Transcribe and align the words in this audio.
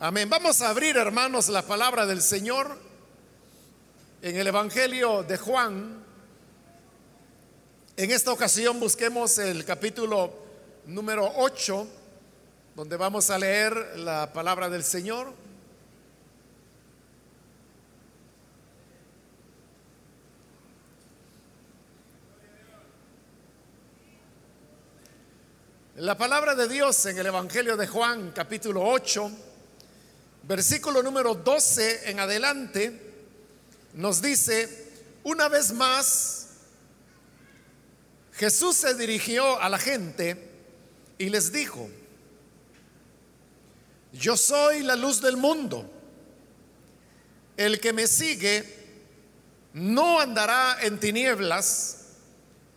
Amén. 0.00 0.30
Vamos 0.30 0.62
a 0.62 0.68
abrir, 0.68 0.96
hermanos, 0.96 1.48
la 1.48 1.62
palabra 1.62 2.06
del 2.06 2.22
Señor 2.22 2.78
en 4.22 4.36
el 4.36 4.46
Evangelio 4.46 5.24
de 5.24 5.36
Juan. 5.36 6.04
En 7.96 8.10
esta 8.12 8.30
ocasión 8.30 8.78
busquemos 8.78 9.38
el 9.38 9.64
capítulo 9.64 10.32
número 10.86 11.28
8, 11.38 11.88
donde 12.76 12.96
vamos 12.96 13.28
a 13.30 13.40
leer 13.40 13.74
la 13.96 14.32
palabra 14.32 14.68
del 14.68 14.84
Señor. 14.84 15.34
La 25.96 26.16
palabra 26.16 26.54
de 26.54 26.68
Dios 26.68 27.04
en 27.06 27.18
el 27.18 27.26
Evangelio 27.26 27.76
de 27.76 27.88
Juan, 27.88 28.30
capítulo 28.32 28.84
8, 28.84 29.47
versículo 30.48 31.02
número 31.02 31.34
12 31.34 32.10
en 32.10 32.20
adelante, 32.20 32.98
nos 33.92 34.22
dice, 34.22 34.88
una 35.22 35.46
vez 35.48 35.72
más, 35.72 36.48
Jesús 38.32 38.76
se 38.76 38.94
dirigió 38.94 39.60
a 39.60 39.68
la 39.68 39.78
gente 39.78 40.50
y 41.18 41.28
les 41.28 41.52
dijo, 41.52 41.90
yo 44.14 44.38
soy 44.38 44.82
la 44.82 44.96
luz 44.96 45.20
del 45.20 45.36
mundo, 45.36 45.90
el 47.58 47.78
que 47.78 47.92
me 47.92 48.06
sigue 48.06 48.78
no 49.74 50.18
andará 50.18 50.78
en 50.80 50.98
tinieblas, 50.98 52.06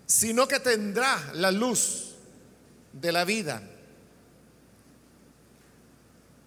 sino 0.05 0.45
que 0.45 0.59
tendrá 0.59 1.31
la 1.35 1.51
luz 1.51 2.15
de 2.91 3.13
la 3.13 3.23
vida. 3.23 3.63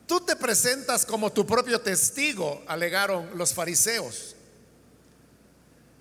Tú 0.06 0.20
te 0.20 0.36
presentas 0.36 1.06
como 1.06 1.32
tu 1.32 1.46
propio 1.46 1.80
testigo, 1.80 2.62
alegaron 2.66 3.30
los 3.36 3.54
fariseos. 3.54 4.36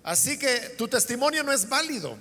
Así 0.02 0.38
que 0.38 0.74
tu 0.76 0.86
testimonio 0.86 1.42
no 1.42 1.52
es 1.52 1.66
válido. 1.68 2.18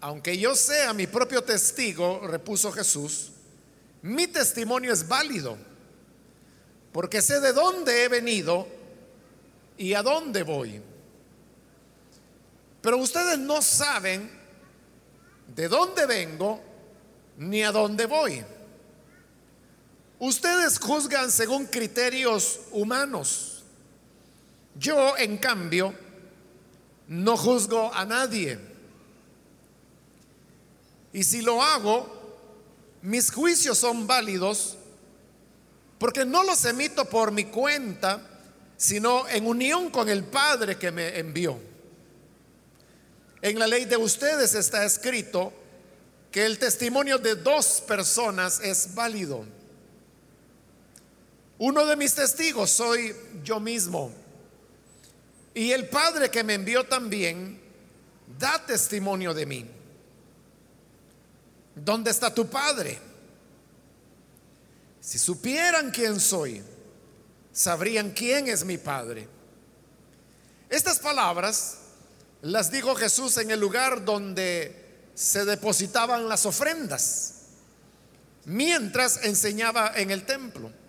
Aunque 0.00 0.38
yo 0.38 0.54
sea 0.54 0.94
mi 0.94 1.06
propio 1.06 1.42
testigo, 1.42 2.26
repuso 2.26 2.72
Jesús, 2.72 3.32
mi 4.02 4.28
testimonio 4.28 4.92
es 4.92 5.06
válido, 5.06 5.58
porque 6.92 7.20
sé 7.20 7.40
de 7.40 7.52
dónde 7.52 8.04
he 8.04 8.08
venido 8.08 8.66
y 9.76 9.92
a 9.94 10.02
dónde 10.02 10.42
voy. 10.42 10.80
Pero 12.80 12.96
ustedes 12.96 13.38
no 13.38 13.60
saben 13.60 14.30
de 15.48 15.68
dónde 15.68 16.06
vengo 16.06 16.60
ni 17.36 17.62
a 17.62 17.72
dónde 17.72 18.06
voy. 18.06 18.44
Ustedes 20.20 20.78
juzgan 20.78 21.30
según 21.30 21.64
criterios 21.64 22.60
humanos. 22.72 23.64
Yo, 24.78 25.16
en 25.16 25.38
cambio, 25.38 25.94
no 27.08 27.38
juzgo 27.38 27.92
a 27.92 28.04
nadie. 28.04 28.58
Y 31.14 31.24
si 31.24 31.40
lo 31.40 31.62
hago, 31.62 32.06
mis 33.00 33.32
juicios 33.32 33.78
son 33.78 34.06
válidos 34.06 34.76
porque 35.98 36.26
no 36.26 36.42
los 36.44 36.66
emito 36.66 37.06
por 37.06 37.32
mi 37.32 37.46
cuenta, 37.46 38.20
sino 38.76 39.26
en 39.26 39.46
unión 39.46 39.88
con 39.88 40.10
el 40.10 40.24
Padre 40.24 40.78
que 40.78 40.90
me 40.90 41.18
envió. 41.18 41.58
En 43.40 43.58
la 43.58 43.66
ley 43.66 43.86
de 43.86 43.96
ustedes 43.96 44.54
está 44.54 44.84
escrito 44.84 45.50
que 46.30 46.44
el 46.44 46.58
testimonio 46.58 47.18
de 47.18 47.36
dos 47.36 47.82
personas 47.86 48.60
es 48.60 48.94
válido. 48.94 49.59
Uno 51.60 51.84
de 51.84 51.94
mis 51.94 52.14
testigos 52.14 52.70
soy 52.70 53.14
yo 53.44 53.60
mismo. 53.60 54.10
Y 55.52 55.72
el 55.72 55.90
Padre 55.90 56.30
que 56.30 56.42
me 56.42 56.54
envió 56.54 56.86
también 56.86 57.60
da 58.38 58.64
testimonio 58.64 59.34
de 59.34 59.44
mí. 59.44 59.70
¿Dónde 61.74 62.12
está 62.12 62.32
tu 62.32 62.48
Padre? 62.48 62.98
Si 65.02 65.18
supieran 65.18 65.90
quién 65.90 66.18
soy, 66.18 66.62
sabrían 67.52 68.12
quién 68.12 68.48
es 68.48 68.64
mi 68.64 68.78
Padre. 68.78 69.28
Estas 70.70 70.98
palabras 70.98 71.76
las 72.40 72.70
dijo 72.70 72.94
Jesús 72.94 73.36
en 73.36 73.50
el 73.50 73.60
lugar 73.60 74.02
donde 74.06 75.10
se 75.14 75.44
depositaban 75.44 76.26
las 76.26 76.46
ofrendas, 76.46 77.34
mientras 78.46 79.24
enseñaba 79.24 79.92
en 79.94 80.10
el 80.10 80.24
templo. 80.24 80.80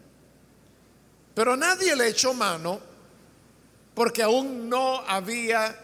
Pero 1.34 1.56
nadie 1.56 1.96
le 1.96 2.10
echó 2.10 2.34
mano 2.34 2.80
porque 3.94 4.24
aún 4.24 4.70
no 4.70 5.00
había 5.08 5.78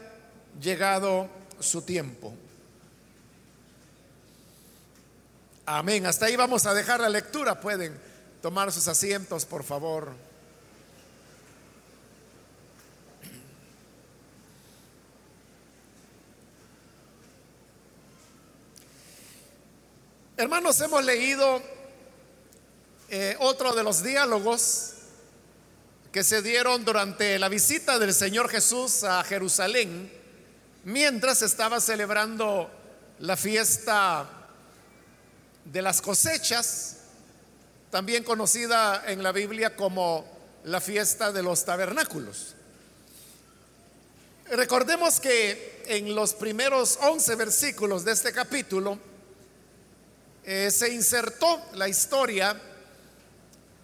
llegado 0.60 1.30
su 1.60 1.82
tiempo. 1.82 2.34
Amén. 5.66 6.06
Hasta 6.06 6.28
ahí 6.28 6.36
vamos 6.36 6.66
a 6.66 6.74
dejar 6.74 7.00
la 7.00 7.10
lectura. 7.10 7.60
Pueden 7.60 8.00
tomar 8.42 8.72
sus 8.72 8.88
asientos, 8.88 9.46
por 9.46 9.64
favor. 9.64 10.14
Hermanos, 20.38 20.80
hemos 20.82 21.04
leído 21.04 21.62
eh, 23.10 23.36
otro 23.40 23.74
de 23.74 23.84
los 23.84 24.04
diálogos 24.04 24.97
que 26.18 26.24
se 26.24 26.42
dieron 26.42 26.84
durante 26.84 27.38
la 27.38 27.48
visita 27.48 28.00
del 28.00 28.12
Señor 28.12 28.50
Jesús 28.50 29.04
a 29.04 29.24
Jerusalén, 29.24 30.12
mientras 30.84 31.44
estaba 31.44 31.80
celebrando 31.80 32.72
la 33.20 33.38
fiesta 33.38 34.28
de 35.64 35.80
las 35.84 36.02
cosechas, 36.02 37.02
también 37.92 38.24
conocida 38.24 39.04
en 39.06 39.22
la 39.22 39.32
Biblia 39.32 39.76
como 39.76 40.26
la 40.64 40.82
fiesta 40.82 41.32
de 41.32 41.44
los 41.44 41.64
tabernáculos. 41.66 42.56
Recordemos 44.50 45.20
que 45.20 45.84
en 45.86 46.16
los 46.16 46.34
primeros 46.34 46.98
11 47.00 47.36
versículos 47.36 48.04
de 48.04 48.14
este 48.14 48.32
capítulo, 48.32 48.98
eh, 50.44 50.72
se 50.72 50.92
insertó 50.92 51.62
la 51.76 51.88
historia 51.88 52.60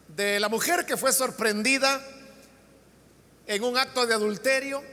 de 0.07 0.39
la 0.39 0.49
mujer 0.49 0.87
que 0.87 0.97
fue 0.97 1.13
sorprendida 1.13 2.09
en 3.47 3.63
un 3.63 3.77
acto 3.77 4.05
de 4.05 4.13
adulterio. 4.13 4.83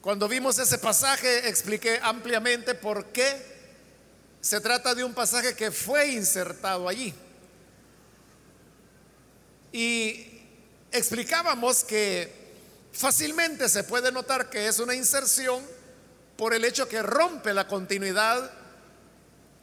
Cuando 0.00 0.28
vimos 0.28 0.58
ese 0.58 0.78
pasaje 0.78 1.48
expliqué 1.48 1.98
ampliamente 2.02 2.74
por 2.74 3.06
qué 3.06 3.54
se 4.40 4.60
trata 4.60 4.94
de 4.94 5.04
un 5.04 5.14
pasaje 5.14 5.54
que 5.54 5.70
fue 5.70 6.08
insertado 6.08 6.88
allí. 6.88 7.14
Y 9.72 10.26
explicábamos 10.92 11.82
que 11.82 12.30
fácilmente 12.92 13.68
se 13.68 13.84
puede 13.84 14.12
notar 14.12 14.50
que 14.50 14.68
es 14.68 14.78
una 14.78 14.94
inserción 14.94 15.64
por 16.36 16.54
el 16.54 16.64
hecho 16.64 16.88
que 16.88 17.02
rompe 17.02 17.54
la 17.54 17.66
continuidad 17.66 18.50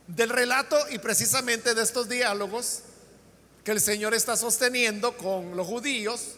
del 0.07 0.29
relato 0.29 0.77
y 0.89 0.97
precisamente 0.99 1.73
de 1.73 1.83
estos 1.83 2.09
diálogos 2.09 2.81
que 3.63 3.71
el 3.71 3.79
Señor 3.79 4.13
está 4.13 4.35
sosteniendo 4.35 5.15
con 5.15 5.55
los 5.55 5.67
judíos, 5.67 6.35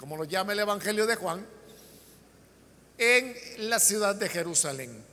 como 0.00 0.16
lo 0.16 0.24
llama 0.24 0.54
el 0.54 0.60
Evangelio 0.60 1.06
de 1.06 1.14
Juan, 1.14 1.46
en 2.96 3.36
la 3.68 3.78
ciudad 3.78 4.14
de 4.14 4.30
Jerusalén. 4.30 5.04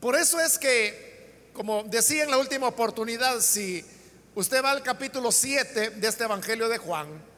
Por 0.00 0.16
eso 0.16 0.40
es 0.40 0.58
que, 0.58 1.50
como 1.52 1.82
decía 1.84 2.24
en 2.24 2.30
la 2.30 2.38
última 2.38 2.66
oportunidad, 2.66 3.40
si 3.40 3.84
usted 4.34 4.64
va 4.64 4.70
al 4.70 4.82
capítulo 4.82 5.30
7 5.30 5.90
de 5.90 6.08
este 6.08 6.24
Evangelio 6.24 6.68
de 6.68 6.78
Juan, 6.78 7.28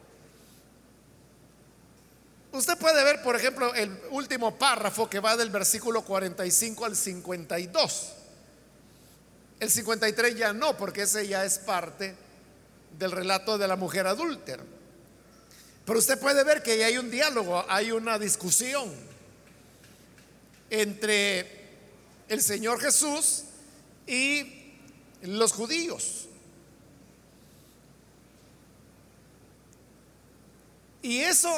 Usted 2.53 2.77
puede 2.79 3.05
ver, 3.05 3.23
por 3.23 3.37
ejemplo, 3.37 3.73
el 3.77 3.97
último 4.11 4.59
párrafo 4.59 5.09
que 5.09 5.21
va 5.21 5.37
del 5.37 5.51
versículo 5.51 6.03
45 6.03 6.85
al 6.85 6.97
52. 6.97 8.13
El 9.61 9.71
53 9.71 10.37
ya 10.37 10.53
no, 10.53 10.77
porque 10.77 11.03
ese 11.03 11.29
ya 11.29 11.45
es 11.45 11.61
parte 11.61 12.17
del 12.99 13.13
relato 13.13 13.57
de 13.57 13.69
la 13.69 13.77
mujer 13.77 14.09
adúltera. 14.09 14.65
Pero 15.91 15.99
usted 15.99 16.21
puede 16.21 16.45
ver 16.45 16.63
que 16.63 16.85
hay 16.85 16.99
un 16.99 17.11
diálogo, 17.11 17.65
hay 17.69 17.91
una 17.91 18.17
discusión 18.17 18.95
entre 20.71 21.67
el 22.29 22.41
Señor 22.41 22.81
Jesús 22.81 23.43
y 24.07 24.77
los 25.23 25.51
judíos. 25.51 26.29
Y 31.03 31.23
eso 31.23 31.51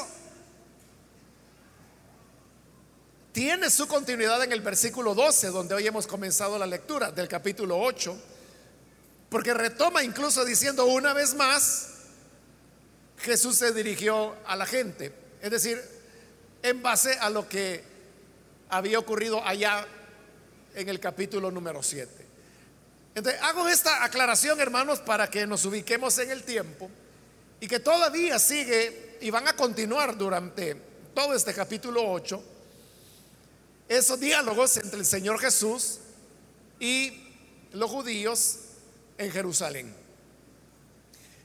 tiene 3.32 3.68
su 3.68 3.86
continuidad 3.86 4.42
en 4.42 4.52
el 4.52 4.62
versículo 4.62 5.14
12, 5.14 5.48
donde 5.48 5.74
hoy 5.74 5.86
hemos 5.86 6.06
comenzado 6.06 6.58
la 6.58 6.66
lectura 6.66 7.12
del 7.12 7.28
capítulo 7.28 7.78
8, 7.78 8.18
porque 9.28 9.52
retoma 9.52 10.02
incluso 10.02 10.42
diciendo 10.46 10.86
una 10.86 11.12
vez 11.12 11.34
más, 11.34 11.91
Jesús 13.22 13.56
se 13.56 13.72
dirigió 13.72 14.36
a 14.46 14.56
la 14.56 14.66
gente, 14.66 15.12
es 15.40 15.50
decir, 15.50 15.80
en 16.62 16.82
base 16.82 17.12
a 17.14 17.30
lo 17.30 17.48
que 17.48 17.82
había 18.68 18.98
ocurrido 18.98 19.44
allá 19.44 19.86
en 20.74 20.88
el 20.88 20.98
capítulo 20.98 21.50
número 21.50 21.82
7. 21.82 22.10
Entonces, 23.14 23.40
hago 23.42 23.68
esta 23.68 24.04
aclaración, 24.04 24.60
hermanos, 24.60 25.00
para 25.00 25.28
que 25.28 25.46
nos 25.46 25.64
ubiquemos 25.64 26.18
en 26.18 26.30
el 26.30 26.42
tiempo 26.42 26.90
y 27.60 27.68
que 27.68 27.78
todavía 27.78 28.38
sigue 28.38 29.18
y 29.20 29.30
van 29.30 29.46
a 29.46 29.54
continuar 29.54 30.16
durante 30.16 30.76
todo 31.14 31.34
este 31.34 31.52
capítulo 31.54 32.10
8 32.10 32.42
esos 33.88 34.18
diálogos 34.18 34.78
entre 34.78 34.98
el 34.98 35.06
Señor 35.06 35.38
Jesús 35.38 35.98
y 36.80 37.28
los 37.72 37.90
judíos 37.90 38.58
en 39.18 39.30
Jerusalén. 39.30 39.94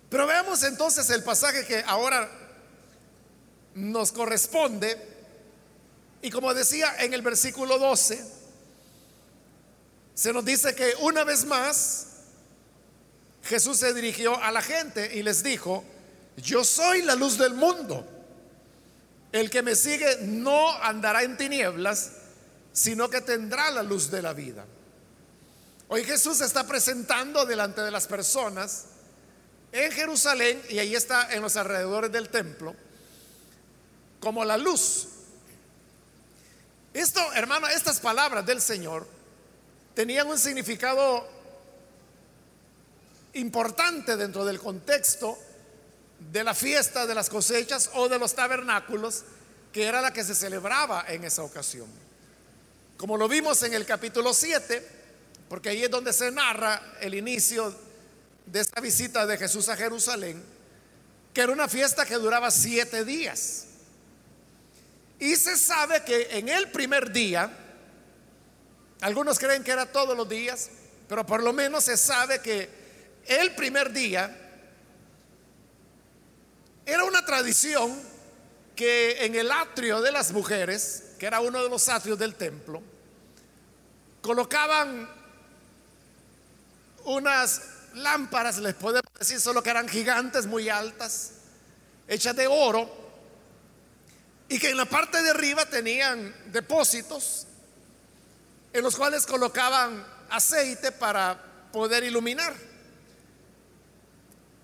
Pero 0.09 0.25
veamos 0.25 0.63
entonces 0.63 1.09
el 1.09 1.24
pasaje 1.24 1.65
que 1.65 1.83
ahora 1.86 2.30
nos 3.75 4.12
corresponde. 4.12 4.98
Y 6.21 6.30
como 6.30 6.54
decía 6.54 6.95
en 7.00 7.13
el 7.13 7.21
versículo 7.21 7.77
12, 7.77 8.24
se 10.13 10.33
nos 10.33 10.44
dice 10.45 10.74
que 10.74 10.94
una 11.01 11.24
vez 11.24 11.45
más 11.45 12.07
Jesús 13.44 13.77
se 13.77 13.94
dirigió 13.94 14.42
a 14.42 14.51
la 14.51 14.62
gente 14.62 15.15
y 15.15 15.24
les 15.24 15.44
dijo, 15.44 15.83
yo 16.38 16.63
soy 16.63 17.01
la 17.04 17.15
luz 17.15 17.38
del 17.38 17.54
mundo. 17.54 18.06
El 19.31 19.50
que 19.50 19.62
me 19.62 19.75
sigue 19.75 20.18
no 20.21 20.71
andará 20.81 21.24
en 21.24 21.38
tinieblas, 21.38 22.12
sino 22.71 23.09
que 23.09 23.21
tendrá 23.21 23.69
la 23.71 23.83
luz 23.83 24.09
de 24.09 24.21
la 24.21 24.33
vida. 24.33 24.65
Hoy 25.89 26.04
Jesús 26.04 26.42
está 26.42 26.65
presentando 26.65 27.45
delante 27.45 27.81
de 27.81 27.92
las 27.92 28.07
personas 28.07 28.86
en 29.72 29.92
Jerusalén, 29.92 30.62
y 30.69 30.80
ahí 30.80 30.96
está 30.96 31.34
en 31.34 31.42
los 31.42 31.56
alrededores 31.56 32.12
del 32.12 32.30
templo, 32.30 32.75
como 34.19 34.44
la 34.46 34.58
luz. 34.58 35.08
Esto, 36.94 37.22
hermano, 37.34 37.68
estas 37.68 38.00
palabras 38.00 38.46
del 38.46 38.62
Señor 38.62 39.08
tenían 39.94 40.28
un 40.28 40.40
significado 40.40 41.28
importante 43.34 44.18
dentro 44.18 44.46
del 44.46 44.60
contexto 44.60 45.38
de 46.31 46.44
la 46.44 46.56
fiesta 46.56 47.06
de 47.06 47.14
las 47.14 47.30
cosechas 47.30 47.92
o 47.94 48.10
de 48.10 48.18
los 48.18 48.34
tabernáculos, 48.34 49.24
que 49.72 49.84
era 49.84 50.02
la 50.02 50.12
que 50.12 50.24
se 50.24 50.34
celebraba 50.34 51.06
en 51.08 51.24
esa 51.24 51.44
ocasión. 51.44 51.88
Como 52.98 53.18
lo 53.18 53.28
vimos 53.28 53.62
en 53.62 53.74
el 53.75 53.86
capítulo 53.86 54.34
7, 54.34 54.88
porque 55.50 55.69
ahí 55.69 55.84
es 55.84 55.92
donde 55.92 56.14
se 56.14 56.31
narra 56.31 56.96
el 57.00 57.14
inicio 57.14 57.74
de 58.48 58.62
esta 58.62 58.82
visita 58.82 59.26
de 59.26 59.38
Jesús 59.38 59.70
a 59.70 59.76
Jerusalén, 59.76 60.42
que 61.34 61.42
era 61.42 61.52
una 61.52 61.68
fiesta 61.68 62.06
que 62.06 62.16
duraba 62.16 62.50
siete 62.50 63.04
días. 63.06 63.66
Y 65.20 65.36
se 65.36 65.58
sabe 65.58 66.04
que 66.04 66.38
en 66.38 66.50
el 66.50 66.72
primer 66.72 67.12
día, 67.12 67.52
algunos 69.02 69.38
creen 69.38 69.64
que 69.64 69.72
era 69.72 69.92
todos 69.92 70.16
los 70.16 70.28
días, 70.28 70.70
pero 71.08 71.26
por 71.26 71.44
lo 71.44 71.54
menos 71.54 71.84
se 71.84 71.98
sabe 71.98 72.42
que 72.42 72.70
el 73.26 73.54
primer 73.56 73.92
día 73.92 74.36
era 76.86 77.04
una 77.04 77.26
tradición 77.26 78.00
que 78.76 79.26
en 79.26 79.36
el 79.36 79.52
atrio 79.52 80.02
de 80.02 80.12
las 80.12 80.32
mujeres, 80.32 81.04
que 81.20 81.26
era 81.26 81.42
uno 81.42 81.62
de 81.62 81.70
los 81.70 81.90
atrios 81.90 82.18
del 82.18 82.36
templo, 82.36 82.82
colocaban 84.22 85.10
unas 87.04 87.77
lámparas, 87.95 88.57
les 88.60 88.75
podemos 88.75 89.12
decir 89.18 89.39
solo 89.39 89.63
que 89.63 89.69
eran 89.69 89.88
gigantes, 89.88 90.45
muy 90.45 90.69
altas, 90.69 91.31
hechas 92.07 92.36
de 92.36 92.48
oro, 92.48 92.89
y 94.50 94.60
que 94.60 94.69
en 94.69 94.78
la 94.78 94.86
parte 94.86 95.22
de 95.22 95.30
arriba 95.30 95.66
tenían 95.66 96.34
depósitos 96.51 97.48
en 98.72 98.84
los 98.84 98.95
cuales 98.95 99.25
colocaban 99.25 100.06
aceite 100.30 100.92
para 100.92 101.38
poder 101.72 102.04
iluminar. 102.04 102.54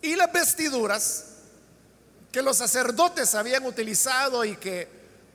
Y 0.02 0.16
las 0.16 0.32
vestiduras 0.32 1.26
que 2.32 2.42
los 2.42 2.58
sacerdotes 2.58 3.36
habían 3.36 3.66
utilizado 3.66 4.44
y 4.44 4.56
que 4.56 4.88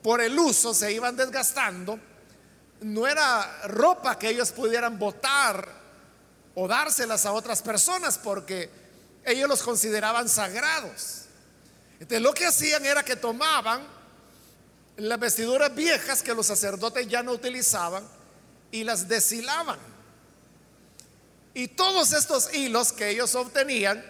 por 0.03 0.21
el 0.21 0.37
uso 0.37 0.73
se 0.73 0.91
iban 0.91 1.15
desgastando, 1.15 1.99
no 2.81 3.07
era 3.07 3.61
ropa 3.67 4.17
que 4.17 4.29
ellos 4.29 4.51
pudieran 4.51 4.97
botar 4.97 5.78
o 6.61 6.67
dárselas 6.67 7.25
a 7.25 7.31
otras 7.31 7.61
personas 7.61 8.17
porque 8.17 8.69
ellos 9.23 9.47
los 9.47 9.63
consideraban 9.63 10.27
sagrados. 10.27 11.21
Entonces 11.93 12.21
lo 12.21 12.33
que 12.33 12.45
hacían 12.45 12.85
era 12.85 13.01
que 13.01 13.15
tomaban 13.15 13.81
las 14.97 15.19
vestiduras 15.19 15.73
viejas 15.73 16.21
que 16.21 16.33
los 16.33 16.47
sacerdotes 16.47 17.07
ya 17.07 17.23
no 17.23 17.31
utilizaban 17.31 18.03
y 18.71 18.83
las 18.83 19.07
deshilaban. 19.07 19.79
Y 21.53 21.69
todos 21.69 22.11
estos 22.11 22.53
hilos 22.53 22.91
que 22.91 23.09
ellos 23.09 23.33
obtenían 23.35 24.03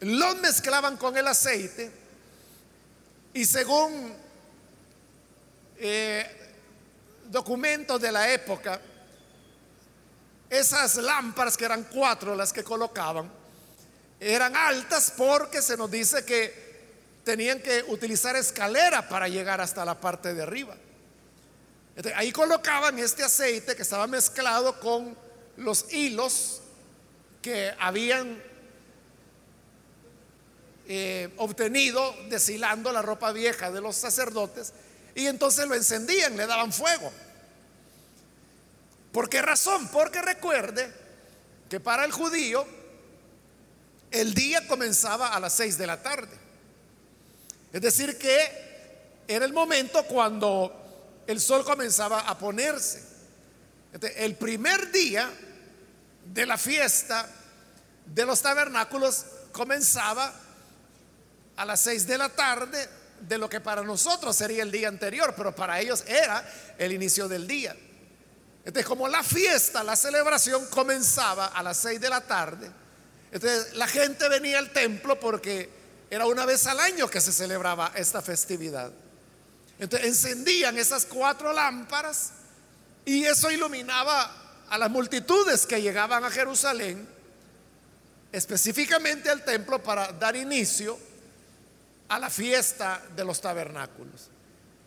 los 0.00 0.36
mezclaban 0.38 0.96
con 0.96 1.14
el 1.18 1.26
aceite 1.26 1.90
y 3.34 3.44
según 3.44 4.14
eh, 5.76 6.26
documentos 7.28 8.00
de 8.00 8.12
la 8.12 8.32
época, 8.32 8.80
esas 10.50 10.96
lámparas, 10.96 11.56
que 11.56 11.64
eran 11.64 11.84
cuatro 11.84 12.34
las 12.34 12.52
que 12.52 12.62
colocaban, 12.62 13.30
eran 14.20 14.56
altas 14.56 15.12
porque 15.16 15.60
se 15.60 15.76
nos 15.76 15.90
dice 15.90 16.24
que 16.24 16.66
tenían 17.24 17.60
que 17.60 17.84
utilizar 17.88 18.36
escalera 18.36 19.08
para 19.08 19.28
llegar 19.28 19.60
hasta 19.60 19.84
la 19.84 20.00
parte 20.00 20.32
de 20.32 20.42
arriba. 20.42 20.76
ahí 22.14 22.30
colocaban 22.30 22.98
este 22.98 23.24
aceite 23.24 23.74
que 23.74 23.82
estaba 23.82 24.06
mezclado 24.06 24.78
con 24.78 25.16
los 25.56 25.92
hilos 25.92 26.60
que 27.42 27.74
habían 27.78 28.40
eh, 30.88 31.34
obtenido 31.38 32.14
deshilando 32.28 32.92
la 32.92 33.02
ropa 33.02 33.32
vieja 33.32 33.72
de 33.72 33.80
los 33.80 33.96
sacerdotes 33.96 34.72
y 35.16 35.26
entonces 35.26 35.66
lo 35.66 35.74
encendían, 35.74 36.36
le 36.36 36.46
daban 36.46 36.72
fuego. 36.72 37.10
¿Por 39.16 39.30
qué 39.30 39.40
razón? 39.40 39.88
Porque 39.88 40.20
recuerde 40.20 40.92
que 41.70 41.80
para 41.80 42.04
el 42.04 42.12
judío 42.12 42.66
el 44.10 44.34
día 44.34 44.68
comenzaba 44.68 45.28
a 45.28 45.40
las 45.40 45.54
seis 45.54 45.78
de 45.78 45.86
la 45.86 46.02
tarde. 46.02 46.36
Es 47.72 47.80
decir, 47.80 48.18
que 48.18 49.22
era 49.26 49.46
el 49.46 49.54
momento 49.54 50.04
cuando 50.04 51.24
el 51.26 51.40
sol 51.40 51.64
comenzaba 51.64 52.28
a 52.28 52.36
ponerse. 52.36 53.04
el 54.16 54.34
primer 54.34 54.92
día 54.92 55.30
de 56.26 56.44
la 56.44 56.58
fiesta 56.58 57.26
de 58.04 58.26
los 58.26 58.42
tabernáculos 58.42 59.24
comenzaba 59.50 60.30
a 61.56 61.64
las 61.64 61.80
seis 61.80 62.06
de 62.06 62.18
la 62.18 62.28
tarde 62.28 62.86
de 63.20 63.38
lo 63.38 63.48
que 63.48 63.62
para 63.62 63.80
nosotros 63.80 64.36
sería 64.36 64.62
el 64.62 64.70
día 64.70 64.88
anterior, 64.88 65.32
pero 65.34 65.56
para 65.56 65.80
ellos 65.80 66.04
era 66.06 66.46
el 66.76 66.92
inicio 66.92 67.28
del 67.28 67.46
día. 67.46 67.74
Entonces, 68.66 68.84
como 68.84 69.06
la 69.06 69.22
fiesta, 69.22 69.84
la 69.84 69.94
celebración 69.94 70.66
comenzaba 70.66 71.46
a 71.46 71.62
las 71.62 71.76
seis 71.76 72.00
de 72.00 72.10
la 72.10 72.20
tarde, 72.20 72.68
entonces 73.30 73.74
la 73.74 73.86
gente 73.86 74.28
venía 74.28 74.58
al 74.58 74.72
templo 74.72 75.20
porque 75.20 75.70
era 76.10 76.26
una 76.26 76.44
vez 76.44 76.66
al 76.66 76.80
año 76.80 77.08
que 77.08 77.20
se 77.20 77.32
celebraba 77.32 77.92
esta 77.94 78.20
festividad. 78.20 78.90
Entonces 79.78 80.08
encendían 80.08 80.76
esas 80.78 81.06
cuatro 81.06 81.52
lámparas 81.52 82.32
y 83.04 83.24
eso 83.24 83.52
iluminaba 83.52 84.64
a 84.68 84.78
las 84.78 84.90
multitudes 84.90 85.64
que 85.64 85.80
llegaban 85.80 86.24
a 86.24 86.30
Jerusalén, 86.30 87.08
específicamente 88.32 89.30
al 89.30 89.44
templo 89.44 89.80
para 89.80 90.10
dar 90.10 90.34
inicio 90.34 90.98
a 92.08 92.18
la 92.18 92.30
fiesta 92.30 93.00
de 93.14 93.24
los 93.24 93.40
tabernáculos. 93.40 94.28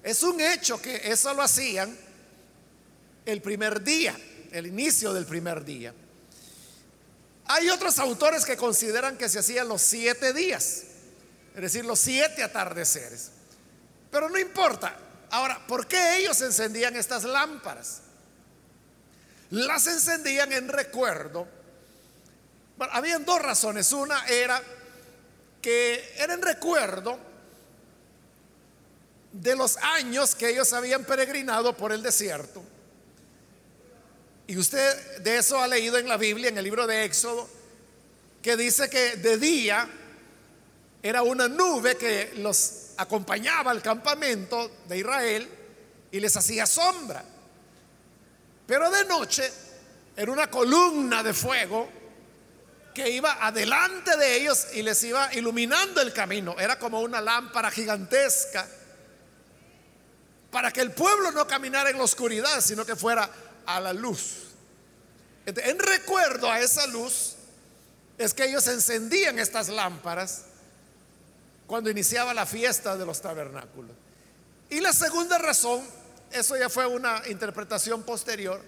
Es 0.04 0.22
un 0.22 0.42
hecho 0.42 0.82
que 0.82 0.98
eso 1.10 1.34
lo 1.34 1.44
hacían 1.44 2.09
el 3.32 3.42
primer 3.42 3.84
día, 3.84 4.18
el 4.52 4.68
inicio 4.68 5.14
del 5.14 5.26
primer 5.26 5.64
día. 5.64 5.94
Hay 7.46 7.70
otros 7.70 7.98
autores 8.00 8.46
que 8.46 8.58
consideran 8.58 9.18
que 9.18 9.30
se 9.30 9.40
hacían 9.40 9.68
los 9.68 9.82
siete 9.82 10.34
días, 10.34 10.84
es 11.56 11.62
decir, 11.62 11.86
los 11.86 12.00
siete 12.00 12.44
atardeceres. 12.44 13.32
Pero 14.12 14.30
no 14.30 14.38
importa. 14.38 14.98
Ahora, 15.32 15.66
¿por 15.68 15.88
qué 15.88 16.18
ellos 16.18 16.42
encendían 16.42 16.96
estas 16.96 17.24
lámparas? 17.24 18.02
Las 19.52 19.88
encendían 19.88 20.52
en 20.54 20.68
recuerdo. 20.68 21.48
Bueno, 22.78 22.94
habían 22.94 23.26
dos 23.26 23.42
razones. 23.42 23.92
Una 23.92 24.26
era 24.26 24.62
que 25.62 26.16
era 26.18 26.34
en 26.34 26.42
recuerdo 26.42 27.20
de 29.32 29.56
los 29.56 29.78
años 29.78 30.34
que 30.34 30.50
ellos 30.50 30.74
habían 30.74 31.04
peregrinado 31.04 31.76
por 31.76 31.92
el 31.92 32.02
desierto 32.02 32.64
y 34.50 34.58
usted 34.58 35.20
de 35.20 35.38
eso 35.38 35.62
ha 35.62 35.68
leído 35.68 36.00
en 36.00 36.08
la 36.08 36.18
Biblia, 36.18 36.50
en 36.50 36.58
el 36.58 36.64
libro 36.64 36.88
de 36.88 37.06
Éxodo, 37.06 37.48
que 38.42 38.58
dice 38.58 38.90
que 38.90 39.18
de 39.18 39.38
día 39.38 39.88
era 41.04 41.22
una 41.22 41.48
nube 41.48 41.96
que 41.98 42.34
los 42.38 42.94
acompañaba 42.98 43.70
al 43.70 43.84
campamento 43.84 44.72
de 44.88 44.98
Israel 44.98 45.48
y 46.12 46.20
les 46.20 46.36
hacía 46.36 46.66
sombra. 46.66 47.24
Pero 48.66 48.90
de 48.90 49.06
noche 49.06 49.54
era 50.18 50.32
una 50.32 50.50
columna 50.50 51.22
de 51.22 51.36
fuego 51.36 51.88
que 52.92 53.08
iba 53.08 53.46
adelante 53.46 54.18
de 54.18 54.36
ellos 54.38 54.66
y 54.74 54.82
les 54.82 55.04
iba 55.04 55.32
iluminando 55.36 56.02
el 56.02 56.12
camino. 56.12 56.56
Era 56.58 56.80
como 56.80 57.02
una 57.02 57.22
lámpara 57.22 57.70
gigantesca 57.70 58.68
para 60.50 60.72
que 60.72 60.82
el 60.82 60.90
pueblo 60.90 61.32
no 61.34 61.46
caminara 61.46 61.92
en 61.92 62.00
la 62.00 62.04
oscuridad, 62.04 62.62
sino 62.62 62.84
que 62.84 62.96
fuera 62.96 63.30
a 63.70 63.80
la 63.80 63.94
luz. 63.94 64.48
En 65.46 65.80
recuerdo 65.80 66.52
a 66.52 66.60
esa 66.60 66.88
luz 66.88 67.36
es 68.18 68.34
que 68.34 68.46
ellos 68.46 68.68
encendían 68.68 69.38
estas 69.40 69.70
lámparas 69.70 70.46
cuando 71.68 71.90
iniciaba 71.90 72.34
la 72.34 72.46
fiesta 72.46 72.98
de 72.98 73.06
los 73.06 73.22
tabernáculos. 73.22 73.92
Y 74.72 74.82
la 74.82 74.92
segunda 74.92 75.38
razón, 75.38 75.84
eso 76.32 76.58
ya 76.58 76.68
fue 76.70 76.88
una 76.88 77.22
interpretación 77.28 78.04
posterior, 78.04 78.60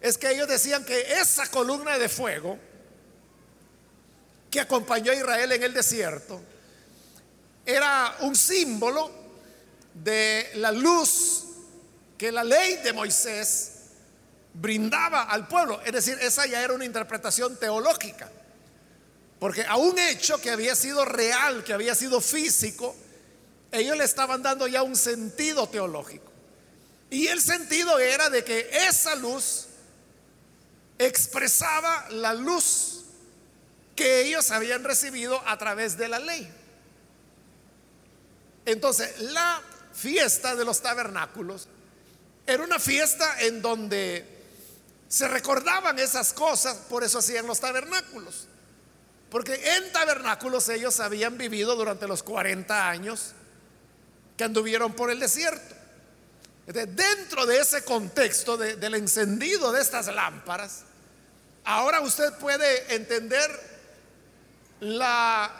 es 0.00 0.18
que 0.18 0.30
ellos 0.30 0.48
decían 0.48 0.84
que 0.84 1.00
esa 1.14 1.46
columna 1.46 1.98
de 1.98 2.08
fuego 2.08 2.58
que 4.50 4.60
acompañó 4.60 5.12
a 5.12 5.14
Israel 5.14 5.52
en 5.52 5.62
el 5.62 5.72
desierto 5.72 6.42
era 7.64 8.16
un 8.20 8.36
símbolo 8.36 9.10
de 9.94 10.50
la 10.56 10.72
luz 10.72 11.44
que 12.18 12.30
la 12.30 12.44
ley 12.44 12.76
de 12.84 12.92
Moisés 12.92 13.71
brindaba 14.54 15.22
al 15.24 15.48
pueblo. 15.48 15.80
Es 15.84 15.92
decir, 15.92 16.18
esa 16.20 16.46
ya 16.46 16.62
era 16.62 16.74
una 16.74 16.84
interpretación 16.84 17.56
teológica. 17.56 18.30
Porque 19.38 19.64
a 19.64 19.76
un 19.76 19.98
hecho 19.98 20.40
que 20.40 20.50
había 20.50 20.74
sido 20.76 21.04
real, 21.04 21.64
que 21.64 21.72
había 21.72 21.94
sido 21.94 22.20
físico, 22.20 22.94
ellos 23.72 23.96
le 23.96 24.04
estaban 24.04 24.42
dando 24.42 24.66
ya 24.68 24.82
un 24.82 24.94
sentido 24.94 25.68
teológico. 25.68 26.30
Y 27.10 27.26
el 27.26 27.40
sentido 27.40 27.98
era 27.98 28.30
de 28.30 28.44
que 28.44 28.70
esa 28.88 29.16
luz 29.16 29.66
expresaba 30.98 32.06
la 32.10 32.34
luz 32.34 33.04
que 33.96 34.22
ellos 34.22 34.50
habían 34.50 34.84
recibido 34.84 35.42
a 35.46 35.58
través 35.58 35.98
de 35.98 36.08
la 36.08 36.18
ley. 36.18 36.50
Entonces, 38.64 39.18
la 39.20 39.60
fiesta 39.92 40.54
de 40.54 40.64
los 40.64 40.80
tabernáculos 40.80 41.68
era 42.46 42.62
una 42.62 42.78
fiesta 42.78 43.40
en 43.40 43.60
donde 43.60 44.41
se 45.12 45.28
recordaban 45.28 45.98
esas 45.98 46.32
cosas, 46.32 46.74
por 46.88 47.04
eso 47.04 47.18
hacían 47.18 47.46
los 47.46 47.60
tabernáculos. 47.60 48.48
Porque 49.28 49.74
en 49.76 49.92
tabernáculos 49.92 50.70
ellos 50.70 51.00
habían 51.00 51.36
vivido 51.36 51.76
durante 51.76 52.08
los 52.08 52.22
40 52.22 52.88
años 52.88 53.32
que 54.38 54.44
anduvieron 54.44 54.94
por 54.94 55.10
el 55.10 55.20
desierto. 55.20 55.74
dentro 56.64 57.44
de 57.44 57.58
ese 57.58 57.84
contexto 57.84 58.56
del 58.56 58.94
encendido 58.94 59.70
de 59.70 59.82
estas 59.82 60.06
lámparas, 60.06 60.84
ahora 61.64 62.00
usted 62.00 62.32
puede 62.38 62.94
entender 62.94 63.50
la 64.80 65.52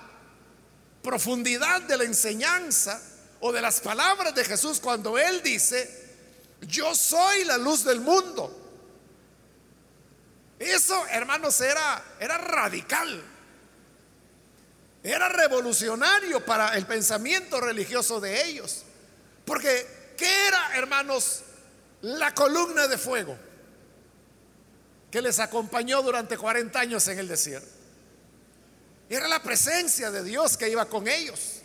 profundidad 1.03 1.83
de 1.83 1.99
la 1.99 2.05
enseñanza 2.05 3.03
o 3.41 3.53
de 3.53 3.61
las 3.61 3.81
palabras 3.81 4.35
de 4.35 4.47
Jesús 4.47 4.81
cuando 4.81 5.19
Él 5.19 5.43
dice, 5.43 6.09
yo 6.63 6.95
soy 6.95 7.45
la 7.45 7.59
luz 7.59 7.85
del 7.85 8.01
mundo. 8.01 8.61
Eso, 10.63 11.07
hermanos, 11.09 11.61
era, 11.61 12.05
era 12.21 12.39
radical. 12.39 13.21
Era 15.03 15.29
revolucionario 15.29 16.45
para 16.45 16.77
el 16.77 16.87
pensamiento 16.87 17.61
religioso 17.61 18.21
de 18.21 18.45
ellos. 18.47 18.85
Porque, 19.45 20.15
¿qué 20.17 20.47
era, 20.47 20.77
hermanos, 20.77 21.41
la 22.03 22.33
columna 22.33 22.87
de 22.87 22.97
fuego 22.97 23.37
que 25.11 25.21
les 25.21 25.41
acompañó 25.41 26.01
durante 26.01 26.39
40 26.39 26.79
años 26.79 27.09
en 27.09 27.19
el 27.19 27.27
desierto? 27.27 27.69
Era 29.11 29.27
la 29.27 29.43
presencia 29.43 30.13
de 30.13 30.23
Dios 30.23 30.57
que 30.57 30.69
iba 30.69 30.85
con 30.85 31.09
ellos. 31.09 31.61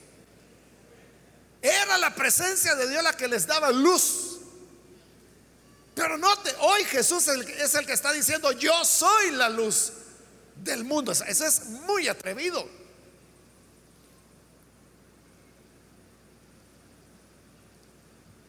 Era 1.61 1.99
la 1.99 2.15
presencia 2.15 2.73
de 2.73 2.89
Dios 2.89 3.03
la 3.03 3.13
que 3.13 3.27
les 3.27 3.45
daba 3.45 3.71
luz. 3.71 4.26
Pero 5.97 6.15
note, 6.15 6.53
hoy 6.59 6.83
Jesús 6.83 7.27
es 7.27 7.73
el 7.73 7.87
que 7.87 7.93
está 7.93 8.13
diciendo, 8.13 8.51
yo 8.51 8.85
soy 8.85 9.31
la 9.31 9.49
luz 9.49 9.93
del 10.57 10.83
mundo. 10.83 11.11
Eso 11.11 11.43
es 11.43 11.65
muy 11.65 12.07
atrevido. 12.07 12.69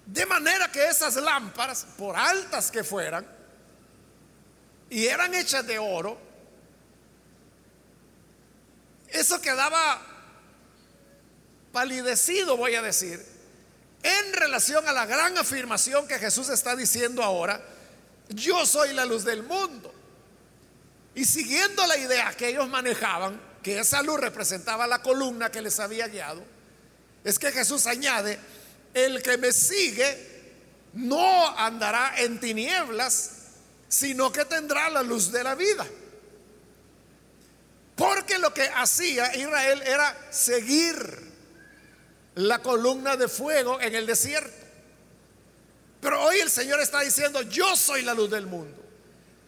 De 0.05 0.27
manera 0.27 0.71
que 0.71 0.89
esas 0.89 1.17
lámparas, 1.17 1.87
por 1.97 2.17
altas 2.17 2.71
que 2.71 2.85
fueran, 2.85 3.27
y 4.91 5.07
eran 5.07 5.33
hechas 5.33 5.67
de 5.67 5.79
oro, 5.79 6.19
eso 9.09 9.41
quedaba 9.41 10.03
palidecido, 11.73 12.59
voy 12.59 12.75
a 12.75 12.83
decir, 12.83 13.38
en 14.03 14.33
relación 14.33 14.87
a 14.89 14.93
la 14.93 15.07
gran 15.07 15.37
afirmación 15.39 16.07
que 16.07 16.19
Jesús 16.19 16.49
está 16.49 16.77
diciendo 16.77 17.23
ahora, 17.23 17.61
yo 18.29 18.65
soy 18.67 18.93
la 18.93 19.05
luz 19.05 19.25
del 19.25 19.43
mundo. 19.43 19.93
Y 21.15 21.25
siguiendo 21.25 21.87
la 21.87 21.97
idea 21.97 22.33
que 22.37 22.49
ellos 22.49 22.69
manejaban, 22.69 23.41
que 23.63 23.81
esa 23.81 24.03
luz 24.03 24.21
representaba 24.21 24.87
la 24.87 25.03
columna 25.03 25.51
que 25.51 25.61
les 25.61 25.81
había 25.81 26.07
guiado, 26.07 26.45
es 27.25 27.39
que 27.39 27.51
Jesús 27.51 27.87
añade, 27.87 28.39
el 28.95 29.23
que 29.23 29.37
me 29.37 29.53
sigue 29.53 30.27
no 30.95 31.59
andará 31.59 32.15
en 32.19 32.39
tinieblas, 32.39 33.31
sino 33.89 34.31
que 34.33 34.45
tendrá 34.45 34.89
la 34.91 35.03
luz 35.03 35.33
de 35.33 35.43
la 35.43 35.55
vida. 35.55 35.87
Porque 37.97 38.39
lo 38.39 38.55
que 38.55 38.69
hacía 38.69 39.35
Israel 39.35 39.83
era 39.83 40.17
seguir 40.31 41.28
la 42.39 42.61
columna 42.61 43.17
de 43.17 43.27
fuego 43.27 43.81
en 43.81 43.97
el 43.97 44.07
desierto. 44.07 44.65
Pero 46.01 46.23
hoy 46.23 46.39
el 46.39 46.49
Señor 46.49 46.81
está 46.81 47.01
diciendo, 47.01 47.43
yo 47.43 47.75
soy 47.75 48.03
la 48.03 48.15
luz 48.15 48.31
del 48.31 48.47
mundo. 48.47 48.81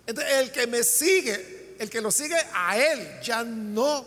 Entonces, 0.06 0.34
el 0.34 0.50
que 0.50 0.66
me 0.66 0.82
sigue, 0.82 1.76
el 1.78 1.88
que 1.88 2.00
lo 2.00 2.10
sigue 2.10 2.36
a 2.52 2.76
Él, 2.76 3.20
ya 3.22 3.44
no 3.44 4.04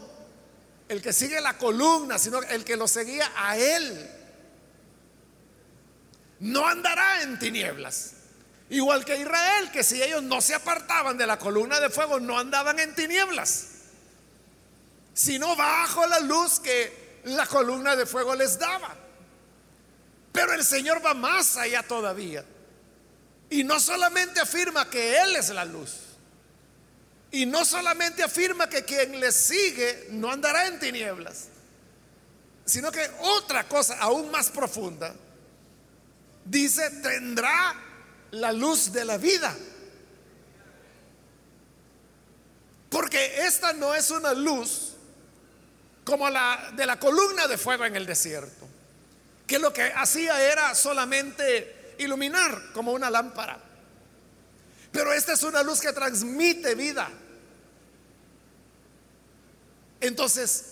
el 0.90 1.02
que 1.02 1.14
sigue 1.14 1.40
la 1.40 1.58
columna, 1.58 2.20
sino 2.20 2.42
el 2.42 2.66
que 2.66 2.76
lo 2.76 2.90
seguía 2.90 3.32
a 3.38 3.58
Él. 3.58 4.10
No 6.42 6.68
andará 6.68 7.22
en 7.22 7.40
tinieblas. 7.40 8.16
Igual 8.70 9.06
que 9.06 9.18
Israel, 9.18 9.72
que 9.72 9.84
si 9.84 10.04
ellos 10.04 10.24
no 10.24 10.42
se 10.42 10.56
apartaban 10.56 11.18
de 11.18 11.26
la 11.26 11.40
columna 11.40 11.80
de 11.80 11.90
fuego, 11.90 12.20
no 12.20 12.38
andaban 12.38 12.80
en 12.80 12.94
tinieblas, 12.96 13.68
sino 15.14 15.56
bajo 15.56 16.06
la 16.06 16.20
luz 16.20 16.60
que 16.60 17.03
la 17.24 17.46
columna 17.46 17.96
de 17.96 18.06
fuego 18.06 18.36
les 18.36 18.58
daba. 18.58 18.96
Pero 20.32 20.54
el 20.54 20.64
Señor 20.64 21.06
va 21.06 21.14
más 21.14 21.58
allá 21.58 21.84
todavía. 21.84 22.44
Y 23.50 23.64
no 23.64 23.80
solamente 23.80 24.40
afirma 24.40 24.90
que 24.90 25.18
Él 25.18 25.36
es 25.36 25.50
la 25.50 25.64
luz. 25.64 25.92
Y 27.32 27.46
no 27.46 27.66
solamente 27.66 28.24
afirma 28.24 28.68
que 28.68 28.84
quien 28.84 29.20
le 29.20 29.32
sigue 29.32 30.08
no 30.12 30.32
andará 30.32 30.68
en 30.68 30.80
tinieblas. 30.80 31.48
Sino 32.66 32.92
que 32.92 33.10
otra 33.20 33.68
cosa 33.68 33.98
aún 34.00 34.32
más 34.32 34.50
profunda. 34.50 35.14
Dice, 36.46 36.90
tendrá 37.02 37.76
la 38.32 38.52
luz 38.52 38.92
de 38.92 39.06
la 39.06 39.18
vida. 39.18 39.56
Porque 42.90 43.46
esta 43.46 43.74
no 43.74 43.94
es 43.94 44.12
una 44.12 44.34
luz 44.34 44.93
como 46.04 46.30
la 46.30 46.72
de 46.76 46.86
la 46.86 47.00
columna 47.00 47.48
de 47.48 47.58
fuego 47.58 47.86
en 47.86 47.96
el 47.96 48.06
desierto, 48.06 48.68
que 49.48 49.60
lo 49.60 49.72
que 49.72 49.84
hacía 49.84 50.42
era 50.44 50.76
solamente 50.76 51.96
iluminar 51.98 52.72
como 52.74 52.92
una 52.92 53.10
lámpara. 53.10 53.60
Pero 54.92 55.12
esta 55.12 55.34
es 55.34 55.44
una 55.44 55.64
luz 55.64 55.82
que 55.82 55.92
transmite 55.92 56.76
vida. 56.76 57.10
Entonces, 60.00 60.66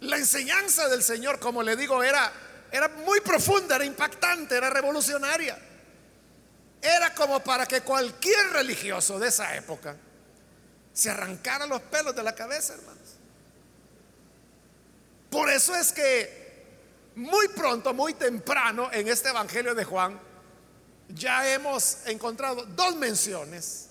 la 0.00 0.16
enseñanza 0.16 0.88
del 0.88 1.02
Señor, 1.02 1.38
como 1.38 1.62
le 1.62 1.76
digo, 1.76 2.02
era, 2.02 2.32
era 2.70 2.88
muy 2.88 3.20
profunda, 3.20 3.76
era 3.76 3.84
impactante, 3.84 4.56
era 4.56 4.68
revolucionaria. 4.68 5.58
Era 6.82 7.14
como 7.14 7.42
para 7.42 7.64
que 7.64 7.80
cualquier 7.80 8.50
religioso 8.50 9.18
de 9.18 9.28
esa 9.28 9.56
época 9.56 9.96
se 10.92 11.08
arrancara 11.08 11.66
los 11.66 11.80
pelos 11.82 12.14
de 12.14 12.22
la 12.22 12.34
cabeza, 12.34 12.74
hermano. 12.74 13.03
Por 15.34 15.50
eso 15.50 15.74
es 15.74 15.92
que 15.92 16.62
muy 17.16 17.48
pronto, 17.48 17.92
muy 17.92 18.14
temprano 18.14 18.88
en 18.92 19.08
este 19.08 19.30
Evangelio 19.30 19.74
de 19.74 19.82
Juan, 19.82 20.16
ya 21.08 21.52
hemos 21.52 22.06
encontrado 22.06 22.64
dos 22.66 22.94
menciones 22.94 23.88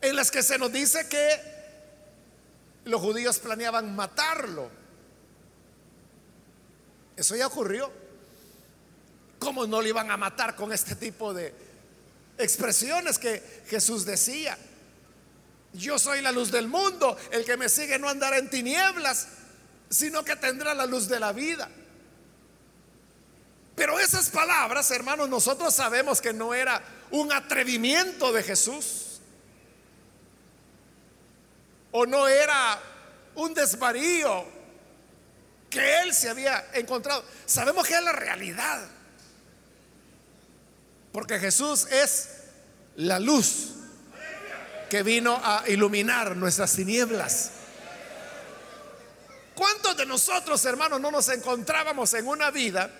en 0.00 0.16
las 0.16 0.30
que 0.30 0.42
se 0.42 0.56
nos 0.56 0.72
dice 0.72 1.06
que 1.06 1.38
los 2.86 2.98
judíos 2.98 3.38
planeaban 3.40 3.94
matarlo. 3.94 4.70
Eso 7.14 7.36
ya 7.36 7.48
ocurrió. 7.48 7.92
¿Cómo 9.38 9.66
no 9.66 9.82
le 9.82 9.90
iban 9.90 10.10
a 10.10 10.16
matar 10.16 10.56
con 10.56 10.72
este 10.72 10.96
tipo 10.96 11.34
de 11.34 11.52
expresiones 12.38 13.18
que 13.18 13.64
Jesús 13.66 14.06
decía? 14.06 14.56
Yo 15.74 15.98
soy 15.98 16.22
la 16.22 16.32
luz 16.32 16.50
del 16.50 16.68
mundo, 16.68 17.18
el 17.32 17.44
que 17.44 17.58
me 17.58 17.68
sigue 17.68 17.98
no 17.98 18.08
andará 18.08 18.38
en 18.38 18.48
tinieblas, 18.48 19.28
sino 19.88 20.24
que 20.24 20.36
tendrá 20.36 20.74
la 20.74 20.86
luz 20.86 21.08
de 21.08 21.20
la 21.20 21.32
vida. 21.32 21.68
Pero 23.74 24.00
esas 24.00 24.30
palabras, 24.30 24.90
hermanos, 24.90 25.28
nosotros 25.28 25.74
sabemos 25.74 26.20
que 26.20 26.32
no 26.32 26.54
era 26.54 26.82
un 27.10 27.30
atrevimiento 27.32 28.32
de 28.32 28.42
Jesús. 28.42 29.20
O 31.92 32.06
no 32.06 32.26
era 32.26 32.80
un 33.34 33.52
desvarío 33.52 34.46
que 35.68 36.00
él 36.00 36.14
se 36.14 36.30
había 36.30 36.70
encontrado. 36.72 37.22
Sabemos 37.44 37.86
que 37.86 37.94
es 37.94 38.02
la 38.02 38.12
realidad. 38.12 38.88
Porque 41.12 41.38
Jesús 41.38 41.86
es 41.90 42.28
la 42.96 43.18
luz 43.18 43.74
que 44.88 45.02
vino 45.02 45.38
a 45.42 45.64
iluminar 45.68 46.36
nuestras 46.36 46.72
tinieblas. 46.72 47.50
¿Cuántos 49.56 49.96
de 49.96 50.04
nosotros, 50.04 50.62
hermanos, 50.66 51.00
no 51.00 51.10
nos 51.10 51.30
encontrábamos 51.30 52.12
en 52.12 52.28
una 52.28 52.50
vida 52.50 52.90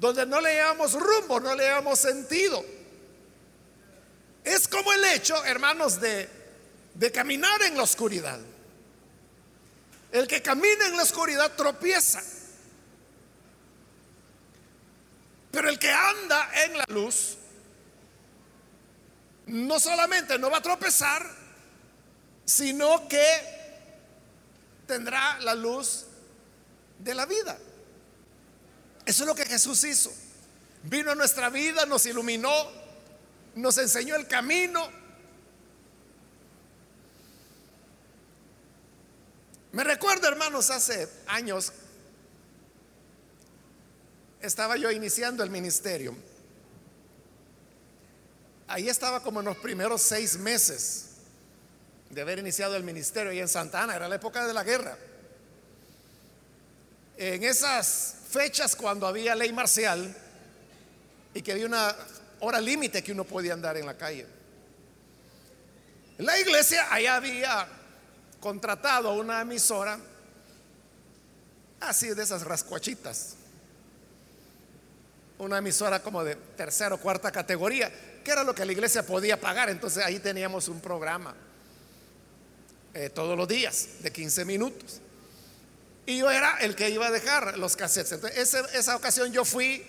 donde 0.00 0.26
no 0.26 0.40
le 0.40 0.54
llevamos 0.54 0.94
rumbo, 0.94 1.38
no 1.38 1.54
le 1.54 1.62
llevamos 1.62 2.00
sentido. 2.00 2.64
Es 4.42 4.66
como 4.66 4.92
el 4.92 5.04
hecho, 5.04 5.44
hermanos, 5.44 6.00
de, 6.00 6.28
de 6.94 7.12
caminar 7.12 7.62
en 7.62 7.76
la 7.76 7.84
oscuridad. 7.84 8.40
El 10.10 10.26
que 10.26 10.42
camina 10.42 10.88
en 10.88 10.96
la 10.96 11.04
oscuridad 11.04 11.52
tropieza. 11.54 12.20
Pero 15.52 15.68
el 15.68 15.78
que 15.78 15.92
anda 15.92 16.50
en 16.64 16.78
la 16.78 16.84
luz, 16.88 17.36
no 19.46 19.78
solamente 19.78 20.36
no 20.36 20.50
va 20.50 20.58
a 20.58 20.62
tropezar, 20.62 21.24
sino 22.44 23.06
que 23.06 23.59
tendrá 24.90 25.38
la 25.38 25.54
luz 25.54 26.06
de 26.98 27.14
la 27.14 27.24
vida. 27.24 27.56
Eso 29.06 29.22
es 29.22 29.28
lo 29.28 29.36
que 29.36 29.46
Jesús 29.46 29.84
hizo. 29.84 30.12
Vino 30.82 31.12
a 31.12 31.14
nuestra 31.14 31.48
vida, 31.48 31.86
nos 31.86 32.06
iluminó, 32.06 32.52
nos 33.54 33.78
enseñó 33.78 34.16
el 34.16 34.26
camino. 34.26 34.90
Me 39.70 39.84
recuerdo, 39.84 40.26
hermanos, 40.26 40.70
hace 40.70 41.08
años 41.28 41.72
estaba 44.40 44.76
yo 44.76 44.90
iniciando 44.90 45.44
el 45.44 45.50
ministerio. 45.50 46.16
Ahí 48.66 48.88
estaba 48.88 49.22
como 49.22 49.38
en 49.38 49.46
los 49.46 49.56
primeros 49.58 50.02
seis 50.02 50.36
meses 50.36 51.09
de 52.10 52.20
haber 52.20 52.40
iniciado 52.40 52.76
el 52.76 52.82
ministerio 52.82 53.30
ahí 53.30 53.38
en 53.38 53.48
Santa 53.48 53.82
Ana, 53.82 53.94
era 53.94 54.08
la 54.08 54.16
época 54.16 54.46
de 54.46 54.52
la 54.52 54.64
guerra. 54.64 54.98
En 57.16 57.42
esas 57.44 58.16
fechas 58.28 58.74
cuando 58.74 59.06
había 59.06 59.34
ley 59.34 59.52
marcial 59.52 60.14
y 61.32 61.42
que 61.42 61.52
había 61.52 61.66
una 61.66 61.94
hora 62.40 62.60
límite 62.60 63.02
que 63.02 63.12
uno 63.12 63.24
podía 63.24 63.52
andar 63.52 63.76
en 63.76 63.86
la 63.86 63.96
calle. 63.96 64.26
La 66.18 66.38
iglesia 66.38 66.92
allá 66.92 67.16
había 67.16 67.68
contratado 68.40 69.12
una 69.14 69.40
emisora 69.40 69.98
así 71.78 72.08
de 72.08 72.22
esas 72.22 72.42
rascuachitas. 72.42 73.36
Una 75.38 75.58
emisora 75.58 76.02
como 76.02 76.24
de 76.24 76.34
tercera 76.34 76.96
o 76.96 76.98
cuarta 76.98 77.30
categoría, 77.30 77.90
que 78.24 78.30
era 78.30 78.42
lo 78.42 78.54
que 78.54 78.64
la 78.64 78.72
iglesia 78.72 79.06
podía 79.06 79.40
pagar. 79.40 79.70
Entonces 79.70 80.04
ahí 80.04 80.18
teníamos 80.18 80.68
un 80.68 80.80
programa 80.80 81.34
eh, 82.94 83.10
todos 83.10 83.36
los 83.36 83.46
días 83.46 83.88
de 84.00 84.10
15 84.10 84.44
minutos. 84.44 85.00
Y 86.06 86.18
yo 86.18 86.30
era 86.30 86.58
el 86.58 86.74
que 86.74 86.90
iba 86.90 87.06
a 87.06 87.10
dejar 87.10 87.58
los 87.58 87.76
cassettes. 87.76 88.12
Entonces, 88.12 88.54
esa, 88.74 88.96
ocasión 88.96 89.32
yo 89.32 89.44
fui 89.44 89.84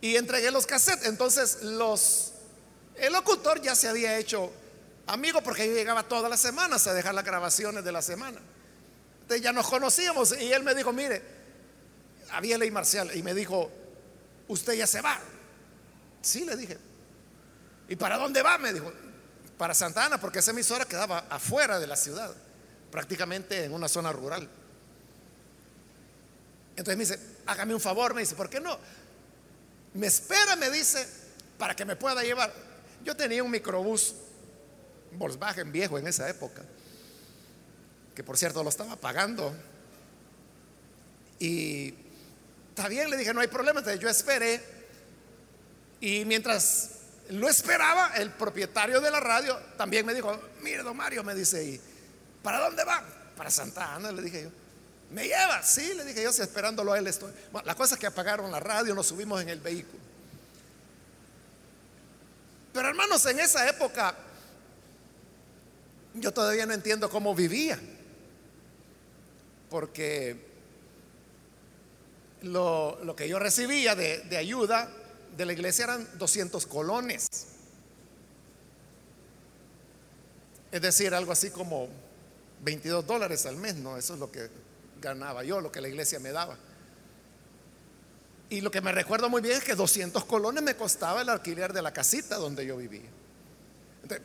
y 0.00 0.16
entregué 0.16 0.50
los 0.50 0.66
cassettes. 0.66 1.06
Entonces, 1.06 1.58
el 1.62 3.12
locutor 3.12 3.62
ya 3.62 3.74
se 3.74 3.88
había 3.88 4.18
hecho 4.18 4.52
amigo 5.06 5.42
porque 5.42 5.66
yo 5.66 5.74
llegaba 5.74 6.02
todas 6.02 6.30
las 6.30 6.40
semanas 6.40 6.86
a 6.86 6.94
dejar 6.94 7.14
las 7.14 7.24
grabaciones 7.24 7.84
de 7.84 7.92
la 7.92 8.02
semana. 8.02 8.38
Entonces 9.22 9.42
ya 9.42 9.52
nos 9.52 9.68
conocíamos 9.68 10.34
y 10.40 10.52
él 10.52 10.62
me 10.62 10.74
dijo, 10.74 10.92
mire, 10.92 11.22
había 12.32 12.58
ley 12.58 12.70
marcial 12.70 13.10
y 13.14 13.22
me 13.22 13.34
dijo, 13.34 13.70
usted 14.48 14.74
ya 14.74 14.86
se 14.86 15.00
va. 15.00 15.18
Sí, 16.20 16.44
le 16.44 16.56
dije. 16.56 16.76
¿Y 17.88 17.96
para 17.96 18.18
dónde 18.18 18.42
va? 18.42 18.58
Me 18.58 18.72
dijo, 18.72 18.92
para 19.60 19.74
Santa 19.74 20.06
Ana, 20.06 20.18
porque 20.18 20.38
esa 20.38 20.52
emisora 20.52 20.86
quedaba 20.86 21.26
afuera 21.28 21.78
de 21.78 21.86
la 21.86 21.94
ciudad 21.94 22.34
prácticamente 22.90 23.62
en 23.62 23.74
una 23.74 23.88
zona 23.88 24.10
rural. 24.10 24.48
Entonces 26.70 26.96
me 26.96 27.04
dice, 27.04 27.20
hágame 27.44 27.74
un 27.74 27.80
favor, 27.80 28.14
me 28.14 28.22
dice, 28.22 28.34
¿por 28.34 28.48
qué 28.48 28.58
no? 28.58 28.78
Me 29.92 30.06
espera, 30.06 30.56
me 30.56 30.70
dice, 30.70 31.06
para 31.58 31.76
que 31.76 31.84
me 31.84 31.94
pueda 31.94 32.22
llevar. 32.22 32.50
Yo 33.04 33.14
tenía 33.14 33.44
un 33.44 33.50
microbús 33.50 34.14
Volkswagen 35.18 35.70
viejo 35.70 35.98
en 35.98 36.06
esa 36.06 36.26
época, 36.26 36.62
que 38.14 38.24
por 38.24 38.38
cierto 38.38 38.62
lo 38.62 38.70
estaba 38.70 38.96
pagando. 38.96 39.54
Y 41.38 41.92
está 42.70 42.88
bien, 42.88 43.10
le 43.10 43.18
dije, 43.18 43.34
no 43.34 43.40
hay 43.42 43.48
problema. 43.48 43.80
Entonces 43.80 44.00
yo 44.00 44.08
esperé. 44.08 44.58
Y 46.00 46.24
mientras 46.24 46.99
lo 47.30 47.48
esperaba, 47.48 48.12
el 48.16 48.30
propietario 48.30 49.00
de 49.00 49.10
la 49.10 49.20
radio 49.20 49.56
también 49.76 50.04
me 50.06 50.14
dijo, 50.14 50.38
mire, 50.60 50.82
don 50.82 50.96
Mario, 50.96 51.24
me 51.24 51.34
dice, 51.34 51.64
y 51.64 51.80
¿Para 52.42 52.60
dónde 52.60 52.84
va? 52.84 53.02
Para 53.36 53.50
Santa 53.50 53.94
Ana, 53.94 54.12
le 54.12 54.22
dije 54.22 54.44
yo. 54.44 54.50
¿Me 55.10 55.24
lleva? 55.24 55.62
Sí, 55.62 55.92
le 55.94 56.04
dije 56.04 56.22
yo, 56.22 56.32
si 56.32 56.42
esperándolo 56.42 56.92
a 56.92 56.98
él 56.98 57.06
estoy. 57.06 57.32
la 57.64 57.74
cosa 57.74 57.94
es 57.94 58.00
que 58.00 58.06
apagaron 58.06 58.50
la 58.50 58.60
radio, 58.60 58.94
nos 58.94 59.08
subimos 59.08 59.42
en 59.42 59.48
el 59.48 59.60
vehículo. 59.60 60.00
Pero 62.72 62.88
hermanos, 62.88 63.26
en 63.26 63.40
esa 63.40 63.68
época 63.68 64.14
yo 66.14 66.32
todavía 66.32 66.66
no 66.66 66.74
entiendo 66.74 67.10
cómo 67.10 67.34
vivía. 67.34 67.78
Porque 69.68 70.48
lo, 72.42 72.98
lo 73.04 73.16
que 73.16 73.28
yo 73.28 73.38
recibía 73.38 73.94
de, 73.94 74.20
de 74.20 74.36
ayuda 74.36 74.88
de 75.36 75.46
la 75.46 75.52
iglesia 75.52 75.84
eran 75.84 76.08
200 76.18 76.66
colones. 76.66 77.28
Es 80.72 80.80
decir, 80.80 81.14
algo 81.14 81.32
así 81.32 81.50
como 81.50 81.88
22 82.62 83.06
dólares 83.06 83.46
al 83.46 83.56
mes, 83.56 83.74
no, 83.76 83.96
eso 83.96 84.14
es 84.14 84.20
lo 84.20 84.30
que 84.30 84.48
ganaba 85.00 85.42
yo, 85.42 85.60
lo 85.60 85.72
que 85.72 85.80
la 85.80 85.88
iglesia 85.88 86.20
me 86.20 86.30
daba. 86.30 86.56
Y 88.50 88.60
lo 88.60 88.70
que 88.70 88.80
me 88.80 88.92
recuerdo 88.92 89.28
muy 89.28 89.42
bien 89.42 89.56
es 89.56 89.64
que 89.64 89.74
200 89.74 90.24
colones 90.24 90.62
me 90.62 90.74
costaba 90.76 91.22
el 91.22 91.28
alquiler 91.28 91.72
de 91.72 91.82
la 91.82 91.92
casita 91.92 92.36
donde 92.36 92.66
yo 92.66 92.76
vivía. 92.76 93.08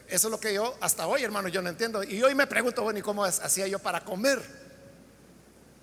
eso 0.07 0.27
es 0.27 0.31
lo 0.31 0.39
que 0.39 0.53
yo, 0.53 0.75
hasta 0.81 1.07
hoy, 1.07 1.23
hermano, 1.23 1.47
yo 1.47 1.61
no 1.61 1.69
entiendo. 1.69 2.03
Y 2.03 2.21
hoy 2.23 2.33
me 2.33 2.47
pregunto, 2.47 2.81
bueno, 2.83 2.99
¿y 2.99 3.01
cómo 3.03 3.23
hacía 3.23 3.67
yo 3.67 3.79
para 3.79 4.03
comer? 4.03 4.41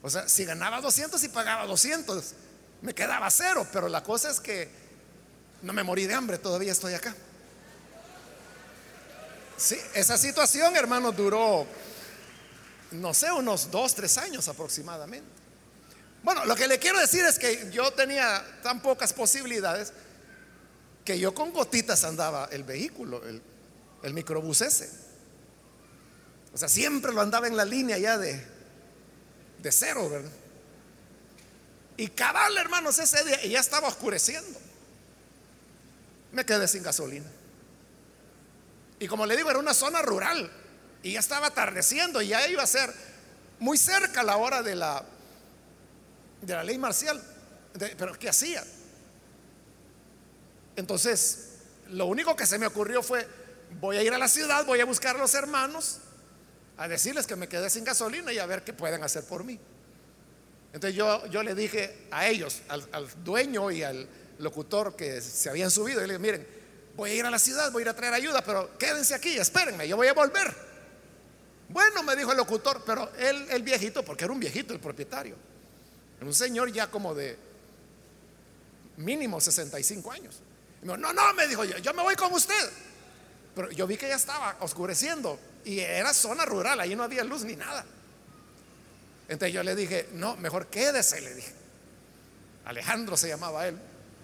O 0.03 0.11
sea, 0.11 0.29
si 0.29 0.45
ganaba 0.45 0.81
200 0.81 1.23
y 1.23 1.29
pagaba 1.29 1.67
200, 1.67 2.35
me 2.83 2.95
quedaba 2.95 3.31
cero, 3.31 3.65
pero 3.73 3.89
la 3.89 4.03
cosa 4.03 4.31
es 4.31 4.41
que 4.41 4.82
no 5.63 5.73
me 5.73 5.83
morí 5.83 6.07
de 6.07 6.15
hambre, 6.15 6.39
todavía 6.39 6.73
estoy 6.73 6.95
acá. 6.95 7.15
Sí, 9.57 9.79
esa 9.95 10.19
situación, 10.19 10.75
hermano, 10.77 11.13
duró 11.13 11.67
no 12.93 13.15
sé, 13.15 13.33
unos 13.33 13.71
dos, 13.71 13.95
tres 13.95 14.19
años 14.19 14.49
aproximadamente. 14.49 15.29
Bueno, 16.23 16.45
lo 16.45 16.55
que 16.55 16.69
le 16.69 16.79
quiero 16.79 17.01
decir 17.01 17.25
es 17.25 17.39
que 17.39 17.71
yo 17.73 17.93
tenía 17.93 18.45
tan 18.63 18.81
pocas 18.81 19.13
posibilidades 19.13 19.93
que 21.05 21.19
yo 21.19 21.35
con 21.35 21.53
gotitas 21.53 22.05
andaba 22.05 22.49
el 22.53 22.63
vehículo, 22.63 23.23
el, 23.27 24.15
microbús 24.15 24.61
ese. 24.61 24.91
O 26.53 26.59
sea, 26.59 26.69
siempre 26.69 27.13
lo 27.13 27.21
andaba 27.21 27.49
en 27.49 27.57
la 27.57 27.65
línea 27.65 27.99
ya 27.99 28.19
de, 28.19 28.45
de 29.59 29.73
cero, 29.73 30.09
¿verdad? 30.09 30.31
Y 31.97 32.09
cabal, 32.09 32.57
hermanos, 32.57 32.99
ese 32.99 33.25
día, 33.25 33.45
ya 33.45 33.61
estaba 33.61 33.89
oscureciendo. 33.89 34.59
Me 36.33 36.45
quedé 36.45 36.67
sin 36.67 36.83
gasolina. 36.83 37.31
Y 38.99 39.07
como 39.07 39.27
le 39.27 39.37
digo, 39.37 39.51
era 39.51 39.59
una 39.59 39.75
zona 39.75 40.03
rural. 40.03 40.51
Y 41.03 41.13
ya 41.13 41.21
estaba 41.21 41.49
atardeciendo 41.49 42.23
y 42.23 42.29
ya 42.29 42.47
iba 42.49 42.63
a 42.63 42.67
ser 42.67 42.93
muy 43.59 43.77
cerca 43.77 44.23
la 44.23 44.37
hora 44.37 44.63
de 44.63 44.75
la, 44.75 45.05
de 46.41 46.55
la 46.55 46.65
ley 46.65 46.79
marcial. 46.79 47.23
pero 47.99 48.19
¿qué 48.19 48.29
hacía? 48.29 48.65
Entonces, 50.77 51.59
lo 51.89 52.07
único 52.07 52.35
que 52.37 52.47
se 52.47 52.59
me 52.59 52.67
ocurrió 52.67 53.03
fue, 53.03 53.27
voy 53.81 53.97
a 53.97 54.03
ir 54.03 54.13
a 54.13 54.19
la 54.19 54.29
ciudad, 54.29 54.65
voy 54.65 54.81
a 54.81 54.85
buscar 54.85 55.17
a 55.17 55.19
los 55.19 55.35
hermanos 55.35 55.99
a 56.77 56.89
decirles 56.89 57.27
que 57.27 57.37
me 57.37 57.49
quedé 57.49 57.69
sin 57.71 57.85
gasolina 57.85 58.33
y 58.33 58.39
a 58.39 58.47
ver 58.47 58.65
qué 58.65 58.73
pueden 58.73 59.03
hacer 59.03 59.25
por 59.25 59.45
mí. 59.45 59.59
Entonces 60.73 60.97
yo, 60.97 61.27
yo 61.27 61.43
le 61.43 61.55
dije 61.55 62.07
a 62.11 62.27
ellos, 62.29 62.63
al, 62.69 63.09
dueño 63.23 63.71
y 63.71 63.83
al 63.83 64.09
locutor 64.43 64.97
que 64.97 65.21
se 65.21 65.49
habían 65.49 65.71
subido, 65.71 66.03
y 66.03 66.07
le 66.07 66.15
dije, 66.15 66.19
miren, 66.19 66.47
voy 66.97 67.11
a 67.11 67.15
ir 67.15 67.25
a 67.25 67.31
la 67.31 67.39
ciudad, 67.39 67.71
voy 67.73 67.83
a 67.83 67.85
ir 67.85 67.89
a 67.89 67.97
traer 67.97 68.15
ayuda, 68.15 68.43
pero 68.45 68.77
quédense 68.79 69.15
aquí, 69.15 69.37
espérenme, 69.37 69.87
yo 69.89 69.97
voy 69.97 70.09
a 70.09 70.13
volver. 70.13 70.55
Bueno, 71.69 72.03
me 72.03 72.15
dijo 72.17 72.33
el 72.33 72.37
locutor, 72.37 72.83
pero 72.85 73.11
él, 73.17 73.47
el 73.51 73.63
viejito, 73.63 74.05
porque 74.05 74.25
era 74.25 74.33
un 74.33 74.41
viejito 74.41 74.75
el 74.75 74.81
propietario, 74.81 75.37
un 76.21 76.35
señor 76.35 76.71
ya 76.71 76.91
como 76.91 77.15
de 77.15 77.37
mínimo 78.99 79.41
65 79.41 80.13
años. 80.13 80.41
no, 80.83 80.97
no, 80.97 81.35
me 81.35 81.49
dijo 81.49 81.65
yo, 81.65 81.79
yo 81.79 81.95
me 81.95 82.03
voy 82.03 82.15
con 82.15 82.33
usted. 82.33 82.71
Pero 83.55 83.71
yo 83.71 83.87
vi 83.87 83.97
que 83.97 84.09
ya 84.09 84.17
estaba 84.17 84.57
oscureciendo 84.61 85.39
y 85.65 85.81
era 85.81 86.15
zona 86.15 86.45
rural, 86.45 86.81
ahí 86.81 86.97
no 86.97 87.03
había 87.03 87.25
luz 87.25 87.45
ni 87.45 87.57
nada. 87.57 87.85
Entonces 89.29 89.53
yo 89.53 89.63
le 89.63 89.75
dije, 89.75 90.09
no, 90.13 90.37
mejor 90.37 90.67
quédese, 90.67 91.21
le 91.21 91.35
dije. 91.35 91.53
Alejandro 92.65 93.17
se 93.17 93.29
llamaba 93.29 93.67
él. 93.67 93.79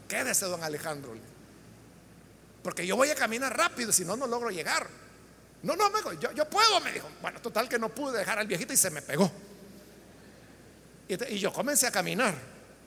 Quédese, 0.08 0.46
don 0.46 0.64
Alejandro. 0.64 1.14
Porque 2.62 2.86
yo 2.86 2.96
voy 2.96 3.10
a 3.10 3.14
caminar 3.14 3.56
rápido, 3.56 3.92
si 3.92 4.04
no, 4.04 4.16
no 4.16 4.26
logro 4.26 4.50
llegar. 4.50 4.88
No, 5.62 5.76
no, 5.76 5.90
me 5.90 6.00
yo, 6.20 6.32
yo 6.32 6.48
puedo, 6.48 6.80
me 6.80 6.92
dijo. 6.92 7.08
Bueno, 7.20 7.40
total 7.40 7.68
que 7.68 7.78
no 7.78 7.88
pude 7.88 8.18
dejar 8.18 8.38
al 8.38 8.46
viejito 8.46 8.72
y 8.72 8.76
se 8.76 8.90
me 8.90 9.02
pegó. 9.02 9.30
Y, 11.08 11.38
yo 11.38 11.52
comencé 11.52 11.86
a 11.86 11.90
caminar. 11.90 12.34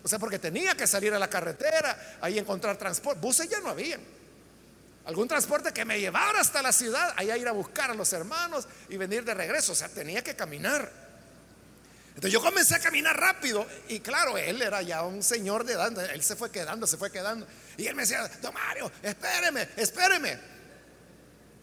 O 0.04 0.08
sea, 0.08 0.20
porque 0.20 0.40
tenía 0.40 0.76
que 0.76 0.88
salir 0.88 1.14
a 1.14 1.20
la 1.20 1.30
carretera, 1.30 2.18
ahí 2.22 2.40
encontrar 2.40 2.78
transporte. 2.78 3.20
Buses 3.20 3.50
ya 3.50 3.60
no 3.60 3.70
había. 3.70 4.00
Algún 5.06 5.28
transporte 5.28 5.74
que 5.74 5.84
me 5.84 6.00
llevara 6.00 6.40
hasta 6.40 6.62
la 6.62 6.72
ciudad, 6.72 7.14
allá 7.16 7.38
ir 7.38 7.48
a 7.48 7.52
buscar 7.52 7.92
a 7.92 7.94
los 7.94 8.12
hermanos 8.14 8.68
y 8.90 8.98
venir 8.98 9.26
de 9.26 9.34
regreso. 9.34 9.74
O 9.74 9.76
sea, 9.76 9.90
tenía 9.90 10.24
que 10.24 10.36
caminar. 10.36 11.01
Entonces 12.16 12.32
yo 12.32 12.42
comencé 12.42 12.76
a 12.76 12.80
caminar 12.80 13.18
rápido 13.18 13.66
y 13.88 14.00
claro, 14.00 14.38
él 14.38 14.62
era 14.62 14.82
ya 14.82 15.04
un 15.04 15.24
señor 15.24 15.64
de 15.64 15.74
edad, 15.74 16.12
él 16.14 16.22
se 16.24 16.36
fue 16.36 16.52
quedando, 16.52 16.86
se 16.86 16.98
fue 16.98 17.12
quedando. 17.12 17.48
Y 17.78 17.88
él 17.88 17.96
me 17.96 18.04
decía, 18.04 18.30
don 18.42 18.54
Mario, 18.54 18.92
espéreme, 19.02 19.70
espéreme. 19.78 20.38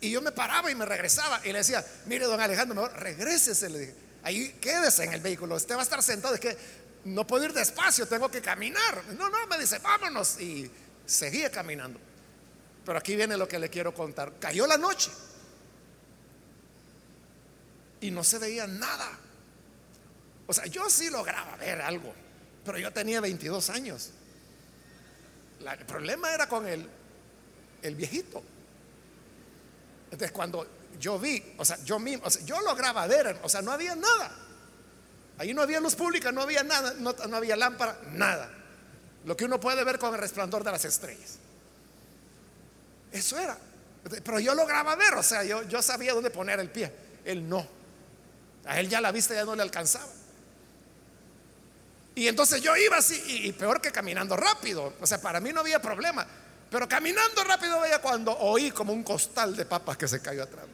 Y 0.00 0.10
yo 0.10 0.22
me 0.22 0.32
paraba 0.32 0.70
y 0.70 0.74
me 0.74 0.86
regresaba 0.86 1.40
y 1.44 1.52
le 1.52 1.58
decía, 1.58 1.84
mire 2.06 2.24
don 2.24 2.40
Alejandro, 2.40 2.74
mejor 2.74 2.92
regrésese, 2.98 3.68
le 3.68 3.78
dije, 3.78 3.94
ahí 4.22 4.56
quédese 4.60 5.04
en 5.04 5.12
el 5.12 5.20
vehículo, 5.20 5.56
usted 5.56 5.74
va 5.74 5.80
a 5.80 5.82
estar 5.82 6.02
sentado, 6.02 6.34
es 6.34 6.40
que 6.40 6.56
no 7.04 7.26
puedo 7.26 7.44
ir 7.44 7.52
despacio, 7.52 8.06
tengo 8.06 8.30
que 8.30 8.40
caminar. 8.40 9.04
No, 9.16 9.28
no, 9.30 9.46
me 9.46 9.58
dice, 9.58 9.78
vámonos. 9.78 10.40
Y 10.40 10.70
seguía 11.06 11.50
caminando. 11.50 11.98
Pero 12.84 12.98
aquí 12.98 13.16
viene 13.16 13.36
lo 13.36 13.48
que 13.48 13.58
le 13.58 13.68
quiero 13.68 13.94
contar. 13.94 14.32
Cayó 14.38 14.66
la 14.66 14.76
noche 14.76 15.10
y 18.00 18.10
no 18.10 18.24
se 18.24 18.38
veía 18.38 18.66
nada. 18.66 19.18
O 20.48 20.52
sea, 20.52 20.64
yo 20.66 20.88
sí 20.88 21.10
lograba 21.10 21.56
ver 21.56 21.80
algo, 21.82 22.12
pero 22.64 22.78
yo 22.78 22.90
tenía 22.90 23.20
22 23.20 23.68
años. 23.68 24.10
el 25.60 25.86
problema 25.86 26.32
era 26.32 26.48
con 26.48 26.66
el, 26.66 26.88
el 27.82 27.94
viejito. 27.94 28.42
Entonces, 30.04 30.32
cuando 30.32 30.66
yo 30.98 31.18
vi, 31.18 31.54
o 31.58 31.64
sea, 31.66 31.76
yo 31.84 31.98
mismo, 31.98 32.26
o 32.26 32.30
sea, 32.30 32.42
yo 32.46 32.60
lograba 32.62 33.06
ver, 33.06 33.38
o 33.42 33.48
sea, 33.48 33.60
no 33.60 33.72
había 33.72 33.94
nada. 33.94 34.34
Ahí 35.36 35.52
no 35.52 35.60
había 35.60 35.80
luz 35.80 35.94
pública, 35.94 36.32
no 36.32 36.40
había 36.40 36.64
nada, 36.64 36.94
no, 36.98 37.14
había 37.36 37.54
lámpara, 37.54 38.00
nada. 38.12 38.50
Lo 39.26 39.36
que 39.36 39.44
uno 39.44 39.60
puede 39.60 39.84
ver 39.84 39.98
con 39.98 40.14
el 40.14 40.20
resplandor 40.20 40.64
de 40.64 40.72
las 40.72 40.84
estrellas. 40.86 41.38
Eso 43.12 43.38
era. 43.38 43.58
Pero 44.24 44.40
yo 44.40 44.54
lograba 44.54 44.96
ver, 44.96 45.12
o 45.14 45.22
sea, 45.22 45.44
yo 45.44 45.82
sabía 45.82 46.14
dónde 46.14 46.30
poner 46.30 46.58
el 46.58 46.70
pie. 46.70 46.90
Él 47.26 47.46
no. 47.46 47.66
A 48.64 48.80
él 48.80 48.88
ya 48.88 49.02
la 49.02 49.12
vista 49.12 49.34
ya 49.34 49.44
no 49.44 49.54
le 49.54 49.62
alcanzaba. 49.62 50.17
Y 52.18 52.26
entonces 52.26 52.60
yo 52.60 52.76
iba 52.76 52.96
así, 52.96 53.22
y, 53.44 53.52
peor 53.52 53.80
que 53.80 53.92
caminando 53.92 54.36
rápido. 54.36 54.92
O 55.00 55.06
sea, 55.06 55.20
para 55.20 55.38
mí 55.38 55.52
no 55.52 55.60
había 55.60 55.80
problema. 55.80 56.26
Pero 56.68 56.88
caminando 56.88 57.44
rápido 57.44 57.80
veía 57.80 58.00
cuando 58.00 58.36
oí 58.36 58.72
como 58.72 58.92
un 58.92 59.04
costal 59.04 59.54
de 59.54 59.64
papas 59.64 59.96
que 59.96 60.08
se 60.08 60.20
cayó 60.20 60.42
atrás. 60.42 60.66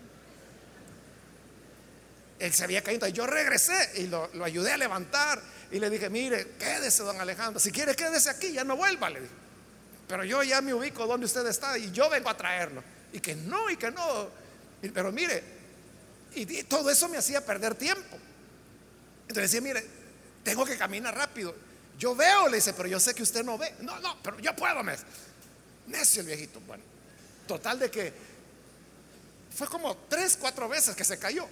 Él 2.38 2.50
se 2.50 2.64
había 2.64 2.80
caído. 2.80 3.06
Yo 3.08 3.26
regresé 3.26 4.00
y 4.00 4.06
lo, 4.06 4.30
ayudé 4.42 4.72
a 4.72 4.78
levantar. 4.78 5.42
Y 5.70 5.80
le 5.80 5.90
dije, 5.90 6.08
mire, 6.08 6.52
quédese, 6.58 7.02
don 7.02 7.20
Alejandro. 7.20 7.60
Si 7.60 7.70
quiere, 7.70 7.94
quédese 7.94 8.30
aquí, 8.30 8.50
ya 8.52 8.64
no 8.64 8.76
vuelva. 8.76 9.10
Le 9.10 9.20
dije. 9.20 9.34
Pero 10.08 10.24
yo 10.24 10.42
ya 10.42 10.62
me 10.62 10.72
ubico 10.72 11.06
donde 11.06 11.26
usted 11.26 11.46
está 11.46 11.76
y 11.76 11.90
yo 11.90 12.08
vengo 12.08 12.30
a 12.30 12.36
traerlo. 12.38 12.82
Y 13.12 13.20
que 13.20 13.36
no, 13.36 13.68
y 13.68 13.76
que 13.76 13.90
no. 13.90 14.30
Pero 14.94 15.12
mire, 15.12 15.44
y 16.34 16.62
todo 16.62 16.88
eso 16.88 17.06
me 17.10 17.18
hacía 17.18 17.44
perder 17.44 17.74
tiempo. 17.74 18.16
Entonces 19.28 19.52
decía, 19.52 19.60
mire, 19.60 20.03
tengo 20.44 20.64
que 20.64 20.76
caminar 20.76 21.16
rápido. 21.16 21.54
Yo 21.98 22.14
veo, 22.14 22.48
le 22.48 22.56
dice, 22.56 22.74
pero 22.74 22.88
yo 22.88 23.00
sé 23.00 23.14
que 23.14 23.22
usted 23.22 23.42
no 23.42 23.58
ve. 23.58 23.74
No, 23.80 23.98
no, 24.00 24.22
pero 24.22 24.38
yo 24.38 24.54
puedo, 24.54 24.82
me 24.84 24.94
Necio 25.86 26.20
el 26.20 26.26
viejito. 26.28 26.60
Bueno, 26.60 26.82
total 27.46 27.78
de 27.78 27.90
que 27.90 28.12
fue 29.54 29.66
como 29.68 29.96
tres, 30.08 30.36
cuatro 30.38 30.68
veces 30.68 30.94
que 30.94 31.04
se 31.04 31.18
cayó. 31.18 31.48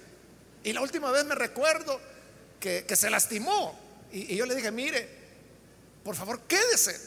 Y 0.63 0.73
la 0.73 0.81
última 0.81 1.11
vez 1.11 1.25
me 1.25 1.35
recuerdo 1.35 1.99
que, 2.59 2.85
se 2.95 3.09
lastimó. 3.09 3.79
Y, 4.11 4.35
yo 4.35 4.45
le 4.45 4.55
dije, 4.55 4.71
mire, 4.71 5.07
por 6.03 6.15
favor, 6.15 6.41
quédese. 6.41 6.99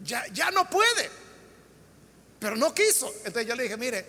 Ya, 0.00 0.26
ya 0.28 0.50
no 0.50 0.68
puede. 0.68 1.10
Pero 2.38 2.56
no 2.56 2.74
quiso. 2.74 3.12
Entonces 3.18 3.46
yo 3.46 3.54
le 3.54 3.64
dije, 3.64 3.76
mire, 3.76 4.04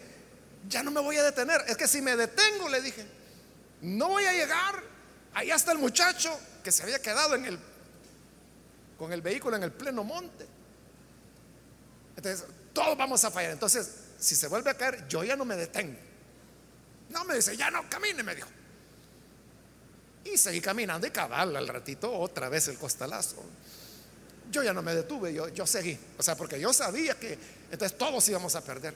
ya 0.67 0.83
no 0.83 0.91
me 0.91 1.01
voy 1.01 1.17
a 1.17 1.23
detener. 1.23 1.63
Es 1.67 1.77
que 1.77 1.87
si 1.87 2.01
me 2.01 2.15
detengo, 2.15 2.69
le 2.69 2.81
dije, 2.81 3.05
no 3.81 4.09
voy 4.09 4.25
a 4.25 4.33
llegar 4.33 4.92
Ahí 5.33 5.51
está 5.51 5.71
el 5.71 5.79
muchacho 5.79 6.37
que 6.63 6.71
se 6.71 6.83
había 6.83 6.99
quedado 6.99 7.35
con 8.97 9.11
el 9.13 9.21
vehículo 9.21 9.55
en 9.55 9.63
el 9.63 9.71
pleno 9.71 10.03
monte. 10.03 10.45
Entonces, 12.15 12.45
todos 12.73 12.97
vamos 12.97 13.23
a 13.23 13.31
fallar. 13.31 13.51
Entonces, 13.51 13.89
si 14.19 14.35
se 14.35 14.47
vuelve 14.47 14.69
a 14.69 14.75
caer, 14.75 15.07
yo 15.07 15.23
ya 15.23 15.35
no 15.35 15.45
me 15.45 15.55
detengo. 15.55 15.97
No, 17.09 17.25
me 17.25 17.35
dice, 17.35 17.57
ya 17.57 17.69
no, 17.69 17.89
camine, 17.89 18.23
me 18.23 18.35
dijo. 18.35 18.47
Y 20.25 20.37
seguí 20.37 20.61
caminando 20.61 21.05
y 21.05 21.11
cabal 21.11 21.55
al 21.55 21.67
ratito 21.67 22.11
otra 22.11 22.49
vez 22.49 22.67
el 22.69 22.77
costalazo. 22.77 23.43
Yo 24.51 24.63
ya 24.63 24.73
no 24.73 24.81
me 24.81 24.95
detuve, 24.95 25.33
yo, 25.33 25.49
yo 25.49 25.67
seguí. 25.67 25.97
O 26.17 26.23
sea, 26.23 26.35
porque 26.35 26.59
yo 26.59 26.71
sabía 26.71 27.19
que 27.19 27.37
entonces 27.71 27.97
todos 27.97 28.27
íbamos 28.29 28.55
a 28.55 28.61
perder. 28.61 28.93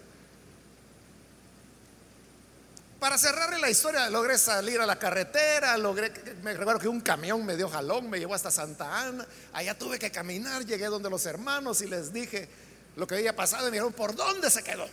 Para 2.99 3.17
cerrarle 3.19 3.59
la 3.59 3.69
historia, 3.69 4.09
logré 4.09 4.39
salir 4.39 4.81
a 4.81 4.85
la 4.85 4.97
carretera, 4.97 5.77
logré, 5.77 6.11
me 6.41 6.53
recuerdo 6.53 6.79
que 6.79 6.87
un 6.87 7.01
camión 7.01 7.45
me 7.45 7.55
dio 7.55 7.69
jalón, 7.69 8.09
me 8.09 8.17
llevó 8.17 8.33
hasta 8.33 8.49
Santa 8.49 9.01
Ana, 9.01 9.27
allá 9.53 9.77
tuve 9.77 9.99
que 9.99 10.09
caminar, 10.09 10.65
llegué 10.65 10.87
donde 10.87 11.09
los 11.09 11.25
hermanos 11.27 11.81
y 11.81 11.87
les 11.87 12.11
dije 12.11 12.49
lo 12.95 13.05
que 13.05 13.15
había 13.15 13.35
pasado 13.35 13.67
y 13.67 13.71
me 13.71 13.77
dijeron, 13.77 13.93
¿por 13.93 14.15
dónde 14.15 14.49
se 14.49 14.63
quedó? 14.63 14.87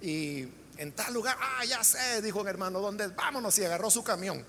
Y 0.00 0.48
en 0.76 0.92
tal 0.92 1.14
lugar, 1.14 1.36
ah, 1.40 1.64
ya 1.64 1.84
sé, 1.84 2.20
dijo 2.20 2.40
un 2.40 2.48
hermano, 2.48 2.80
¿dónde? 2.80 3.06
Vámonos 3.06 3.56
y 3.58 3.64
agarró 3.64 3.88
su 3.88 4.02
camión. 4.02 4.44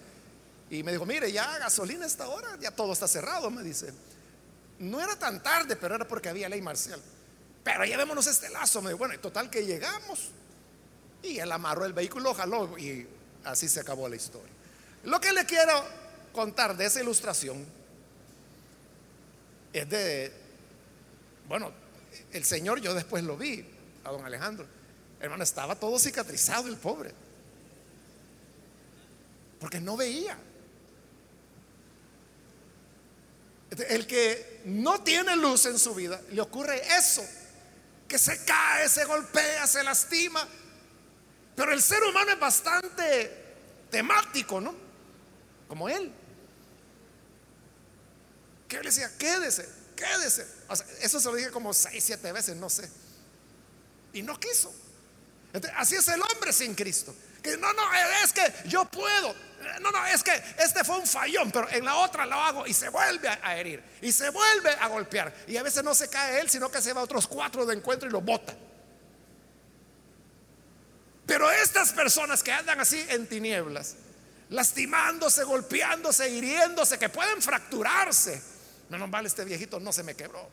Y 0.71 0.81
me 0.81 0.91
dijo, 0.91 1.05
mire, 1.05 1.31
ya 1.31 1.59
gasolina 1.59 2.07
esta 2.07 2.27
hora, 2.27 2.57
ya 2.59 2.71
todo 2.71 2.93
está 2.93 3.07
cerrado, 3.07 3.51
me 3.51 3.61
dice. 3.61 3.93
No 4.79 4.99
era 4.99 5.15
tan 5.15 5.43
tarde, 5.43 5.75
pero 5.75 5.93
era 5.93 6.07
porque 6.07 6.29
había 6.29 6.49
ley 6.49 6.63
marcial. 6.63 6.99
Pero 7.63 7.85
llevémonos 7.85 8.25
este 8.25 8.49
lazo, 8.49 8.81
me 8.81 8.89
dijo, 8.89 8.97
bueno, 8.97 9.19
total 9.19 9.51
que 9.51 9.63
llegamos. 9.63 10.31
Y 11.23 11.39
él 11.39 11.51
amarró 11.51 11.85
el 11.85 11.93
vehículo, 11.93 12.33
jaló 12.33 12.77
y 12.77 13.07
así 13.45 13.69
se 13.69 13.79
acabó 13.79 14.07
la 14.09 14.17
historia. 14.17 14.51
Lo 15.05 15.19
que 15.19 15.31
le 15.31 15.45
quiero 15.45 15.83
contar 16.33 16.75
de 16.75 16.85
esa 16.85 17.01
ilustración 17.01 17.65
es 19.71 19.89
de, 19.89 20.31
bueno, 21.47 21.71
el 22.31 22.43
Señor 22.43 22.81
yo 22.81 22.93
después 22.93 23.23
lo 23.23 23.37
vi, 23.37 23.65
a 24.03 24.11
don 24.11 24.25
Alejandro. 24.25 24.65
Hermano, 25.19 25.43
estaba 25.43 25.75
todo 25.75 25.97
cicatrizado 25.97 26.67
el 26.67 26.75
pobre. 26.75 27.11
Porque 29.59 29.79
no 29.79 29.95
veía. 29.95 30.37
El 33.89 34.05
que 34.05 34.61
no 34.65 35.01
tiene 35.01 35.35
luz 35.35 35.65
en 35.65 35.79
su 35.79 35.95
vida, 35.95 36.21
le 36.31 36.41
ocurre 36.41 36.81
eso, 36.95 37.25
que 38.07 38.19
se 38.19 38.43
cae, 38.43 38.87
se 38.87 39.05
golpea, 39.05 39.65
se 39.65 39.83
lastima, 39.83 40.47
pero 41.55 41.71
el 41.71 41.81
ser 41.81 42.03
humano 42.03 42.31
es 42.31 42.39
bastante 42.39 43.43
temático, 43.89 44.59
¿no? 44.59 44.75
Como 45.67 45.87
él. 45.87 46.11
Que 48.67 48.77
él 48.77 48.83
decía, 48.83 49.11
quédese, 49.17 49.69
quédese. 49.95 50.47
eso 51.01 51.19
se 51.19 51.29
lo 51.29 51.35
dije 51.35 51.51
como 51.51 51.73
seis, 51.73 52.03
siete 52.03 52.31
veces, 52.31 52.55
no 52.55 52.69
sé. 52.69 52.89
Y 54.13 54.21
no 54.21 54.39
quiso. 54.39 54.73
así 55.75 55.95
es 55.95 56.07
el 56.07 56.21
hombre 56.21 56.51
sin 56.53 56.73
Cristo. 56.73 57.13
Que 57.41 57.57
no, 57.57 57.71
no, 57.73 57.81
es 58.23 58.31
que 58.31 58.41
yo 58.65 58.85
puedo. 58.85 59.35
No, 59.81 59.91
no, 59.91 60.05
es 60.07 60.23
que 60.23 60.31
este 60.57 60.83
fue 60.83 60.97
un 60.97 61.07
fallón, 61.07 61.51
pero 61.51 61.69
en 61.69 61.85
la 61.85 61.95
otra 61.97 62.25
lo 62.25 62.35
hago 62.35 62.65
y 62.65 62.73
se 62.73 62.89
vuelve 62.89 63.27
a 63.27 63.57
herir. 63.57 63.83
Y 64.01 64.11
se 64.11 64.29
vuelve 64.29 64.71
a 64.71 64.87
golpear. 64.87 65.33
Y 65.47 65.57
a 65.57 65.63
veces 65.63 65.83
no 65.83 65.93
se 65.93 66.09
cae 66.09 66.39
él, 66.39 66.49
sino 66.49 66.71
que 66.71 66.81
se 66.81 66.93
va 66.93 67.01
a 67.01 67.03
otros 67.03 67.27
cuatro 67.27 67.65
de 67.65 67.75
encuentro 67.75 68.07
y 68.07 68.11
lo 68.11 68.21
bota. 68.21 68.55
Pero 71.25 71.49
estas 71.51 71.93
personas 71.93 72.43
que 72.43 72.51
andan 72.51 72.79
así 72.79 73.03
en 73.09 73.27
tinieblas, 73.27 73.95
lastimándose, 74.49 75.43
golpeándose, 75.43 76.29
hiriéndose, 76.29 76.99
que 76.99 77.09
pueden 77.09 77.41
fracturarse. 77.41 78.41
No, 78.89 78.97
no 78.97 79.07
vale, 79.07 79.27
este 79.27 79.45
viejito 79.45 79.79
no 79.79 79.93
se 79.93 80.03
me 80.03 80.15
quebró. 80.15 80.49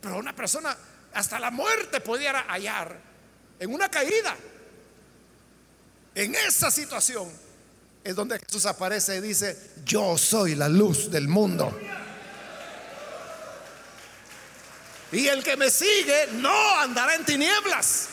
Pero 0.00 0.18
una 0.18 0.34
persona 0.34 0.76
hasta 1.14 1.38
la 1.38 1.50
muerte 1.50 2.00
pudiera 2.00 2.42
hallar 2.48 2.98
en 3.58 3.72
una 3.72 3.88
caída. 3.88 4.36
En 6.14 6.34
esa 6.34 6.70
situación 6.70 7.30
es 8.02 8.14
donde 8.14 8.38
Jesús 8.38 8.66
aparece 8.66 9.16
y 9.16 9.20
dice, 9.20 9.56
yo 9.84 10.18
soy 10.18 10.54
la 10.54 10.68
luz 10.68 11.10
del 11.10 11.28
mundo. 11.28 11.76
Y 15.12 15.28
el 15.28 15.42
que 15.44 15.56
me 15.56 15.70
sigue 15.70 16.26
no 16.32 16.80
andará 16.80 17.14
en 17.14 17.24
tinieblas. 17.24 18.08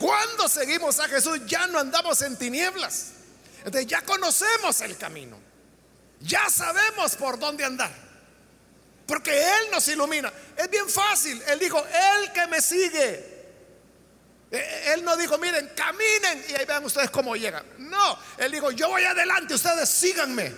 Cuando 0.00 0.48
seguimos 0.48 0.98
a 0.98 1.08
Jesús 1.08 1.40
ya 1.44 1.66
no 1.66 1.78
andamos 1.78 2.22
en 2.22 2.34
tinieblas. 2.38 3.12
Entonces 3.58 3.86
ya 3.86 4.00
conocemos 4.00 4.80
el 4.80 4.96
camino. 4.96 5.38
Ya 6.20 6.48
sabemos 6.48 7.16
por 7.16 7.38
dónde 7.38 7.66
andar. 7.66 7.92
Porque 9.06 9.30
Él 9.30 9.70
nos 9.70 9.86
ilumina. 9.88 10.32
Es 10.56 10.70
bien 10.70 10.88
fácil. 10.88 11.42
Él 11.46 11.58
dijo, 11.58 11.84
el 11.84 12.32
que 12.32 12.46
me 12.46 12.62
sigue. 12.62 13.40
E, 14.50 14.56
e, 14.56 14.94
él 14.94 15.04
no 15.04 15.18
dijo, 15.18 15.36
miren, 15.36 15.70
caminen 15.76 16.46
y 16.48 16.54
ahí 16.54 16.64
vean 16.64 16.82
ustedes 16.82 17.10
cómo 17.10 17.36
llegan. 17.36 17.66
No, 17.76 18.18
Él 18.38 18.52
dijo, 18.52 18.70
yo 18.70 18.88
voy 18.88 19.04
adelante, 19.04 19.52
ustedes 19.52 19.86
síganme. 19.86 20.50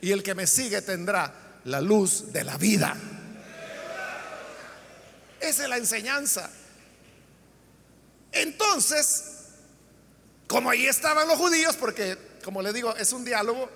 Y 0.00 0.12
el 0.12 0.22
que 0.22 0.34
me 0.34 0.46
sigue 0.46 0.80
tendrá 0.80 1.60
la 1.64 1.82
luz 1.82 2.32
de 2.32 2.42
la 2.42 2.56
vida. 2.56 2.96
Esa 5.40 5.62
es 5.64 5.68
la 5.68 5.76
enseñanza. 5.76 6.50
Entonces, 8.34 9.24
como 10.46 10.70
ahí 10.70 10.86
estaban 10.86 11.26
los 11.26 11.38
judíos, 11.38 11.76
porque 11.76 12.18
como 12.44 12.60
le 12.60 12.72
digo, 12.72 12.94
es 12.96 13.12
un 13.12 13.24
diálogo, 13.24 13.68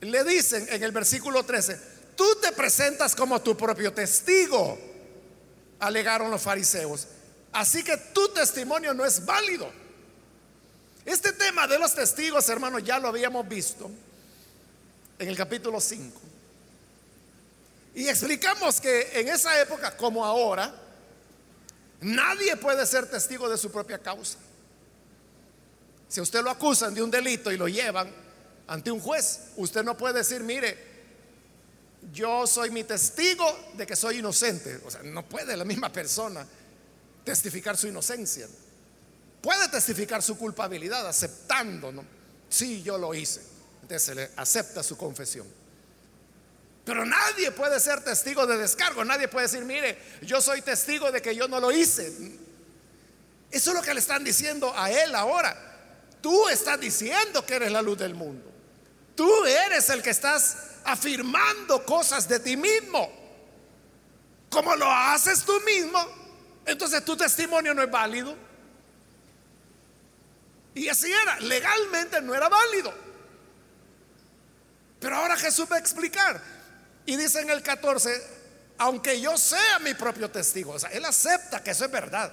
le 0.00 0.24
dicen 0.24 0.66
en 0.70 0.82
el 0.82 0.92
versículo 0.92 1.42
13, 1.42 1.78
tú 2.16 2.24
te 2.40 2.52
presentas 2.52 3.16
como 3.16 3.40
tu 3.42 3.56
propio 3.56 3.92
testigo, 3.92 4.78
alegaron 5.80 6.30
los 6.30 6.40
fariseos. 6.40 7.08
Así 7.52 7.82
que 7.82 7.96
tu 7.96 8.28
testimonio 8.28 8.94
no 8.94 9.04
es 9.04 9.24
válido. 9.24 9.70
Este 11.04 11.32
tema 11.32 11.66
de 11.66 11.78
los 11.78 11.94
testigos, 11.94 12.48
hermanos, 12.48 12.84
ya 12.84 12.98
lo 12.98 13.08
habíamos 13.08 13.48
visto 13.48 13.90
en 15.18 15.28
el 15.28 15.36
capítulo 15.36 15.80
5. 15.80 16.20
Y 17.94 18.08
explicamos 18.08 18.80
que 18.80 19.18
en 19.18 19.28
esa 19.28 19.60
época, 19.60 19.96
como 19.96 20.24
ahora, 20.24 20.72
Nadie 22.00 22.56
puede 22.56 22.86
ser 22.86 23.10
testigo 23.10 23.48
de 23.48 23.58
su 23.58 23.70
propia 23.70 23.98
causa. 23.98 24.38
Si 26.08 26.20
usted 26.20 26.42
lo 26.42 26.50
acusan 26.50 26.94
de 26.94 27.02
un 27.02 27.10
delito 27.10 27.50
y 27.52 27.56
lo 27.56 27.68
llevan 27.68 28.10
ante 28.66 28.90
un 28.90 29.00
juez, 29.00 29.40
usted 29.56 29.82
no 29.82 29.96
puede 29.96 30.14
decir, 30.14 30.42
mire, 30.42 30.88
yo 32.12 32.46
soy 32.46 32.70
mi 32.70 32.84
testigo 32.84 33.44
de 33.74 33.86
que 33.86 33.96
soy 33.96 34.18
inocente. 34.18 34.80
O 34.84 34.90
sea, 34.90 35.02
no 35.02 35.28
puede 35.28 35.56
la 35.56 35.64
misma 35.64 35.92
persona 35.92 36.46
testificar 37.24 37.76
su 37.76 37.88
inocencia. 37.88 38.46
Puede 39.42 39.68
testificar 39.68 40.22
su 40.22 40.38
culpabilidad 40.38 41.06
aceptando, 41.06 41.92
¿no? 41.92 42.04
Sí, 42.48 42.82
yo 42.82 42.96
lo 42.96 43.14
hice. 43.14 43.42
Entonces 43.82 44.02
se 44.02 44.14
le 44.14 44.30
acepta 44.36 44.82
su 44.82 44.96
confesión. 44.96 45.46
Pero 46.88 47.04
nadie 47.04 47.50
puede 47.50 47.78
ser 47.80 48.02
testigo 48.02 48.46
de 48.46 48.56
descargo. 48.56 49.04
Nadie 49.04 49.28
puede 49.28 49.46
decir, 49.46 49.62
mire, 49.62 49.98
yo 50.22 50.40
soy 50.40 50.62
testigo 50.62 51.12
de 51.12 51.20
que 51.20 51.36
yo 51.36 51.46
no 51.46 51.60
lo 51.60 51.70
hice. 51.70 52.10
Eso 53.50 53.70
es 53.70 53.76
lo 53.76 53.82
que 53.82 53.92
le 53.92 54.00
están 54.00 54.24
diciendo 54.24 54.72
a 54.74 54.90
él 54.90 55.14
ahora. 55.14 55.54
Tú 56.22 56.48
estás 56.48 56.80
diciendo 56.80 57.44
que 57.44 57.56
eres 57.56 57.72
la 57.72 57.82
luz 57.82 57.98
del 57.98 58.14
mundo. 58.14 58.50
Tú 59.14 59.44
eres 59.44 59.90
el 59.90 60.02
que 60.02 60.08
estás 60.08 60.56
afirmando 60.82 61.84
cosas 61.84 62.26
de 62.26 62.40
ti 62.40 62.56
mismo. 62.56 63.12
Como 64.48 64.74
lo 64.74 64.90
haces 64.90 65.44
tú 65.44 65.60
mismo, 65.66 66.02
entonces 66.64 67.04
tu 67.04 67.18
testimonio 67.18 67.74
no 67.74 67.82
es 67.82 67.90
válido. 67.90 68.34
Y 70.74 70.88
así 70.88 71.12
era, 71.12 71.38
legalmente 71.40 72.22
no 72.22 72.34
era 72.34 72.48
válido. 72.48 72.94
Pero 74.98 75.16
ahora 75.16 75.36
Jesús 75.36 75.68
va 75.70 75.76
a 75.76 75.80
explicar. 75.80 76.57
Y 77.08 77.16
dice 77.16 77.40
en 77.40 77.48
el 77.48 77.62
14, 77.62 78.22
aunque 78.76 79.18
yo 79.18 79.38
sea 79.38 79.78
mi 79.78 79.94
propio 79.94 80.30
testigo, 80.30 80.72
o 80.72 80.78
sea, 80.78 80.90
él 80.90 81.06
acepta 81.06 81.64
que 81.64 81.70
eso 81.70 81.86
es 81.86 81.90
verdad, 81.90 82.30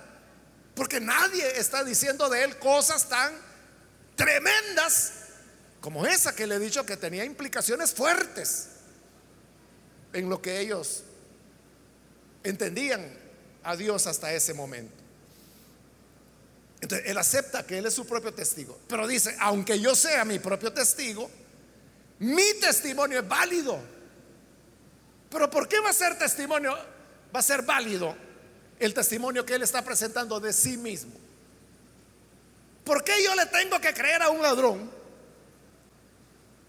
porque 0.76 1.00
nadie 1.00 1.58
está 1.58 1.82
diciendo 1.86 2.28
de 2.28 2.44
él 2.44 2.60
cosas 2.60 3.08
tan 3.08 3.34
tremendas 4.18 5.14
como 5.80 6.06
esa 6.06 6.36
que 6.36 6.46
le 6.46 6.56
he 6.56 6.60
dicho 6.60 6.86
que 6.86 6.98
tenía 6.98 7.24
implicaciones 7.24 7.94
fuertes 7.94 8.68
en 10.12 10.30
lo 10.30 10.42
que 10.42 10.60
ellos 10.60 11.04
entendían 12.44 13.18
a 13.64 13.78
Dios 13.78 14.08
hasta 14.08 14.34
ese 14.34 14.54
momento. 14.54 15.02
Entonces, 16.82 17.08
él 17.10 17.18
acepta 17.18 17.66
que 17.66 17.78
él 17.78 17.86
es 17.86 17.94
su 17.94 18.06
propio 18.06 18.34
testigo, 18.34 18.78
pero 18.90 19.08
dice, 19.08 19.38
aunque 19.40 19.80
yo 19.80 19.96
sea 19.96 20.26
mi 20.26 20.38
propio 20.40 20.74
testigo, 20.74 21.32
mi 22.20 22.56
testimonio 22.60 23.22
es 23.22 23.28
válido. 23.30 23.95
Pero 25.30 25.50
¿por 25.50 25.68
qué 25.68 25.80
va 25.80 25.90
a 25.90 25.94
ser 25.94 26.18
testimonio? 26.18 26.74
Va 27.36 27.40
a 27.40 27.44
ser 27.44 27.64
válido 27.64 28.16
el 28.80 28.94
testimonio 28.94 29.46
que 29.46 29.56
él 29.56 29.64
está 29.64 29.82
presentando 29.84 30.40
de 30.40 30.54
sí 30.54 30.78
mismo. 30.78 31.14
¿Por 32.84 33.04
qué 33.04 33.24
yo 33.24 33.34
le 33.36 33.46
tengo 33.48 33.80
que 33.80 33.94
creer 33.94 34.22
a 34.22 34.30
un 34.30 34.42
ladrón 34.42 34.92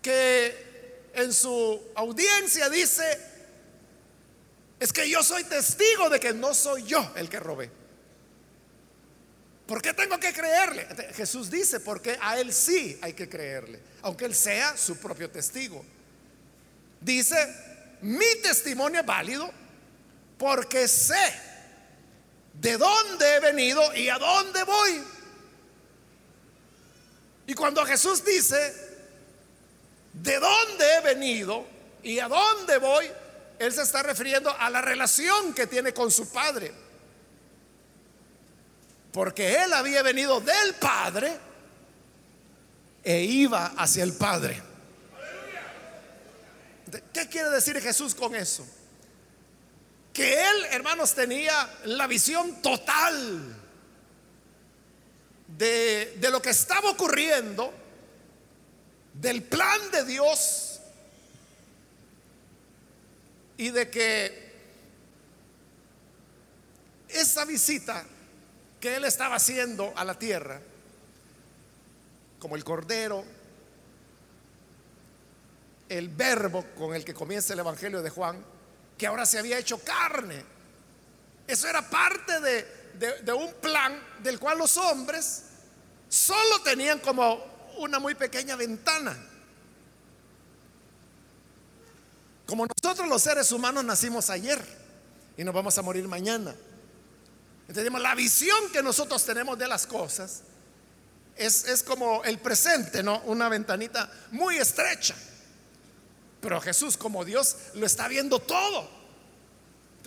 que 0.01 1.11
en 1.15 1.33
su 1.33 1.83
audiencia 1.95 2.71
dice, 2.71 3.21
es 4.81 4.93
que 4.93 5.09
yo 5.09 5.23
soy 5.23 5.45
testigo 5.45 6.09
de 6.09 6.21
que 6.21 6.33
no 6.33 6.55
soy 6.55 6.85
yo 6.85 7.13
el 7.17 7.29
que 7.29 7.41
robé? 7.41 7.71
¿Por 9.67 9.83
qué 9.83 9.93
tengo 9.93 10.19
que 10.19 10.33
creerle? 10.33 10.87
Jesús 11.15 11.51
dice, 11.51 11.81
porque 11.81 12.17
a 12.21 12.39
él 12.39 12.53
sí 12.53 12.99
hay 13.03 13.13
que 13.13 13.29
creerle, 13.29 13.81
aunque 14.03 14.25
él 14.25 14.35
sea 14.35 14.77
su 14.77 14.97
propio 14.97 15.29
testigo. 15.29 15.85
Dice, 17.01 17.37
mi 18.07 18.37
testimonio 18.41 19.01
es 19.01 19.07
válido 19.07 19.51
porque 20.39 20.87
sé 20.87 21.35
de 22.53 22.79
dónde 22.79 23.35
he 23.35 23.41
venido 23.41 23.95
y 23.97 24.09
a 24.09 24.17
dónde 24.17 24.63
voy. 24.63 25.03
Y 27.49 27.55
cuando 27.55 27.85
Jesús 27.85 28.25
dice, 28.25 28.75
de 30.13 30.39
dónde 30.39 30.95
he 30.95 31.01
venido 31.01 31.67
y 32.05 32.21
a 32.21 32.29
dónde 32.29 32.79
voy, 32.79 33.11
Él 33.59 33.73
se 33.73 33.83
está 33.83 34.05
refiriendo 34.05 34.55
a 34.57 34.71
la 34.71 34.81
relación 34.81 35.53
que 35.53 35.67
tiene 35.67 35.93
con 35.93 36.13
su 36.13 36.31
Padre. 36.31 36.73
Porque 39.13 39.65
Él 39.65 39.73
había 39.73 40.03
venido 40.03 40.41
del 40.41 40.75
Padre 40.75 41.37
e 43.03 43.21
iba 43.23 43.67
hacia 43.77 44.05
el 44.05 44.13
Padre. 44.13 44.66
¿Qué 47.13 47.29
quiere 47.29 47.51
decir 47.51 47.81
Jesús 47.81 48.15
con 48.15 48.35
eso? 48.35 48.67
Que 50.13 50.35
él, 50.35 50.65
hermanos, 50.71 51.15
tenía 51.15 51.71
la 51.85 52.07
visión 52.07 52.63
total 52.63 53.57
de, 55.47 56.17
de 56.19 56.31
lo 56.31 56.41
que 56.41 56.51
estaba 56.51 56.91
ocurriendo, 56.91 57.73
del 59.13 59.43
plan 59.43 59.91
de 59.91 60.05
Dios 60.05 60.81
y 63.57 63.71
de 63.71 63.89
que 63.91 64.47
esa 67.09 67.45
visita 67.45 68.05
que 68.81 68.97
él 68.97 69.05
estaba 69.05 69.37
haciendo 69.37 69.93
a 69.97 70.05
la 70.05 70.19
tierra, 70.19 70.61
como 72.39 72.57
el 72.57 72.65
cordero 72.65 73.25
el 75.89 76.09
verbo 76.09 76.65
con 76.77 76.95
el 76.95 77.05
que 77.05 77.15
comienza 77.15 77.53
el 77.53 77.61
Evangelio 77.61 78.03
de 78.03 78.11
Juan, 78.11 78.45
que 78.97 79.07
ahora 79.07 79.27
se 79.27 79.39
había 79.39 79.59
hecho 79.59 79.79
carne. 79.79 80.45
Eso 81.47 81.69
era 81.69 81.89
parte 81.89 82.41
de, 82.41 83.33
un 83.33 83.53
plan 83.55 84.01
del 84.23 84.39
cual 84.39 84.59
los 84.59 84.77
hombres 84.77 85.43
solo 86.09 86.61
tenían 86.63 86.99
como 87.01 87.45
una 87.79 87.99
muy 87.99 88.15
pequeña 88.15 88.57
ventana. 88.57 89.17
Como 92.47 92.67
nosotros 92.67 93.09
los 93.09 93.23
seres 93.23 93.51
humanos 93.53 93.85
nacimos 93.85 94.31
ayer 94.31 94.65
y 95.37 95.45
nos 95.45 95.55
vamos 95.55 95.77
a 95.79 95.83
morir 95.83 96.07
mañana. 96.09 96.55
Entendemos 97.69 98.01
la 98.01 98.15
visión 98.15 98.71
que 98.73 98.83
nosotros 98.83 99.25
tenemos 99.25 99.59
de 99.59 99.67
las 99.67 99.87
cosas 99.87 100.43
es, 101.37 101.65
es 101.65 101.83
como 101.83 102.25
el 102.25 102.39
presente, 102.39 103.03
¿no? 103.03 103.21
Una 103.23 103.49
ventanita 103.49 104.11
muy 104.31 104.57
estrecha. 104.57 105.15
Pero 106.41 106.61
Jesús 106.61 106.97
como 106.97 107.25
Dios 107.25 107.57
lo 107.75 107.87
está 107.87 108.09
viendo 108.09 108.39
todo. 108.39 108.89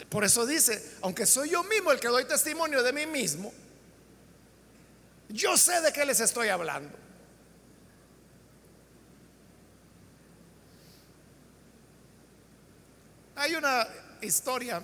Por 0.09 0.23
eso 0.23 0.45
dice, 0.45 0.97
aunque 1.01 1.25
soy 1.25 1.49
yo 1.49 1.63
mismo 1.63 1.91
el 1.91 1.99
que 1.99 2.07
doy 2.07 2.25
testimonio 2.25 2.81
de 2.81 2.93
mí 2.93 3.05
mismo, 3.05 3.53
yo 5.29 5.57
sé 5.57 5.81
de 5.81 5.93
qué 5.93 6.05
les 6.05 6.19
estoy 6.19 6.49
hablando. 6.49 6.97
Hay 13.35 13.55
una 13.55 13.87
historia 14.21 14.81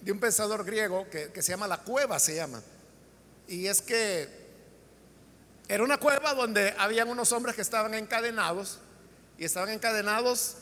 de 0.00 0.12
un 0.12 0.20
pensador 0.20 0.64
griego 0.64 1.08
que, 1.10 1.30
se 1.42 1.50
llama 1.50 1.66
La 1.66 1.78
Cueva, 1.78 2.18
se 2.18 2.36
llama. 2.36 2.62
Y 3.48 3.66
es 3.66 3.82
que 3.82 4.43
era 5.68 5.82
una 5.82 5.98
cueva 5.98 6.34
donde 6.34 6.74
habían 6.78 7.08
unos 7.08 7.32
hombres 7.32 7.54
que 7.54 7.62
estaban 7.62 7.94
encadenados 7.94 8.78
y 9.38 9.44
estaban 9.44 9.70
encadenados 9.70 10.56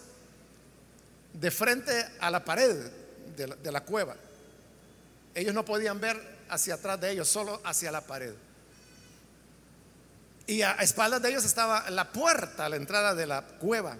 de 1.32 1.50
frente 1.50 1.92
a 2.20 2.30
la 2.30 2.44
pared 2.44 2.90
de 3.36 3.72
la, 3.72 3.80
cueva. 3.80 4.14
Ellos 5.34 5.54
no 5.54 5.64
podían 5.64 6.00
ver 6.00 6.44
hacia 6.48 6.74
atrás 6.74 7.00
de 7.00 7.10
ellos, 7.10 7.28
solo 7.28 7.60
hacia 7.64 7.90
la 7.90 8.02
pared. 8.02 8.34
Y 10.46 10.62
a 10.62 10.72
espaldas 10.72 11.22
de 11.22 11.30
ellos 11.30 11.44
estaba 11.44 11.88
la 11.90 12.12
puerta 12.12 12.68
la 12.68 12.76
entrada 12.76 13.14
de 13.14 13.26
la 13.26 13.42
cueva. 13.42 13.96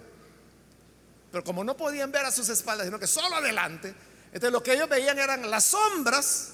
Pero 1.31 1.43
como 1.43 1.63
no 1.63 1.75
podían 1.75 2.11
ver 2.11 2.25
a 2.25 2.31
sus 2.31 2.47
espaldas, 2.49 2.85
sino 2.85 2.99
que 2.99 3.07
solo 3.07 3.35
adelante, 3.35 3.93
entonces 4.27 4.51
lo 4.51 4.61
que 4.61 4.73
ellos 4.73 4.87
veían 4.87 5.17
eran 5.17 5.49
las 5.49 5.65
sombras 5.65 6.53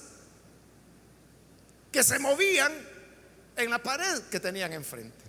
que 1.92 2.04
se 2.04 2.18
movían 2.20 2.72
en 3.64 3.70
la 3.70 3.82
pared 3.82 4.24
que 4.32 4.40
tenían 4.40 4.72
enfrente. 4.74 5.26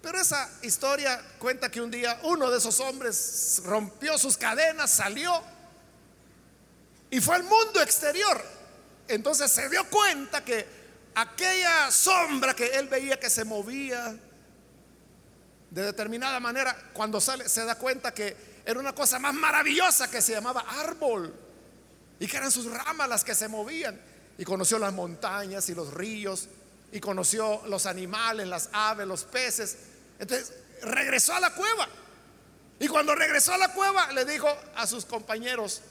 Pero 0.00 0.20
esa 0.20 0.48
historia 0.62 1.20
cuenta 1.38 1.70
que 1.70 1.80
un 1.80 1.90
día 1.90 2.20
uno 2.24 2.50
de 2.50 2.58
esos 2.58 2.78
hombres 2.80 3.62
rompió 3.64 4.18
sus 4.18 4.36
cadenas, 4.36 4.90
salió 4.90 5.42
y 7.10 7.20
fue 7.20 7.36
al 7.36 7.44
mundo 7.44 7.80
exterior. 7.80 8.40
Entonces 9.08 9.50
se 9.50 9.68
dio 9.68 9.88
cuenta 9.88 10.44
que 10.44 10.66
aquella 11.14 11.90
sombra 11.90 12.54
que 12.54 12.66
él 12.66 12.88
veía 12.88 13.18
que 13.18 13.30
se 13.30 13.44
movía 13.44 14.16
de 15.70 15.82
determinada 15.82 16.38
manera, 16.38 16.76
cuando 16.92 17.20
sale 17.20 17.48
se 17.48 17.64
da 17.64 17.76
cuenta 17.76 18.14
que 18.14 18.36
era 18.64 18.78
una 18.78 18.94
cosa 18.94 19.18
más 19.18 19.34
maravillosa 19.34 20.10
que 20.10 20.22
se 20.22 20.32
llamaba 20.32 20.64
árbol 20.68 21.34
y 22.20 22.26
que 22.26 22.36
eran 22.36 22.50
sus 22.50 22.66
ramas 22.66 23.08
las 23.08 23.24
que 23.24 23.34
se 23.34 23.48
movían. 23.48 24.00
Y 24.36 24.44
conoció 24.44 24.78
las 24.78 24.92
montañas 24.92 25.68
y 25.68 25.74
los 25.74 25.94
ríos 25.94 26.48
y 26.94 27.00
conoció 27.00 27.60
los 27.66 27.86
animales, 27.86 28.46
las 28.46 28.68
aves, 28.72 29.04
los 29.04 29.24
peces. 29.24 29.76
Entonces 30.16 30.52
regresó 30.80 31.34
a 31.34 31.40
la 31.40 31.52
cueva. 31.52 31.88
Y 32.78 32.86
cuando 32.86 33.16
regresó 33.16 33.52
a 33.52 33.58
la 33.58 33.72
cueva 33.74 34.12
le 34.12 34.24
dijo 34.24 34.48
a 34.76 34.86
sus 34.86 35.04
compañeros, 35.04 35.82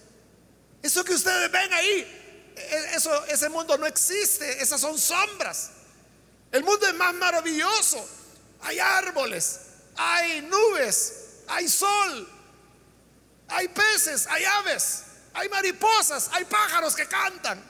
eso 0.81 1.03
que 1.03 1.13
ustedes 1.13 1.51
ven 1.51 1.73
ahí, 1.73 2.53
e-, 2.55 2.95
eso, 2.95 3.25
ese 3.25 3.49
mundo 3.49 3.77
no 3.77 3.85
existe, 3.85 4.63
esas 4.63 4.79
son 4.79 4.97
sombras. 4.97 5.71
El 6.53 6.63
mundo 6.63 6.87
es 6.87 6.93
más 6.93 7.13
maravilloso. 7.15 8.01
Hay 8.61 8.79
árboles, 8.79 9.59
hay 9.97 10.41
nubes, 10.43 11.41
hay 11.49 11.67
sol, 11.67 12.29
hay 13.49 13.67
peces, 13.67 14.25
hay 14.27 14.45
aves, 14.45 15.03
hay 15.33 15.49
mariposas, 15.49 16.29
hay 16.31 16.45
pájaros 16.45 16.95
que 16.95 17.05
cantan. 17.07 17.61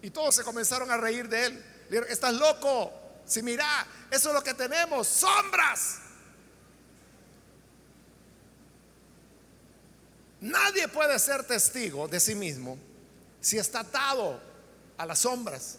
Y 0.00 0.08
todos 0.08 0.36
se 0.36 0.42
comenzaron 0.42 0.90
a 0.90 0.96
reír 0.96 1.28
de 1.28 1.44
él. 1.44 1.69
Estás 2.08 2.34
loco. 2.34 2.92
Si 3.26 3.42
mira, 3.42 3.86
eso 4.10 4.28
es 4.28 4.34
lo 4.34 4.42
que 4.42 4.54
tenemos, 4.54 5.06
sombras. 5.06 5.98
Nadie 10.40 10.88
puede 10.88 11.18
ser 11.18 11.44
testigo 11.44 12.08
de 12.08 12.18
sí 12.18 12.34
mismo 12.34 12.78
si 13.40 13.58
está 13.58 13.80
atado 13.80 14.40
a 14.96 15.06
las 15.06 15.20
sombras. 15.20 15.76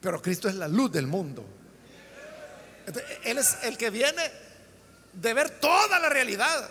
Pero 0.00 0.20
Cristo 0.20 0.48
es 0.48 0.54
la 0.54 0.68
luz 0.68 0.90
del 0.92 1.06
mundo. 1.06 1.44
él 3.24 3.38
es 3.38 3.56
el 3.62 3.76
que 3.76 3.90
viene 3.90 4.30
de 5.12 5.34
ver 5.34 5.50
toda 5.60 5.98
la 5.98 6.08
realidad. 6.08 6.70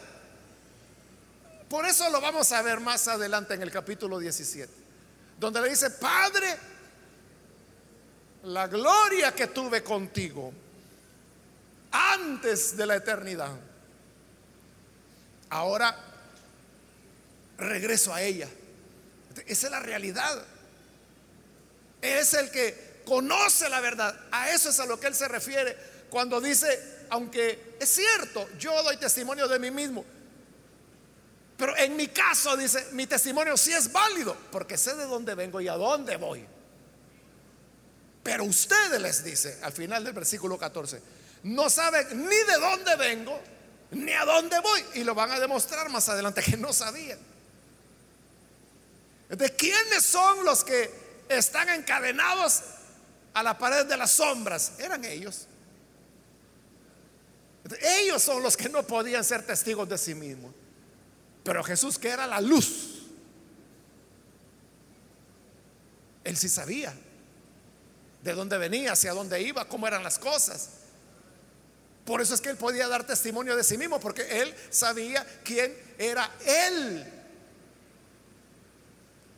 Por 1.70 1.86
eso 1.86 2.10
lo 2.10 2.22
vamos 2.22 2.52
a 2.52 2.62
ver 2.62 2.80
más 2.80 3.08
adelante 3.08 3.56
en 3.56 3.62
el 3.62 3.72
capítulo 3.72 4.20
17, 4.20 4.72
donde 5.40 5.62
le 5.62 5.70
dice, 5.70 5.90
Padre, 5.90 6.56
la 8.46 8.68
gloria 8.68 9.34
que 9.34 9.48
tuve 9.48 9.84
contigo 9.84 10.54
antes 11.92 12.78
de 12.78 12.86
la 12.86 12.96
eternidad, 12.96 13.52
ahora 15.50 15.98
regreso 17.58 18.14
a 18.14 18.22
ella. 18.22 18.48
Esa 19.46 19.68
es 19.68 19.72
la 19.72 19.80
realidad. 19.80 20.44
Es 22.02 22.34
el 22.34 22.52
que 22.52 23.02
conoce 23.06 23.70
la 23.70 23.80
verdad. 23.80 24.16
A 24.32 24.52
eso 24.52 24.70
es 24.70 24.80
a 24.80 24.86
lo 24.86 25.00
que 25.00 25.08
él 25.08 25.16
se 25.16 25.28
refiere 25.28 25.78
cuando 26.10 26.40
dice, 26.40 27.08
aunque 27.10 27.78
es 27.80 27.90
cierto, 27.90 28.48
yo 28.60 28.84
doy 28.84 28.98
testimonio 28.98 29.48
de 29.48 29.60
mí 29.60 29.72
mismo, 29.72 30.06
pero 31.58 31.76
en 31.78 31.96
mi 31.96 32.08
caso, 32.08 32.56
dice, 32.58 32.90
mi 32.92 33.08
testimonio 33.08 33.56
sí 33.58 33.72
es 33.74 33.92
válido, 33.92 34.36
porque 34.52 34.78
sé 34.78 34.96
de 34.96 35.06
dónde 35.06 35.36
vengo 35.36 35.62
y 35.62 35.68
a 35.68 35.74
dónde 35.74 36.18
voy. 36.18 36.46
Pero 38.26 38.44
ustedes 38.44 39.00
les 39.00 39.24
dice, 39.24 39.60
al 39.62 39.72
final 39.72 40.04
del 40.04 40.14
versículo 40.14 40.58
14, 40.58 41.00
no 41.44 41.70
saben 41.70 42.28
ni 42.28 42.36
de 42.36 42.58
dónde 42.60 42.96
vengo, 42.96 43.40
ni 43.92 44.12
a 44.14 44.26
dónde 44.26 44.60
voy. 44.62 44.84
Y 44.96 45.04
lo 45.04 45.14
van 45.14 45.30
a 45.30 45.40
demostrar 45.40 45.88
más 45.90 46.10
adelante 46.10 46.42
que 46.42 46.58
no 46.58 46.74
sabían. 46.74 47.20
¿De 49.30 49.56
quiénes 49.56 50.04
son 50.04 50.44
los 50.44 50.64
que 50.64 50.92
están 51.30 51.70
encadenados 51.70 52.64
a 53.36 53.44
la 53.44 53.56
pared 53.60 53.86
de 53.86 53.96
las 53.96 54.10
sombras? 54.10 54.72
Eran 54.80 55.06
ellos. 55.06 55.46
Ellos 57.80 58.24
son 58.24 58.42
los 58.42 58.58
que 58.58 58.70
no 58.70 58.82
podían 58.88 59.24
ser 59.24 59.46
testigos 59.46 59.88
de 59.88 60.00
sí 60.00 60.16
mismos. 60.16 60.52
Pero 61.44 61.64
Jesús, 61.64 62.00
que 62.00 62.10
era 62.10 62.26
la 62.26 62.42
luz, 62.42 63.04
él 66.24 66.36
sí 66.36 66.50
sabía 66.50 66.92
de 68.26 68.34
dónde 68.34 68.58
venía, 68.58 68.92
hacia 68.92 69.14
dónde 69.14 69.42
iba, 69.42 69.70
cómo 69.70 69.88
eran 69.88 70.04
las 70.04 70.20
cosas. 70.20 70.70
Por 72.04 72.22
eso 72.22 72.34
es 72.34 72.42
que 72.42 72.50
él 72.50 72.58
podía 72.58 72.90
dar 72.90 73.06
testimonio 73.06 73.56
de 73.56 73.64
sí 73.64 73.78
mismo, 73.78 74.02
porque 74.02 74.42
él 74.42 74.54
sabía 74.70 75.26
quién 75.46 75.74
era 75.98 76.30
él. 76.46 77.06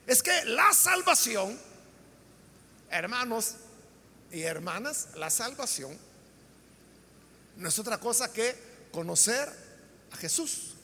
Es 0.07 0.23
que 0.23 0.45
la 0.45 0.73
salvación, 0.73 1.59
hermanos 2.89 3.53
y 4.31 4.41
hermanas, 4.41 5.09
la 5.15 5.29
salvación 5.29 5.95
no 7.57 7.69
es 7.69 7.77
otra 7.77 7.99
cosa 7.99 8.33
que 8.33 8.55
conocer 8.91 9.47
a 10.11 10.17
Jesús 10.17 10.77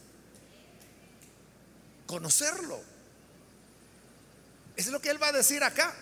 conocerlo. 2.13 2.79
Es 4.75 4.87
lo 4.87 4.99
que 4.99 5.09
él 5.09 5.21
va 5.21 5.29
a 5.29 5.31
decir 5.31 5.63
acá. 5.63 5.95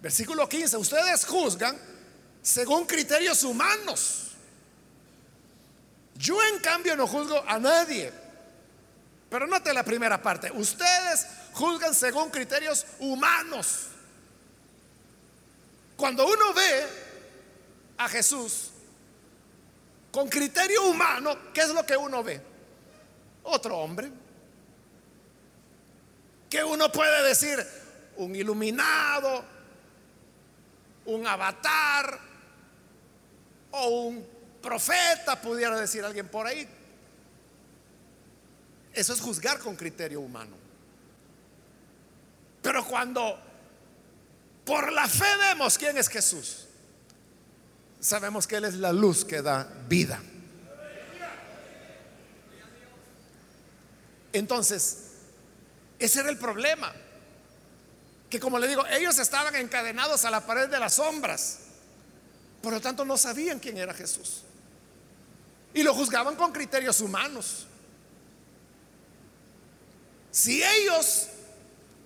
Versículo 0.00 0.48
15, 0.48 0.76
ustedes 0.76 1.24
juzgan 1.24 1.76
según 2.42 2.86
criterios 2.86 3.42
humanos. 3.42 4.32
Yo 6.14 6.42
en 6.42 6.58
cambio 6.60 6.96
no 6.96 7.06
juzgo 7.06 7.42
a 7.46 7.58
nadie. 7.58 8.12
Pero 9.30 9.46
note 9.46 9.72
la 9.72 9.84
primera 9.84 10.20
parte. 10.20 10.50
Ustedes 10.50 11.26
juzgan 11.52 11.94
según 11.94 12.30
criterios 12.30 12.86
humanos. 12.98 13.88
Cuando 15.96 16.26
uno 16.26 16.54
ve 16.54 16.86
a 17.98 18.08
Jesús 18.08 18.70
con 20.10 20.28
criterio 20.28 20.84
humano, 20.84 21.52
¿qué 21.52 21.60
es 21.60 21.68
lo 21.70 21.84
que 21.84 21.96
uno 21.96 22.22
ve? 22.22 22.40
Otro 23.42 23.78
hombre 23.78 24.10
que 26.48 26.64
uno 26.64 26.90
puede 26.90 27.22
decir 27.24 27.64
un 28.16 28.34
iluminado, 28.34 29.44
un 31.08 31.26
avatar 31.26 32.18
o 33.70 33.88
un 33.88 34.26
profeta, 34.60 35.40
pudiera 35.40 35.78
decir 35.80 36.04
alguien 36.04 36.28
por 36.28 36.46
ahí. 36.46 36.68
Eso 38.92 39.12
es 39.12 39.20
juzgar 39.20 39.58
con 39.58 39.74
criterio 39.74 40.20
humano. 40.20 40.56
Pero 42.60 42.84
cuando 42.86 43.38
por 44.64 44.92
la 44.92 45.08
fe 45.08 45.36
vemos 45.38 45.78
quién 45.78 45.96
es 45.96 46.08
Jesús, 46.08 46.66
sabemos 48.00 48.46
que 48.46 48.56
Él 48.56 48.64
es 48.64 48.74
la 48.74 48.92
luz 48.92 49.24
que 49.24 49.40
da 49.40 49.64
vida. 49.88 50.20
Entonces, 54.32 55.12
ese 55.98 56.20
era 56.20 56.28
el 56.28 56.36
problema. 56.36 56.92
Que 58.30 58.38
como 58.38 58.58
le 58.58 58.68
digo, 58.68 58.86
ellos 58.86 59.18
estaban 59.18 59.54
encadenados 59.56 60.24
a 60.24 60.30
la 60.30 60.44
pared 60.44 60.68
de 60.68 60.78
las 60.78 60.94
sombras. 60.94 61.58
Por 62.62 62.72
lo 62.72 62.80
tanto, 62.80 63.04
no 63.04 63.16
sabían 63.16 63.58
quién 63.58 63.78
era 63.78 63.94
Jesús. 63.94 64.42
Y 65.72 65.82
lo 65.82 65.94
juzgaban 65.94 66.36
con 66.36 66.52
criterios 66.52 67.00
humanos. 67.00 67.66
Si 70.30 70.62
ellos 70.62 71.28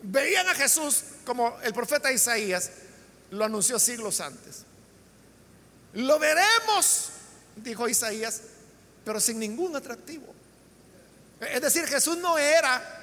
veían 0.03 0.49
a 0.49 0.55
Jesús 0.55 1.05
como 1.25 1.59
el 1.63 1.73
profeta 1.73 2.13
Isaías 2.13 2.71
lo 3.31 3.45
anunció 3.45 3.79
siglos 3.79 4.21
antes. 4.21 4.65
Lo 5.95 6.19
veremos, 6.19 7.11
dijo 7.57 7.89
Isaías, 7.89 8.43
pero 9.05 9.21
sin 9.21 9.39
ningún 9.39 9.75
atractivo. 9.75 10.33
Es 11.41 11.61
decir, 11.61 11.87
Jesús 11.87 12.17
no 12.19 12.39
era 12.39 13.02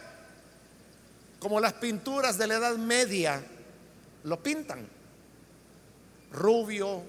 como 1.39 1.59
las 1.59 1.73
pinturas 1.73 2.37
de 2.37 2.47
la 2.47 2.55
Edad 2.55 2.75
Media 2.75 3.43
lo 4.23 4.41
pintan. 4.43 4.87
Rubio, 6.31 7.01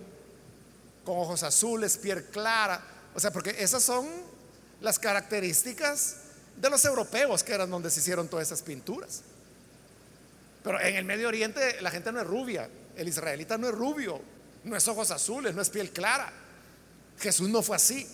con 1.05 1.19
ojos 1.19 1.43
azules, 1.43 1.99
piel 1.99 2.25
clara. 2.27 2.81
O 3.15 3.21
sea, 3.21 3.33
porque 3.33 3.55
esas 3.59 3.83
son 3.83 4.09
las 4.81 4.99
características 4.99 6.17
de 6.57 6.71
los 6.71 6.85
europeos, 6.85 7.43
que 7.43 7.53
eran 7.53 7.71
donde 7.71 7.91
se 7.91 8.01
hicieron 8.01 8.29
todas 8.29 8.47
esas 8.47 8.63
pinturas. 8.63 9.23
Pero 10.63 10.81
en 10.81 10.97
el 10.97 11.05
Medio 11.05 11.29
Oriente 11.29 11.81
la 11.81 11.91
gente 11.91 12.13
no 12.13 12.21
es 12.21 12.27
rubia, 12.27 12.69
el 12.97 13.09
israelita 13.09 13.59
no 13.59 13.69
es 13.69 13.75
rubio, 13.75 14.21
no 14.65 14.77
es 14.77 14.87
ojos 14.89 15.11
azules, 15.11 15.55
no 15.55 15.63
es 15.63 15.71
piel 15.71 15.91
clara. 15.91 16.33
Jesús 17.19 17.49
no 17.49 17.63
fue 17.63 17.77
así. 17.77 18.07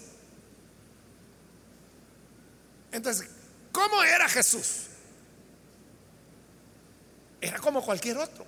Entonces, 2.93 3.29
¿cómo 3.73 4.03
era 4.03 4.29
Jesús? 4.29 4.87
Era 7.47 7.61
como 7.61 7.81
cualquier 7.81 8.19
otro. 8.19 8.45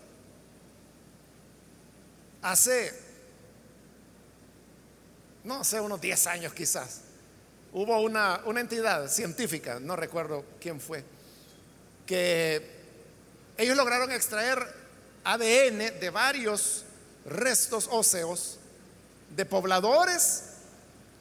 Hace, 2.43 2.93
no 5.45 5.63
sé, 5.63 5.81
unos 5.81 6.01
10 6.01 6.27
años 6.27 6.53
quizás, 6.53 7.03
hubo 7.73 8.01
una, 8.01 8.41
una 8.45 8.61
entidad 8.61 9.09
científica, 9.09 9.79
no 9.79 9.95
recuerdo 9.95 10.45
quién 10.61 10.81
fue, 10.81 11.05
que 12.07 12.77
ellos 13.57 13.77
lograron 13.77 14.11
extraer 14.11 14.59
ADN 15.23 16.01
de 16.01 16.11
varios 16.11 16.85
restos 17.25 17.89
óseos 17.93 18.59
de 19.37 19.45
pobladores 19.45 20.43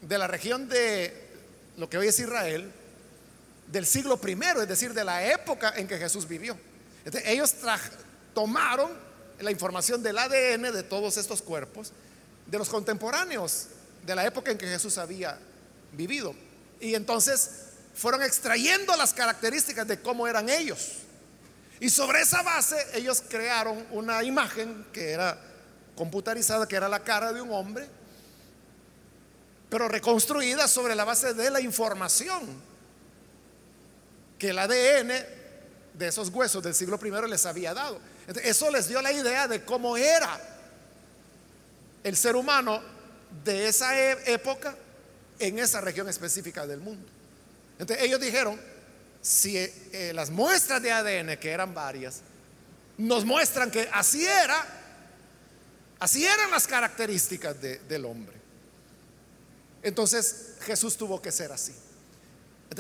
de 0.02 0.18
la 0.18 0.26
región 0.26 0.68
de 0.68 1.14
lo 1.78 1.88
que 1.88 2.00
hoy 2.00 2.08
es 2.08 2.20
Israel, 2.20 2.72
del 3.68 3.86
siglo 3.86 4.18
primero, 4.18 4.64
es 4.64 4.68
decir, 4.68 4.96
de 4.96 5.04
la 5.04 5.28
época 5.28 5.74
en 5.76 5.88
que 5.88 6.00
Jesús 6.00 6.28
vivió. 6.28 6.58
Ellos 7.26 7.56
tomaron 8.34 8.92
la 9.40 9.52
información 9.52 10.02
del 10.02 10.18
ADN 10.18 10.74
de 10.74 10.84
todos 10.84 11.18
estos 11.18 11.42
cuerpos, 11.42 11.92
de 12.46 12.58
los 12.58 12.70
contemporáneos, 12.70 13.68
de 14.06 14.16
la 14.16 14.26
época 14.26 14.52
en 14.52 14.58
que 14.58 14.68
Jesús 14.68 14.98
había 14.98 15.38
vivido. 15.94 16.34
Y 16.80 16.96
entonces 16.96 17.50
fueron 17.94 18.22
extrayendo 18.24 18.96
las 18.96 19.14
características 19.14 19.88
de 19.88 20.02
cómo 20.02 20.28
eran 20.28 20.50
ellos. 20.50 20.94
Y 21.80 21.90
sobre 21.90 22.22
esa 22.22 22.42
base 22.42 22.76
ellos 22.94 23.24
crearon 23.28 23.86
una 23.92 24.24
imagen 24.24 24.86
que 24.92 25.12
era 25.12 25.40
computarizada, 25.96 26.68
que 26.68 26.76
era 26.76 26.90
la 26.90 27.04
cara 27.04 27.34
de 27.34 27.42
un 27.42 27.52
hombre, 27.52 27.88
pero 29.70 29.88
reconstruida 29.88 30.68
sobre 30.68 30.96
la 30.96 31.04
base 31.04 31.34
de 31.34 31.52
la 31.52 31.60
información 31.60 32.68
que 34.40 34.50
el 34.50 34.60
ADN 34.60 35.37
de 35.98 36.08
esos 36.08 36.30
huesos 36.30 36.64
del 36.64 36.76
siglo 36.76 37.00
I 37.04 37.30
les 37.30 37.46
había 37.46 37.74
dado. 37.74 38.00
eso 38.44 38.70
les 38.70 38.88
dio 38.88 39.02
la 39.02 39.12
idea 39.12 39.48
de 39.48 39.64
cómo 39.64 39.98
era 39.98 40.40
el 42.04 42.16
ser 42.16 42.36
humano 42.36 42.82
de 43.44 43.68
esa 43.68 43.98
e-, 44.00 44.34
época 44.34 44.76
en 45.40 45.60
esa 45.60 45.82
región 45.82 46.08
específica 46.10 46.66
del 46.66 46.80
mundo. 46.80 47.08
Entonces 47.80 48.06
ellos 48.06 48.20
dijeron, 48.20 48.60
si 49.22 49.58
eh, 49.58 50.12
las 50.14 50.30
muestras 50.30 50.82
de 50.82 50.92
ADN, 50.92 51.38
que 51.38 51.52
eran 51.52 51.74
varias, 51.74 52.22
nos 52.98 53.26
muestran 53.26 53.70
que 53.70 53.90
así 53.92 54.26
era, 54.26 54.66
así 56.00 56.26
eran 56.26 56.50
las 56.50 56.66
características 56.66 57.56
del 57.62 58.06
hombre. 58.06 58.38
Entonces 59.84 60.56
Jesús 60.62 60.98
tuvo 60.98 61.22
que 61.22 61.32
ser 61.32 61.52
así. 61.52 61.74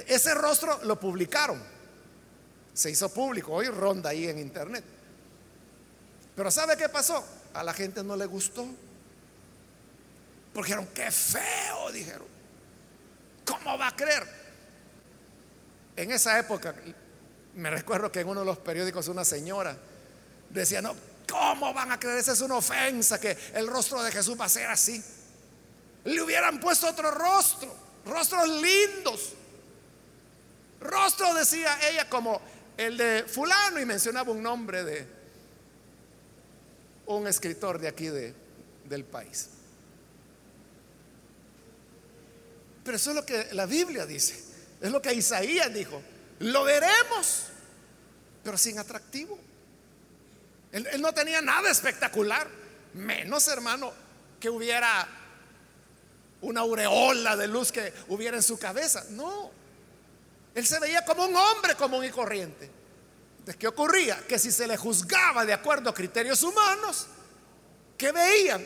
Ese 0.07 0.33
rostro 0.33 0.83
lo 0.83 0.99
publicaron, 0.99 1.61
se 2.77 2.91
hizo 2.91 3.09
público, 3.09 3.53
hoy 3.53 3.65
ronda 3.69 4.11
ahí 4.11 4.27
en 4.27 4.37
internet. 4.37 4.83
Pero 6.35 6.51
¿sabe 6.51 6.77
qué 6.77 6.87
pasó? 6.89 7.25
A 7.55 7.63
la 7.63 7.73
gente 7.73 8.03
no 8.03 8.15
le 8.15 8.27
gustó. 8.27 8.67
Porque 10.53 10.69
dijeron, 10.69 10.87
qué 10.93 11.09
feo, 11.09 11.91
dijeron. 11.91 12.27
¿Cómo 13.43 13.79
va 13.79 13.87
a 13.87 13.95
creer? 13.95 14.23
En 15.95 16.11
esa 16.11 16.37
época, 16.37 16.75
me 17.55 17.71
recuerdo 17.71 18.11
que 18.11 18.19
en 18.19 18.27
uno 18.27 18.41
de 18.41 18.45
los 18.45 18.59
periódicos 18.59 19.07
una 19.07 19.25
señora 19.25 19.75
decía, 20.51 20.79
no, 20.79 20.93
¿cómo 21.27 21.73
van 21.73 21.91
a 21.91 21.99
creer? 21.99 22.19
Esa 22.19 22.33
es 22.33 22.41
una 22.41 22.57
ofensa 22.57 23.19
que 23.19 23.35
el 23.55 23.65
rostro 23.65 24.03
de 24.03 24.11
Jesús 24.11 24.39
va 24.39 24.45
a 24.45 24.49
ser 24.49 24.69
así. 24.69 25.03
Le 26.03 26.21
hubieran 26.21 26.59
puesto 26.59 26.87
otro 26.87 27.09
rostro, 27.09 27.75
rostros 28.05 28.47
lindos. 28.47 29.33
Rostro, 30.79 31.33
decía 31.33 31.75
ella, 31.89 32.07
como 32.07 32.39
el 32.77 32.97
de 32.97 33.23
fulano 33.23 33.79
y 33.79 33.85
mencionaba 33.85 34.31
un 34.31 34.41
nombre 34.41 34.83
de 34.83 35.07
un 37.07 37.27
escritor 37.27 37.79
de 37.79 37.87
aquí 37.87 38.07
de, 38.07 38.33
del 38.85 39.03
país. 39.03 39.49
Pero 42.83 42.95
eso 42.95 43.09
es 43.09 43.15
lo 43.15 43.25
que 43.25 43.49
la 43.53 43.65
Biblia 43.65 44.05
dice. 44.05 44.41
Es 44.79 44.91
lo 44.91 45.01
que 45.01 45.13
Isaías 45.13 45.73
dijo. 45.73 46.01
Lo 46.39 46.63
veremos, 46.63 47.47
pero 48.43 48.57
sin 48.57 48.79
atractivo. 48.79 49.37
Él, 50.71 51.01
no 51.01 51.13
tenía 51.13 51.41
nada 51.41 51.71
espectacular, 51.71 52.47
menos 52.93 53.47
hermano 53.47 53.91
que 54.39 54.49
hubiera 54.49 55.07
una 56.41 56.61
aureola 56.61 57.35
de 57.35 57.47
luz 57.47 57.71
que 57.71 57.91
hubiera 58.09 58.37
en 58.37 58.43
su 58.43 58.59
cabeza. 58.59 59.05
No, 59.09 59.51
él 60.57 60.65
se 60.65 60.79
veía 60.79 61.05
como 61.05 61.23
un 61.23 61.35
hombre 61.35 61.75
común 61.75 62.03
y 62.03 62.09
corriente. 62.09 62.67
¿De 63.45 63.53
qué 63.53 63.67
ocurría? 63.67 64.25
Que 64.27 64.39
si 64.39 64.51
se 64.51 64.65
le 64.65 64.75
juzgaba 64.75 65.45
de 65.45 65.53
acuerdo 65.53 65.91
a 65.91 65.93
criterios 65.93 66.41
humanos, 66.41 67.05
¿qué 67.95 68.11
veían? 68.11 68.65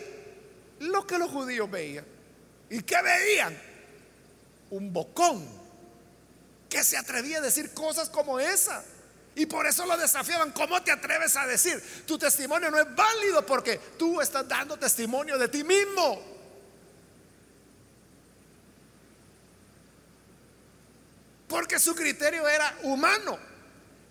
Lo 0.80 1.06
que 1.06 1.18
los 1.18 1.30
judíos 1.30 1.70
veían. 1.70 2.06
¿Y 2.70 2.82
qué 2.84 2.96
veían? 3.02 3.62
Un 4.70 4.94
bocón 4.94 5.46
que 6.70 6.82
se 6.82 6.96
atrevía 6.96 7.40
a 7.40 7.42
decir 7.42 7.74
cosas 7.74 8.10
como 8.10 8.40
esa. 8.40 8.86
Y 9.36 9.46
por 9.46 9.68
eso 9.68 9.86
lo 9.86 9.98
desafiaban. 9.98 10.54
¿Cómo 10.54 10.82
te 10.82 10.94
atreves 10.94 11.36
a 11.36 11.46
decir? 11.46 12.06
Tu 12.08 12.18
testimonio 12.18 12.72
no 12.72 12.80
es 12.80 12.96
válido 12.96 13.46
porque 13.46 13.78
tú 14.00 14.22
estás 14.22 14.48
dando 14.48 14.80
testimonio 14.80 15.38
de 15.38 15.50
ti 15.50 15.66
mismo. 15.66 16.31
Porque 21.52 21.80
su 21.80 21.94
criterio 21.94 22.48
era 22.48 22.78
humano. 22.84 23.38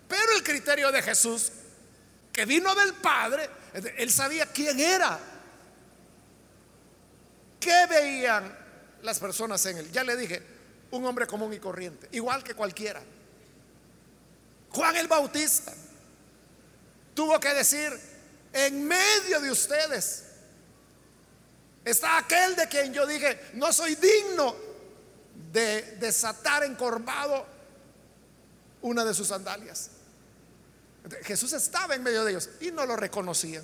Pero 0.07 0.31
el 0.35 0.43
criterio 0.43 0.91
de 0.91 1.01
Jesús, 1.01 1.51
que 2.31 2.45
vino 2.45 2.75
del 2.75 2.93
Padre, 2.93 3.49
él 3.97 4.11
sabía 4.11 4.45
quién 4.45 4.79
era. 4.79 5.19
¿Qué 7.59 7.87
veían 7.89 8.55
las 9.01 9.19
personas 9.19 9.65
en 9.65 9.79
él? 9.79 9.91
Ya 9.91 10.03
le 10.03 10.15
dije, 10.17 10.43
un 10.91 11.03
hombre 11.03 11.25
común 11.25 11.51
y 11.51 11.57
corriente, 11.57 12.07
igual 12.11 12.43
que 12.43 12.53
cualquiera. 12.53 13.01
Juan 14.69 14.95
el 14.97 15.07
Bautista 15.07 15.73
tuvo 17.15 17.39
que 17.39 17.55
decir, 17.55 17.91
en 18.53 18.87
medio 18.87 19.39
de 19.41 19.49
ustedes 19.49 20.25
está 21.83 22.19
aquel 22.19 22.55
de 22.55 22.67
quien 22.67 22.93
yo 22.93 23.07
dije, 23.07 23.49
no 23.53 23.73
soy 23.73 23.95
digno 23.95 24.70
de 25.51 25.97
desatar 25.99 26.63
encorvado 26.63 27.45
una 28.81 29.03
de 29.03 29.13
sus 29.13 29.27
sandalias. 29.27 29.89
Jesús 31.23 31.53
estaba 31.53 31.95
en 31.95 32.03
medio 32.03 32.23
de 32.23 32.31
ellos 32.31 32.49
y 32.59 32.71
no 32.71 32.85
lo 32.85 32.95
reconocían. 32.95 33.63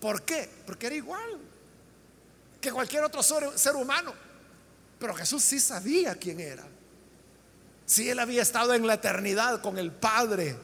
¿Por 0.00 0.22
qué? 0.22 0.48
Porque 0.66 0.86
era 0.86 0.96
igual 0.96 1.38
que 2.60 2.72
cualquier 2.72 3.04
otro 3.04 3.22
ser 3.22 3.76
humano. 3.76 4.12
Pero 4.98 5.14
Jesús 5.14 5.42
sí 5.42 5.60
sabía 5.60 6.14
quién 6.16 6.40
era. 6.40 6.64
Si 7.86 8.08
él 8.08 8.18
había 8.18 8.42
estado 8.42 8.74
en 8.74 8.86
la 8.86 8.94
eternidad 8.94 9.60
con 9.60 9.78
el 9.78 9.92
Padre, 9.92 10.56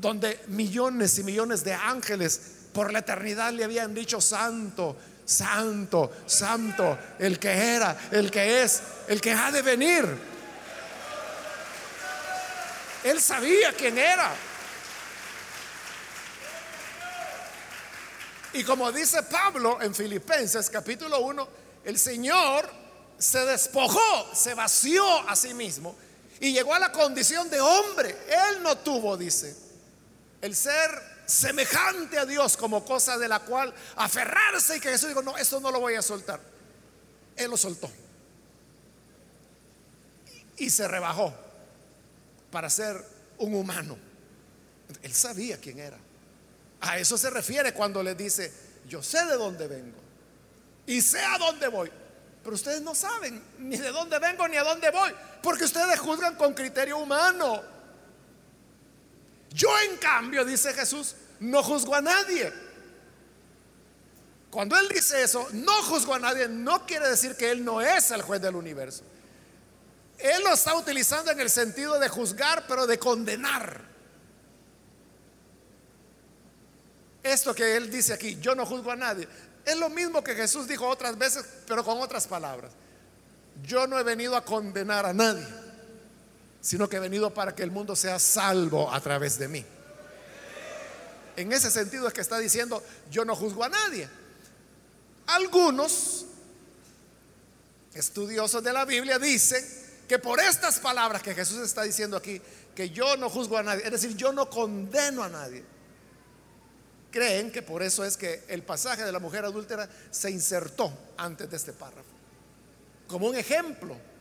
donde 0.00 0.40
millones 0.48 1.18
y 1.18 1.24
millones 1.24 1.64
de 1.64 1.72
ángeles 1.72 2.40
por 2.72 2.92
la 2.92 2.98
eternidad 3.00 3.52
le 3.52 3.64
habían 3.64 3.94
dicho 3.94 4.20
santo, 4.20 4.96
santo, 5.24 6.10
santo, 6.26 6.98
el 7.18 7.38
que 7.38 7.50
era, 7.50 7.96
el 8.10 8.30
que 8.30 8.62
es, 8.62 8.82
el 9.08 9.20
que 9.20 9.32
ha 9.32 9.50
de 9.50 9.62
venir. 9.62 10.34
Él 13.04 13.20
sabía 13.20 13.72
quién 13.72 13.98
era. 13.98 14.30
Y 18.54 18.62
como 18.64 18.92
dice 18.92 19.22
Pablo 19.24 19.82
en 19.82 19.94
Filipenses 19.94 20.70
capítulo 20.70 21.18
1, 21.20 21.48
el 21.84 21.98
Señor 21.98 22.70
se 23.18 23.44
despojó, 23.44 24.34
se 24.34 24.54
vació 24.54 25.28
a 25.28 25.34
sí 25.34 25.54
mismo 25.54 25.96
y 26.40 26.52
llegó 26.52 26.74
a 26.74 26.78
la 26.78 26.92
condición 26.92 27.50
de 27.50 27.60
hombre. 27.60 28.16
Él 28.28 28.62
no 28.62 28.78
tuvo, 28.78 29.16
dice, 29.16 29.56
el 30.40 30.54
ser 30.54 31.13
semejante 31.26 32.18
a 32.18 32.26
Dios 32.26 32.56
como 32.56 32.84
cosa 32.84 33.18
de 33.18 33.28
la 33.28 33.40
cual 33.40 33.72
aferrarse 33.96 34.76
y 34.76 34.80
que 34.80 34.90
Jesús 34.90 35.08
dijo, 35.08 35.22
no, 35.22 35.36
esto 35.36 35.60
no 35.60 35.70
lo 35.70 35.80
voy 35.80 35.94
a 35.94 36.02
soltar. 36.02 36.40
Él 37.36 37.50
lo 37.50 37.56
soltó. 37.56 37.90
Y 40.56 40.70
se 40.70 40.86
rebajó 40.86 41.34
para 42.50 42.70
ser 42.70 43.04
un 43.38 43.54
humano. 43.54 43.96
Él 45.02 45.12
sabía 45.12 45.58
quién 45.58 45.78
era. 45.78 45.98
A 46.80 46.98
eso 46.98 47.16
se 47.16 47.30
refiere 47.30 47.72
cuando 47.72 48.02
le 48.02 48.14
dice, 48.14 48.52
yo 48.86 49.02
sé 49.02 49.24
de 49.24 49.34
dónde 49.36 49.66
vengo 49.66 49.98
y 50.86 51.00
sé 51.00 51.20
a 51.20 51.38
dónde 51.38 51.68
voy. 51.68 51.90
Pero 52.42 52.54
ustedes 52.54 52.82
no 52.82 52.94
saben 52.94 53.42
ni 53.58 53.76
de 53.76 53.90
dónde 53.90 54.18
vengo 54.18 54.46
ni 54.46 54.58
a 54.58 54.64
dónde 54.64 54.90
voy, 54.90 55.10
porque 55.42 55.64
ustedes 55.64 55.98
juzgan 55.98 56.36
con 56.36 56.52
criterio 56.52 56.98
humano. 56.98 57.73
Yo 59.54 59.68
en 59.88 59.96
cambio, 59.98 60.44
dice 60.44 60.74
Jesús, 60.74 61.14
no 61.38 61.62
juzgo 61.62 61.94
a 61.94 62.02
nadie. 62.02 62.52
Cuando 64.50 64.76
Él 64.76 64.88
dice 64.88 65.22
eso, 65.22 65.48
no 65.52 65.72
juzgo 65.84 66.14
a 66.14 66.18
nadie, 66.18 66.48
no 66.48 66.84
quiere 66.86 67.08
decir 67.08 67.36
que 67.36 67.52
Él 67.52 67.64
no 67.64 67.80
es 67.80 68.10
el 68.10 68.22
juez 68.22 68.42
del 68.42 68.56
universo. 68.56 69.04
Él 70.18 70.42
lo 70.42 70.54
está 70.54 70.74
utilizando 70.74 71.30
en 71.30 71.40
el 71.40 71.50
sentido 71.50 72.00
de 72.00 72.08
juzgar, 72.08 72.66
pero 72.66 72.86
de 72.86 72.98
condenar. 72.98 73.80
Esto 77.22 77.54
que 77.54 77.76
Él 77.76 77.90
dice 77.90 78.12
aquí, 78.12 78.36
yo 78.40 78.56
no 78.56 78.66
juzgo 78.66 78.90
a 78.90 78.96
nadie, 78.96 79.28
es 79.64 79.76
lo 79.78 79.88
mismo 79.88 80.22
que 80.22 80.34
Jesús 80.34 80.66
dijo 80.66 80.86
otras 80.88 81.16
veces, 81.16 81.44
pero 81.66 81.84
con 81.84 82.00
otras 82.00 82.26
palabras. 82.26 82.72
Yo 83.62 83.86
no 83.86 83.98
he 83.98 84.02
venido 84.02 84.36
a 84.36 84.44
condenar 84.44 85.06
a 85.06 85.12
nadie, 85.12 85.46
sino 86.64 86.88
que 86.88 86.96
he 86.96 87.00
venido 87.00 87.32
para 87.34 87.54
que 87.54 87.62
el 87.62 87.70
mundo 87.70 87.94
sea 87.94 88.18
salvo 88.18 88.90
a 88.90 88.98
través 88.98 89.38
de 89.38 89.48
mí. 89.48 89.66
En 91.36 91.52
ese 91.52 91.70
sentido 91.70 92.08
es 92.08 92.14
que 92.14 92.22
está 92.22 92.38
diciendo, 92.38 92.82
yo 93.10 93.26
no 93.26 93.36
juzgo 93.36 93.64
a 93.64 93.68
nadie. 93.68 94.08
Algunos 95.26 96.24
estudiosos 97.92 98.64
de 98.64 98.72
la 98.72 98.86
Biblia 98.86 99.18
dicen 99.18 99.62
que 100.08 100.18
por 100.18 100.40
estas 100.40 100.80
palabras 100.80 101.22
que 101.22 101.34
Jesús 101.34 101.58
está 101.58 101.82
diciendo 101.82 102.16
aquí, 102.16 102.40
que 102.74 102.88
yo 102.88 103.14
no 103.18 103.28
juzgo 103.28 103.58
a 103.58 103.62
nadie, 103.62 103.84
es 103.84 103.90
decir, 103.90 104.16
yo 104.16 104.32
no 104.32 104.48
condeno 104.48 105.22
a 105.22 105.28
nadie, 105.28 105.62
creen 107.10 107.52
que 107.52 107.60
por 107.60 107.82
eso 107.82 108.06
es 108.06 108.16
que 108.16 108.42
el 108.48 108.62
pasaje 108.62 109.04
de 109.04 109.12
la 109.12 109.18
mujer 109.18 109.44
adúltera 109.44 109.86
se 110.10 110.30
insertó 110.30 110.90
antes 111.18 111.50
de 111.50 111.58
este 111.58 111.74
párrafo, 111.74 112.08
como 113.06 113.26
un 113.26 113.36
ejemplo. 113.36 114.13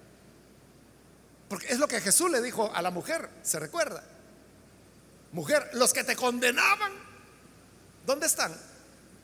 Porque 1.54 1.68
es 1.72 1.78
lo 1.78 1.88
que 1.88 2.02
Jesús 2.02 2.32
le 2.32 2.42
dijo 2.42 2.74
a 2.74 2.82
la 2.82 2.90
mujer, 2.90 3.30
¿se 3.44 3.60
recuerda? 3.60 4.04
Mujer, 5.34 5.70
los 5.74 5.94
que 5.94 6.04
te 6.04 6.16
condenaban, 6.16 6.92
¿dónde 8.08 8.26
están? 8.26 8.60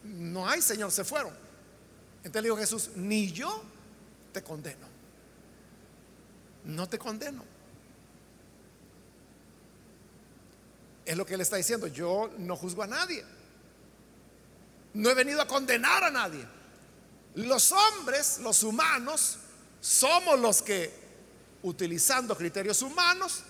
No 0.03 0.47
hay, 0.47 0.61
Señor, 0.61 0.91
se 0.91 1.03
fueron. 1.03 1.34
Entonces 2.17 2.43
le 2.43 2.49
dijo 2.49 2.57
Jesús, 2.57 2.91
ni 2.97 3.32
yo 3.32 3.63
te 4.32 4.43
condeno. 4.43 4.86
No 6.65 6.88
te 6.88 6.99
condeno. 6.99 7.43
Es 11.03 11.17
lo 11.17 11.25
que 11.25 11.34
él 11.34 11.41
está 11.41 11.55
diciendo, 11.55 11.88
yo 11.88 12.32
no 12.38 12.55
juzgo 12.55 12.84
a 12.84 12.88
nadie. 12.88 13.25
No 14.93 15.09
he 15.09 15.15
venido 15.15 15.41
a 15.41 15.47
condenar 15.47 16.03
a 16.03 16.11
nadie. 16.11 16.47
Los 17.34 17.71
hombres, 17.71 18.38
los 18.38 18.61
humanos, 18.61 19.39
somos 19.82 20.39
los 20.39 20.61
que, 20.61 21.09
utilizando 21.64 22.36
criterios 22.36 22.82
humanos, 22.82 23.43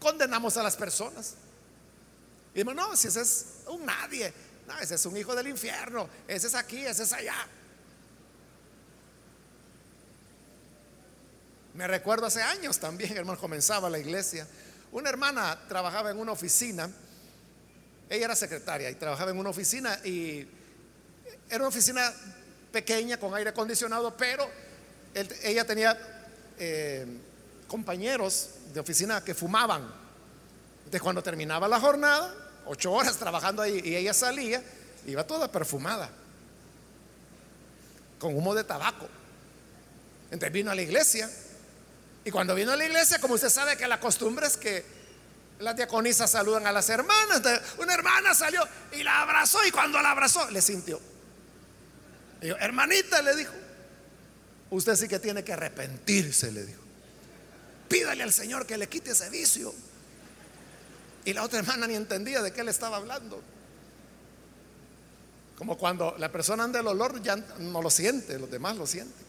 condenamos 0.00 0.56
a 0.56 0.62
las 0.62 0.76
personas. 0.76 1.34
Y 2.54 2.62
si 2.96 3.08
ese 3.08 3.20
es 3.20 3.46
un 3.68 3.86
nadie, 3.86 4.32
ese 4.80 4.94
es 4.94 5.06
un 5.06 5.16
hijo 5.16 5.34
del 5.34 5.48
infierno, 5.48 6.08
ese 6.28 6.46
es 6.46 6.54
aquí, 6.54 6.84
ese 6.84 7.04
es 7.04 7.12
allá. 7.12 7.46
Me 11.74 11.86
recuerdo 11.86 12.26
hace 12.26 12.42
años 12.42 12.78
también, 12.78 13.12
hermano, 13.16 13.38
comenzaba 13.38 13.88
la 13.88 13.98
iglesia. 13.98 14.46
Una 14.90 15.08
hermana 15.08 15.58
trabajaba 15.68 16.10
en 16.10 16.18
una 16.18 16.32
oficina 16.32 16.90
ella 18.12 18.26
era 18.26 18.36
secretaria 18.36 18.90
y 18.90 18.94
trabajaba 18.96 19.30
en 19.30 19.38
una 19.38 19.48
oficina 19.48 19.98
y 20.04 20.46
era 21.48 21.60
una 21.60 21.68
oficina 21.68 22.12
pequeña 22.70 23.16
con 23.16 23.34
aire 23.34 23.48
acondicionado, 23.48 24.14
pero 24.18 24.46
ella 25.14 25.64
tenía 25.64 26.11
eh, 26.64 27.06
compañeros 27.66 28.50
de 28.72 28.78
oficina 28.78 29.24
que 29.24 29.34
fumaban. 29.34 29.82
Entonces 30.78 31.02
cuando 31.02 31.22
terminaba 31.22 31.66
la 31.66 31.80
jornada, 31.80 32.32
ocho 32.66 32.92
horas 32.92 33.16
trabajando 33.16 33.62
ahí 33.62 33.80
y 33.84 33.96
ella 33.96 34.14
salía, 34.14 34.62
iba 35.06 35.26
toda 35.26 35.50
perfumada, 35.50 36.08
con 38.20 38.36
humo 38.36 38.54
de 38.54 38.62
tabaco. 38.62 39.08
Entonces 40.26 40.52
vino 40.52 40.70
a 40.70 40.74
la 40.76 40.82
iglesia 40.82 41.28
y 42.24 42.30
cuando 42.30 42.54
vino 42.54 42.70
a 42.70 42.76
la 42.76 42.84
iglesia, 42.84 43.18
como 43.20 43.34
usted 43.34 43.50
sabe 43.50 43.76
que 43.76 43.88
la 43.88 43.98
costumbre 43.98 44.46
es 44.46 44.56
que 44.56 44.84
las 45.58 45.74
diaconisas 45.74 46.30
saludan 46.30 46.66
a 46.68 46.72
las 46.72 46.88
hermanas. 46.88 47.42
una 47.78 47.94
hermana 47.94 48.34
salió 48.34 48.62
y 48.92 49.02
la 49.02 49.22
abrazó 49.22 49.58
y 49.66 49.72
cuando 49.72 50.00
la 50.00 50.12
abrazó 50.12 50.48
le 50.50 50.62
sintió. 50.62 51.00
Hermanita, 52.40 53.20
le 53.22 53.34
dijo, 53.34 53.52
usted 54.72 54.96
sí 54.96 55.08
que 55.08 55.18
tiene 55.18 55.44
que 55.44 55.52
arrepentirse, 55.52 56.50
le 56.50 56.64
dijo. 56.64 56.80
Pídale 57.88 58.22
al 58.22 58.32
Señor 58.32 58.66
que 58.66 58.78
le 58.78 58.88
quite 58.88 59.10
ese 59.10 59.28
vicio. 59.30 59.72
Y 61.24 61.32
la 61.32 61.44
otra 61.44 61.60
hermana 61.60 61.86
ni 61.86 61.94
entendía 61.94 62.42
de 62.42 62.52
qué 62.52 62.64
le 62.64 62.70
estaba 62.70 62.96
hablando. 62.96 63.40
Como 65.56 65.76
cuando 65.76 66.16
la 66.18 66.32
persona 66.32 66.64
anda 66.64 66.80
el 66.80 66.86
olor 66.86 67.22
ya 67.22 67.36
no 67.36 67.82
lo 67.82 67.90
siente, 67.90 68.38
los 68.38 68.50
demás 68.50 68.76
lo 68.76 68.86
sienten. 68.86 69.26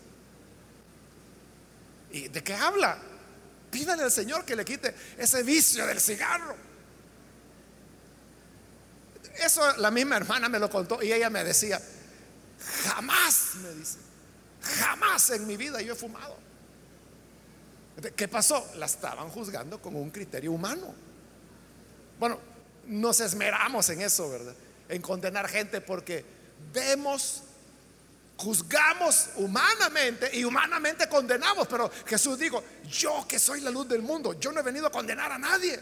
¿Y 2.11 2.29
de 2.29 2.43
qué 2.43 2.53
habla? 2.53 2.97
Pídale 3.69 4.03
al 4.03 4.11
Señor 4.11 4.45
que 4.45 4.55
le 4.55 4.63
quite 4.63 4.95
ese 5.17 5.43
vicio 5.43 5.85
del 5.85 5.99
cigarro. 5.99 6.55
Eso 9.43 9.75
la 9.77 9.91
misma 9.91 10.15
hermana 10.15 10.47
me 10.47 10.57
lo 10.57 10.69
contó 10.69 11.03
y 11.03 11.11
ella 11.11 11.29
me 11.29 11.43
decía, 11.43 11.81
jamás, 12.85 13.55
me 13.61 13.73
dice, 13.73 13.97
jamás 14.63 15.29
en 15.31 15.45
mi 15.45 15.57
vida 15.57 15.81
yo 15.81 15.93
he 15.93 15.95
fumado. 15.95 16.37
¿Qué 18.15 18.27
pasó? 18.27 18.71
La 18.75 18.87
estaban 18.87 19.29
juzgando 19.29 19.81
con 19.81 19.95
un 19.95 20.09
criterio 20.09 20.51
humano. 20.51 20.93
Bueno, 22.19 22.39
nos 22.87 23.19
esmeramos 23.19 23.89
en 23.89 24.01
eso, 24.01 24.29
¿verdad? 24.29 24.55
En 24.89 25.01
condenar 25.01 25.47
gente 25.47 25.81
porque 25.81 26.25
vemos 26.73 27.43
juzgamos 28.37 29.29
humanamente 29.35 30.29
y 30.33 30.43
humanamente 30.43 31.07
condenamos, 31.07 31.67
pero 31.67 31.89
Jesús 32.05 32.37
dijo, 32.37 32.63
yo 32.89 33.25
que 33.27 33.39
soy 33.39 33.61
la 33.61 33.69
luz 33.69 33.87
del 33.87 34.01
mundo, 34.01 34.37
yo 34.39 34.51
no 34.51 34.59
he 34.59 34.63
venido 34.63 34.87
a 34.87 34.91
condenar 34.91 35.31
a 35.31 35.37
nadie. 35.37 35.79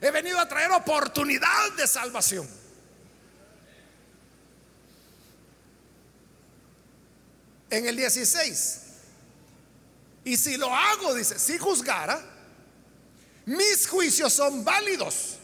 He 0.00 0.10
venido 0.10 0.38
a 0.38 0.48
traer 0.48 0.70
oportunidad 0.70 1.72
de 1.76 1.86
salvación. 1.86 2.48
En 7.70 7.86
el 7.86 7.96
16. 7.96 8.80
Y 10.24 10.36
si 10.36 10.56
lo 10.56 10.74
hago, 10.74 11.14
dice, 11.14 11.38
si 11.38 11.56
juzgara, 11.56 12.20
mis 13.46 13.88
juicios 13.88 14.32
son 14.32 14.64
válidos, 14.64 15.36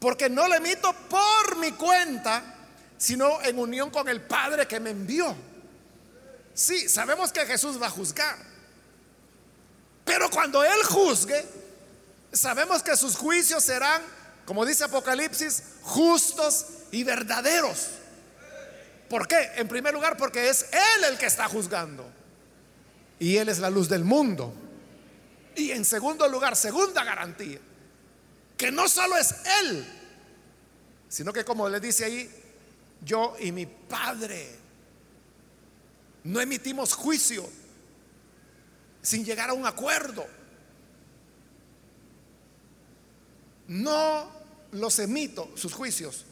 porque 0.00 0.30
no 0.30 0.48
lo 0.48 0.54
emito 0.54 0.92
por 1.08 1.56
mi 1.58 1.72
cuenta, 1.72 2.56
sino 2.96 3.42
en 3.42 3.58
unión 3.58 3.90
con 3.90 4.08
el 4.08 4.22
Padre 4.22 4.66
que 4.66 4.80
me 4.80 4.90
envió. 4.90 5.34
Sí, 6.54 6.88
sabemos 6.88 7.30
que 7.30 7.46
Jesús 7.46 7.80
va 7.80 7.86
a 7.86 7.90
juzgar. 7.90 8.36
Pero 10.04 10.30
cuando 10.30 10.64
Él 10.64 10.82
juzgue, 10.84 11.44
sabemos 12.32 12.82
que 12.82 12.96
sus 12.96 13.16
juicios 13.16 13.62
serán, 13.62 14.02
como 14.46 14.64
dice 14.64 14.84
Apocalipsis, 14.84 15.62
justos 15.82 16.66
y 16.90 17.04
verdaderos. 17.04 17.97
¿Por 19.08 19.26
qué? 19.26 19.52
En 19.56 19.68
primer 19.68 19.94
lugar, 19.94 20.16
porque 20.16 20.48
es 20.48 20.66
Él 20.72 21.04
el 21.10 21.18
que 21.18 21.26
está 21.26 21.48
juzgando. 21.48 22.06
Y 23.18 23.36
Él 23.36 23.48
es 23.48 23.58
la 23.58 23.70
luz 23.70 23.88
del 23.88 24.04
mundo. 24.04 24.52
Y 25.56 25.70
en 25.72 25.84
segundo 25.84 26.28
lugar, 26.28 26.54
segunda 26.54 27.02
garantía, 27.02 27.58
que 28.56 28.70
no 28.70 28.88
solo 28.88 29.16
es 29.16 29.34
Él, 29.62 29.86
sino 31.08 31.32
que 31.32 31.44
como 31.44 31.68
le 31.68 31.80
dice 31.80 32.04
ahí, 32.04 32.30
yo 33.02 33.36
y 33.40 33.52
mi 33.52 33.66
Padre. 33.66 34.56
No 36.24 36.40
emitimos 36.40 36.94
juicio 36.94 37.48
sin 39.00 39.24
llegar 39.24 39.50
a 39.50 39.54
un 39.54 39.66
acuerdo. 39.66 40.26
No 43.68 44.30
los 44.72 44.98
emito, 44.98 45.50
sus 45.56 45.72
juicios, 45.72 46.24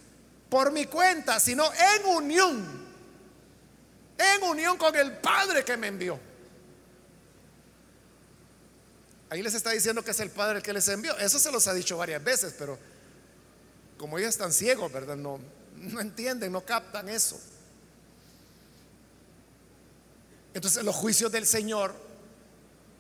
por 0.49 0.73
mi 0.73 0.87
cuenta, 0.87 1.41
sino 1.41 1.65
en 1.73 2.07
unión, 2.07 2.87
en 4.19 4.43
unión 4.43 4.77
con 4.77 4.95
el 4.95 5.13
Padre 5.19 5.65
que 5.65 5.77
me 5.77 5.89
envió. 5.89 6.19
Ahí 9.29 9.43
les 9.43 9.55
está 9.55 9.71
diciendo 9.71 10.03
que 10.03 10.13
es 10.13 10.21
el 10.21 10.31
Padre 10.31 10.59
el 10.59 10.63
que 10.63 10.73
les 10.73 10.87
envió. 10.89 11.17
Eso 11.19 11.39
se 11.39 11.51
los 11.51 11.67
ha 11.67 11.75
dicho 11.75 11.97
varias 11.97 12.23
veces, 12.23 12.55
pero 12.57 12.79
como 13.99 14.19
ellos 14.19 14.31
están 14.31 14.53
ciegos, 14.53 14.93
¿verdad? 14.93 15.17
No, 15.17 15.41
no 15.77 16.01
entienden, 16.01 16.53
no 16.53 16.65
captan 16.65 17.09
eso. 17.09 17.41
Entonces 20.55 20.85
los 20.85 20.95
juicios 20.95 21.31
del 21.33 21.47
Señor 21.47 21.95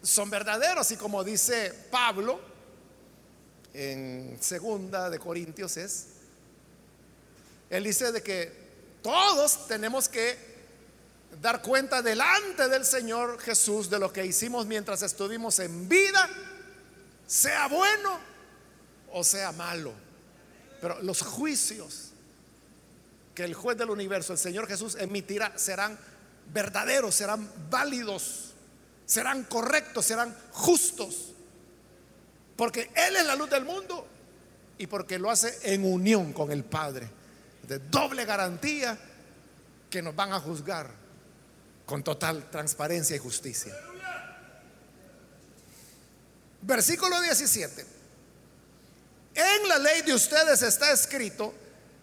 son 0.02 0.28
verdaderos 0.30 0.90
y 0.90 0.96
como 0.96 1.24
dice 1.24 1.72
Pablo 1.90 2.40
en 3.72 4.36
segunda 4.40 5.10
de 5.10 5.18
Corintios 5.18 5.76
es, 5.76 6.06
él 7.70 7.84
dice 7.84 8.12
de 8.12 8.22
que 8.22 8.52
todos 9.02 9.66
tenemos 9.66 10.08
que 10.08 10.56
dar 11.40 11.62
cuenta 11.62 12.02
delante 12.02 12.68
del 12.68 12.84
Señor 12.84 13.38
Jesús 13.40 13.90
de 13.90 13.98
lo 13.98 14.12
que 14.12 14.24
hicimos 14.24 14.66
mientras 14.66 15.02
estuvimos 15.02 15.58
en 15.58 15.88
vida, 15.88 16.28
sea 17.26 17.68
bueno 17.68 18.18
o 19.12 19.24
sea 19.24 19.52
malo. 19.52 19.92
Pero 20.80 21.02
los 21.02 21.22
juicios 21.22 22.10
que 23.34 23.44
el 23.44 23.54
juez 23.54 23.76
del 23.76 23.90
universo, 23.90 24.32
el 24.32 24.38
Señor 24.38 24.66
Jesús, 24.66 24.96
emitirá 24.98 25.52
serán 25.58 25.98
verdaderos, 26.52 27.14
serán 27.14 27.50
válidos, 27.68 28.54
serán 29.04 29.44
correctos, 29.44 30.06
serán 30.06 30.36
justos. 30.52 31.32
Porque 32.56 32.90
Él 32.94 33.16
es 33.16 33.26
la 33.26 33.36
luz 33.36 33.50
del 33.50 33.64
mundo 33.64 34.06
y 34.78 34.86
porque 34.86 35.18
lo 35.18 35.30
hace 35.30 35.58
en 35.74 35.84
unión 35.84 36.32
con 36.32 36.50
el 36.50 36.64
Padre. 36.64 37.10
De 37.66 37.78
doble 37.78 38.24
garantía 38.24 38.98
que 39.90 40.02
nos 40.02 40.14
van 40.14 40.32
a 40.32 40.40
juzgar 40.40 40.90
con 41.84 42.02
total 42.02 42.50
transparencia 42.50 43.16
y 43.16 43.18
justicia. 43.18 43.74
Versículo 46.62 47.20
17. 47.20 47.86
En 49.34 49.68
la 49.68 49.78
ley 49.78 50.02
de 50.02 50.14
ustedes 50.14 50.62
está 50.62 50.90
escrito 50.92 51.54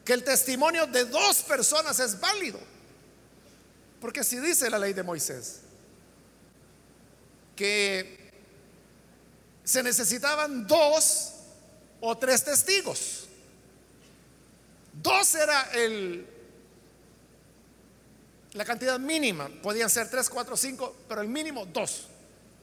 que 0.06 0.14
el 0.14 0.24
testimonio 0.24 0.86
de 0.88 1.06
dos 1.06 1.44
personas 1.44 2.00
es 2.00 2.20
válido. 2.20 2.60
Porque 4.00 4.24
si 4.24 4.40
dice 4.40 4.70
la 4.70 4.80
ley 4.80 4.94
de 4.94 5.04
Moisés 5.04 5.62
que 7.56 8.32
se 9.64 9.84
necesitaban 9.84 10.68
dos 10.68 11.34
o 12.02 12.18
tres 12.18 12.44
testigos. 12.44 13.28
Dos 15.04 15.36
era 15.36 15.70
el, 15.74 16.26
la 18.54 18.64
cantidad 18.64 18.98
mínima. 18.98 19.50
Podían 19.62 19.90
ser 19.90 20.10
tres, 20.10 20.30
cuatro, 20.30 20.56
cinco, 20.56 20.96
pero 21.10 21.20
el 21.22 21.28
mínimo 21.28 21.66
dos. 21.66 22.08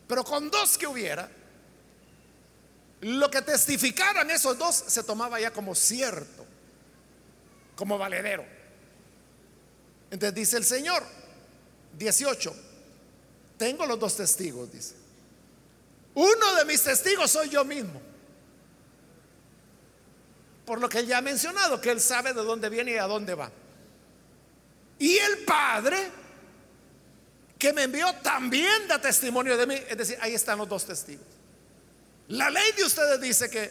Pero 0.08 0.24
con 0.24 0.50
dos 0.50 0.78
que 0.78 0.86
hubiera, 0.86 1.30
lo 3.02 3.30
que 3.30 3.42
testificaran 3.42 4.30
esos 4.30 4.56
dos 4.56 4.74
se 4.74 5.02
tomaba 5.02 5.38
ya 5.38 5.52
como 5.52 5.74
cierto, 5.74 6.46
como 7.76 7.98
valedero. 7.98 8.44
Entonces 10.10 10.34
dice 10.34 10.56
el 10.56 10.64
Señor, 10.64 11.04
18, 11.98 12.54
tengo 13.58 13.84
los 13.84 13.98
dos 13.98 14.16
testigos, 14.16 14.72
dice. 14.72 14.94
Uno 16.14 16.54
de 16.56 16.64
mis 16.64 16.82
testigos 16.82 17.30
soy 17.30 17.50
yo 17.50 17.66
mismo. 17.66 18.09
Por 20.70 20.80
lo 20.80 20.88
que 20.88 21.00
él 21.00 21.06
ya 21.08 21.18
ha 21.18 21.20
mencionado, 21.20 21.80
que 21.80 21.90
él 21.90 22.00
sabe 22.00 22.32
de 22.32 22.44
dónde 22.44 22.68
viene 22.68 22.92
y 22.92 22.96
a 22.96 23.08
dónde 23.08 23.34
va. 23.34 23.50
Y 25.00 25.18
el 25.18 25.38
Padre 25.38 26.12
que 27.58 27.72
me 27.72 27.82
envió 27.82 28.14
también 28.22 28.86
da 28.86 29.00
testimonio 29.00 29.56
de 29.56 29.66
mí. 29.66 29.74
Es 29.74 29.98
decir, 29.98 30.16
ahí 30.20 30.32
están 30.32 30.58
los 30.58 30.68
dos 30.68 30.84
testigos. 30.84 31.26
La 32.28 32.50
ley 32.50 32.70
de 32.76 32.84
ustedes 32.84 33.20
dice 33.20 33.50
que 33.50 33.68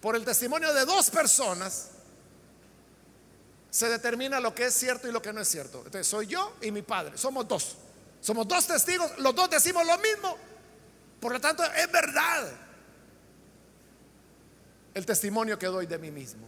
por 0.00 0.16
el 0.16 0.24
testimonio 0.24 0.72
de 0.72 0.86
dos 0.86 1.10
personas 1.10 1.90
se 3.68 3.90
determina 3.90 4.40
lo 4.40 4.54
que 4.54 4.64
es 4.64 4.74
cierto 4.74 5.06
y 5.06 5.12
lo 5.12 5.20
que 5.20 5.34
no 5.34 5.42
es 5.42 5.48
cierto. 5.48 5.82
Entonces 5.84 6.06
soy 6.06 6.28
yo 6.28 6.56
y 6.62 6.70
mi 6.70 6.80
padre, 6.80 7.18
somos 7.18 7.46
dos. 7.46 7.76
Somos 8.22 8.48
dos 8.48 8.66
testigos, 8.66 9.18
los 9.18 9.34
dos 9.34 9.50
decimos 9.50 9.86
lo 9.86 9.98
mismo. 9.98 10.38
Por 11.20 11.32
lo 11.32 11.40
tanto, 11.42 11.62
es 11.62 11.92
verdad 11.92 12.50
el 14.94 15.06
testimonio 15.06 15.58
que 15.58 15.66
doy 15.66 15.86
de 15.86 15.98
mí 15.98 16.10
mismo. 16.10 16.46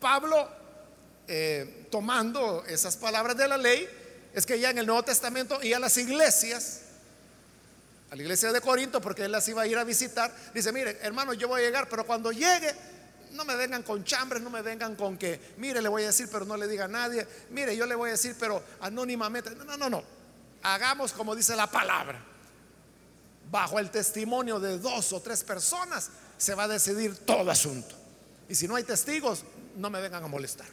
Pablo, 0.00 0.48
eh, 1.28 1.86
tomando 1.90 2.64
esas 2.66 2.96
palabras 2.96 3.36
de 3.36 3.48
la 3.48 3.56
ley, 3.56 3.88
es 4.34 4.44
que 4.44 4.58
ya 4.58 4.70
en 4.70 4.78
el 4.78 4.86
Nuevo 4.86 5.02
Testamento 5.02 5.62
y 5.62 5.72
a 5.72 5.78
las 5.78 5.96
iglesias 5.96 6.82
a 8.10 8.14
la 8.14 8.22
iglesia 8.22 8.52
de 8.52 8.60
Corinto 8.60 9.00
porque 9.00 9.24
él 9.24 9.32
las 9.32 9.48
iba 9.48 9.62
a 9.62 9.66
ir 9.66 9.76
a 9.76 9.84
visitar. 9.84 10.32
Dice, 10.54 10.72
mire, 10.72 10.98
hermano, 11.02 11.32
yo 11.32 11.48
voy 11.48 11.62
a 11.62 11.64
llegar, 11.64 11.88
pero 11.88 12.06
cuando 12.06 12.30
llegue, 12.30 12.72
no 13.32 13.44
me 13.44 13.56
vengan 13.56 13.82
con 13.82 14.04
chambres, 14.04 14.40
no 14.42 14.50
me 14.50 14.62
vengan 14.62 14.94
con 14.94 15.18
que, 15.18 15.54
mire, 15.56 15.82
le 15.82 15.88
voy 15.88 16.04
a 16.04 16.06
decir, 16.06 16.28
pero 16.30 16.44
no 16.44 16.56
le 16.56 16.68
diga 16.68 16.84
a 16.84 16.88
nadie. 16.88 17.26
Mire, 17.50 17.76
yo 17.76 17.86
le 17.86 17.94
voy 17.94 18.08
a 18.08 18.12
decir, 18.12 18.36
pero 18.38 18.62
anónimamente. 18.80 19.50
No, 19.50 19.64
no, 19.64 19.76
no, 19.76 19.90
no. 19.90 20.04
Hagamos 20.62 21.12
como 21.12 21.34
dice 21.34 21.56
la 21.56 21.66
palabra. 21.68 22.24
Bajo 23.50 23.78
el 23.78 23.90
testimonio 23.90 24.58
de 24.58 24.78
dos 24.78 25.12
o 25.12 25.20
tres 25.20 25.44
personas 25.44 26.10
se 26.36 26.54
va 26.54 26.64
a 26.64 26.68
decidir 26.68 27.16
todo 27.18 27.50
asunto. 27.50 27.94
Y 28.48 28.54
si 28.54 28.66
no 28.66 28.76
hay 28.76 28.84
testigos, 28.84 29.44
no 29.76 29.90
me 29.90 30.00
vengan 30.00 30.24
a 30.24 30.28
molestar. 30.28 30.66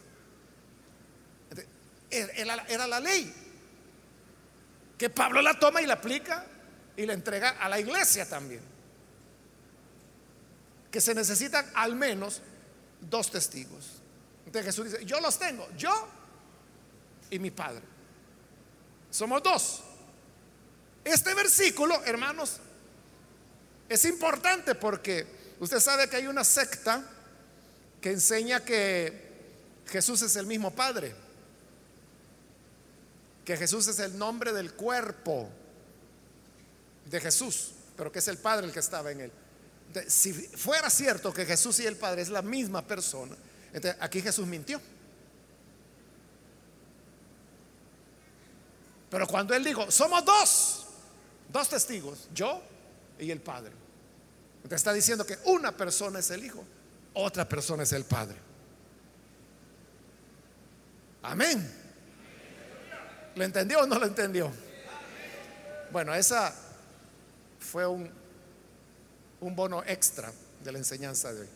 Era 2.10 2.88
la 2.88 3.00
ley 3.00 3.34
que 4.98 5.10
Pablo 5.10 5.42
la 5.42 5.60
toma 5.60 5.82
y 5.82 5.86
la 5.86 5.96
aplica 5.96 6.46
y 6.96 7.06
le 7.06 7.14
entrega 7.14 7.50
a 7.50 7.68
la 7.70 7.80
iglesia 7.80 8.28
también. 8.28 8.62
Que 10.92 11.02
se 11.02 11.16
necesitan 11.16 11.70
al 11.74 11.96
menos 11.96 12.42
dos 13.02 13.32
testigos. 13.32 14.02
Entonces 14.46 14.66
Jesús 14.66 14.92
dice, 14.92 15.06
yo 15.06 15.20
los 15.20 15.38
tengo, 15.40 15.68
yo 15.76 16.08
y 17.30 17.40
mi 17.40 17.52
Padre. 17.52 17.82
Somos 19.10 19.42
dos. 19.42 19.84
Este 21.04 21.34
versículo, 21.34 22.04
hermanos, 22.06 22.60
es 23.90 24.06
importante 24.06 24.76
porque 24.76 25.26
usted 25.60 25.80
sabe 25.80 26.10
que 26.10 26.16
hay 26.16 26.28
una 26.28 26.44
secta 26.44 27.04
que 28.00 28.12
enseña 28.12 28.64
que 28.64 29.32
Jesús 29.88 30.22
es 30.22 30.36
el 30.36 30.46
mismo 30.46 30.72
Padre, 30.72 31.14
que 33.46 33.58
Jesús 33.58 33.88
es 33.88 34.00
el 34.00 34.18
nombre 34.18 34.54
del 34.54 34.74
cuerpo 34.74 35.50
de 37.06 37.20
Jesús, 37.20 37.72
pero 37.98 38.12
que 38.12 38.20
es 38.20 38.28
el 38.28 38.38
Padre 38.38 38.68
el 38.68 38.74
que 38.74 38.80
estaba 38.80 39.12
en 39.12 39.22
él. 39.22 39.32
si 40.08 40.34
fuera 40.34 40.90
cierto 40.90 41.34
que 41.34 41.46
Jesús 41.46 41.80
y 41.80 41.86
el 41.86 41.98
Padre 41.98 42.22
es 42.22 42.30
la 42.30 42.42
misma 42.42 42.86
persona, 42.86 43.36
aquí 44.00 44.22
Jesús 44.22 44.48
mintió. 44.48 44.82
Pero 49.10 49.28
cuando 49.28 49.54
él 49.54 49.64
dijo, 49.64 49.92
somos 49.92 50.26
dos, 50.26 50.83
dos 51.54 51.70
testigos, 51.70 52.28
yo 52.34 52.62
y 53.20 53.32
el 53.32 53.40
Padre. 53.40 53.72
Entonces 54.58 54.78
está 54.78 54.92
diciendo 54.92 55.26
que 55.26 55.38
una 55.46 55.72
persona 55.72 56.20
es 56.20 56.30
el 56.32 56.44
Hijo, 56.44 56.66
otra 57.14 57.48
persona 57.48 57.84
es 57.84 57.94
el 57.94 58.04
Padre. 58.04 58.38
Amén. 61.22 61.82
¿Lo 63.36 63.44
entendió 63.44 63.82
o 63.82 63.88
no 63.88 63.98
lo 63.98 64.06
entendió? 64.06 64.52
Bueno, 65.92 66.14
esa 66.14 66.54
fue 67.60 67.86
un, 67.86 68.10
un 69.40 69.56
bono 69.56 69.84
extra 69.86 70.34
de 70.64 70.72
la 70.72 70.80
enseñanza 70.80 71.32
de 71.32 71.42
hoy. 71.42 71.48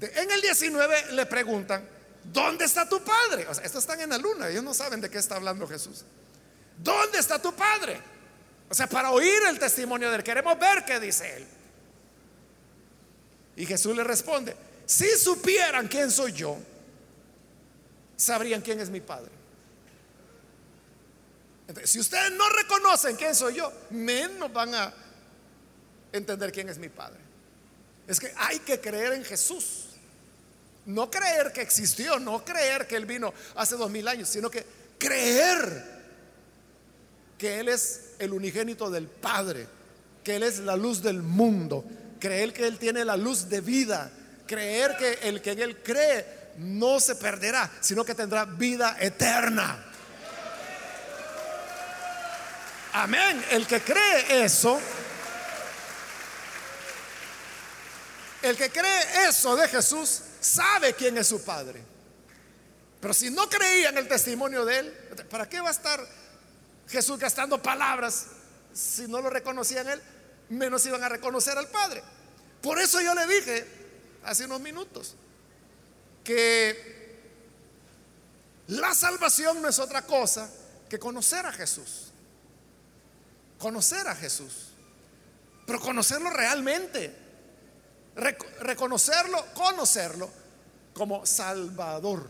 en 0.00 0.30
el 0.30 0.40
19 0.40 1.12
le 1.12 1.26
preguntan, 1.26 1.86
¿dónde 2.24 2.64
está 2.64 2.88
tu 2.88 3.02
padre? 3.02 3.46
O 3.48 3.54
sea, 3.54 3.64
estos 3.64 3.82
están 3.82 4.00
en 4.00 4.10
la 4.10 4.18
luna, 4.18 4.48
ellos 4.48 4.62
no 4.62 4.72
saben 4.72 5.00
de 5.00 5.10
qué 5.10 5.18
está 5.18 5.36
hablando 5.36 5.66
Jesús. 5.66 6.04
¿Dónde 6.78 7.18
está 7.18 7.40
tu 7.40 7.54
padre? 7.54 8.00
O 8.68 8.74
sea, 8.74 8.86
para 8.88 9.10
oír 9.10 9.42
el 9.48 9.58
testimonio 9.58 10.10
de 10.10 10.16
él, 10.16 10.24
queremos 10.24 10.58
ver 10.58 10.84
qué 10.84 10.98
dice 10.98 11.36
él. 11.36 11.46
Y 13.56 13.66
Jesús 13.66 13.96
le 13.96 14.04
responde, 14.04 14.54
si 14.84 15.08
supieran 15.18 15.88
quién 15.88 16.10
soy 16.10 16.32
yo, 16.32 16.58
sabrían 18.16 18.60
quién 18.60 18.80
es 18.80 18.90
mi 18.90 19.00
padre. 19.00 19.30
si 21.84 21.98
ustedes 22.00 22.32
no 22.32 22.48
reconocen 22.48 23.16
quién 23.16 23.34
soy 23.34 23.54
yo, 23.54 23.72
menos 23.90 24.52
van 24.52 24.74
a 24.74 24.94
entender 26.12 26.52
quién 26.52 26.68
es 26.68 26.78
mi 26.78 26.88
Padre. 26.88 27.18
Es 28.06 28.20
que 28.20 28.32
hay 28.36 28.60
que 28.60 28.80
creer 28.80 29.14
en 29.14 29.24
Jesús. 29.24 29.86
No 30.86 31.10
creer 31.10 31.52
que 31.52 31.62
existió, 31.62 32.18
no 32.20 32.44
creer 32.44 32.86
que 32.86 32.96
Él 32.96 33.06
vino 33.06 33.34
hace 33.56 33.76
dos 33.76 33.90
mil 33.90 34.06
años, 34.06 34.28
sino 34.28 34.48
que 34.48 34.64
creer 34.98 35.96
que 37.36 37.58
Él 37.58 37.68
es 37.68 38.02
el 38.18 38.32
unigénito 38.32 38.90
del 38.90 39.06
Padre, 39.06 39.66
que 40.22 40.36
Él 40.36 40.42
es 40.42 40.58
la 40.58 40.76
luz 40.76 41.02
del 41.02 41.22
mundo, 41.22 41.84
creer 42.18 42.52
que 42.52 42.66
Él 42.66 42.78
tiene 42.78 43.04
la 43.04 43.16
luz 43.16 43.48
de 43.48 43.60
vida, 43.60 44.10
creer 44.46 44.96
que 44.96 45.28
el 45.28 45.40
que 45.42 45.52
en 45.52 45.60
Él 45.60 45.82
cree 45.82 46.26
no 46.58 47.00
se 47.00 47.16
perderá, 47.16 47.70
sino 47.80 48.04
que 48.04 48.14
tendrá 48.14 48.44
vida 48.44 48.96
eterna. 49.00 49.84
Amén. 52.92 53.44
El 53.50 53.66
que 53.66 53.80
cree 53.82 54.44
eso, 54.44 54.80
el 58.42 58.56
que 58.56 58.70
cree 58.70 59.28
eso 59.28 59.54
de 59.54 59.68
Jesús, 59.68 60.22
sabe 60.40 60.94
quién 60.94 61.18
es 61.18 61.26
su 61.26 61.44
Padre. 61.44 61.82
Pero 63.00 63.12
si 63.12 63.30
no 63.30 63.48
creía 63.48 63.90
en 63.90 63.98
el 63.98 64.08
testimonio 64.08 64.64
de 64.64 64.78
Él, 64.78 64.92
¿para 65.30 65.48
qué 65.48 65.60
va 65.60 65.68
a 65.68 65.72
estar? 65.72 66.00
Jesús 66.88 67.18
gastando 67.18 67.62
palabras 67.62 68.26
si 68.72 69.08
no 69.08 69.20
lo 69.20 69.30
reconocían 69.30 69.88
él? 69.88 70.02
Menos 70.50 70.84
iban 70.86 71.02
a 71.02 71.08
reconocer 71.08 71.56
al 71.58 71.68
Padre. 71.68 72.02
Por 72.62 72.78
eso 72.78 73.00
yo 73.00 73.14
le 73.14 73.26
dije 73.26 73.66
hace 74.24 74.44
unos 74.44 74.60
minutos 74.60 75.14
que 76.22 76.96
la 78.68 78.94
salvación 78.94 79.62
no 79.62 79.68
es 79.68 79.78
otra 79.78 80.02
cosa 80.02 80.50
que 80.88 80.98
conocer 80.98 81.46
a 81.46 81.52
Jesús. 81.52 82.10
Conocer 83.58 84.06
a 84.08 84.14
Jesús. 84.14 84.68
Pero 85.66 85.80
conocerlo 85.80 86.30
realmente. 86.30 87.24
reconocerlo, 88.60 89.44
conocerlo 89.54 90.30
como 90.94 91.26
Salvador. 91.26 92.26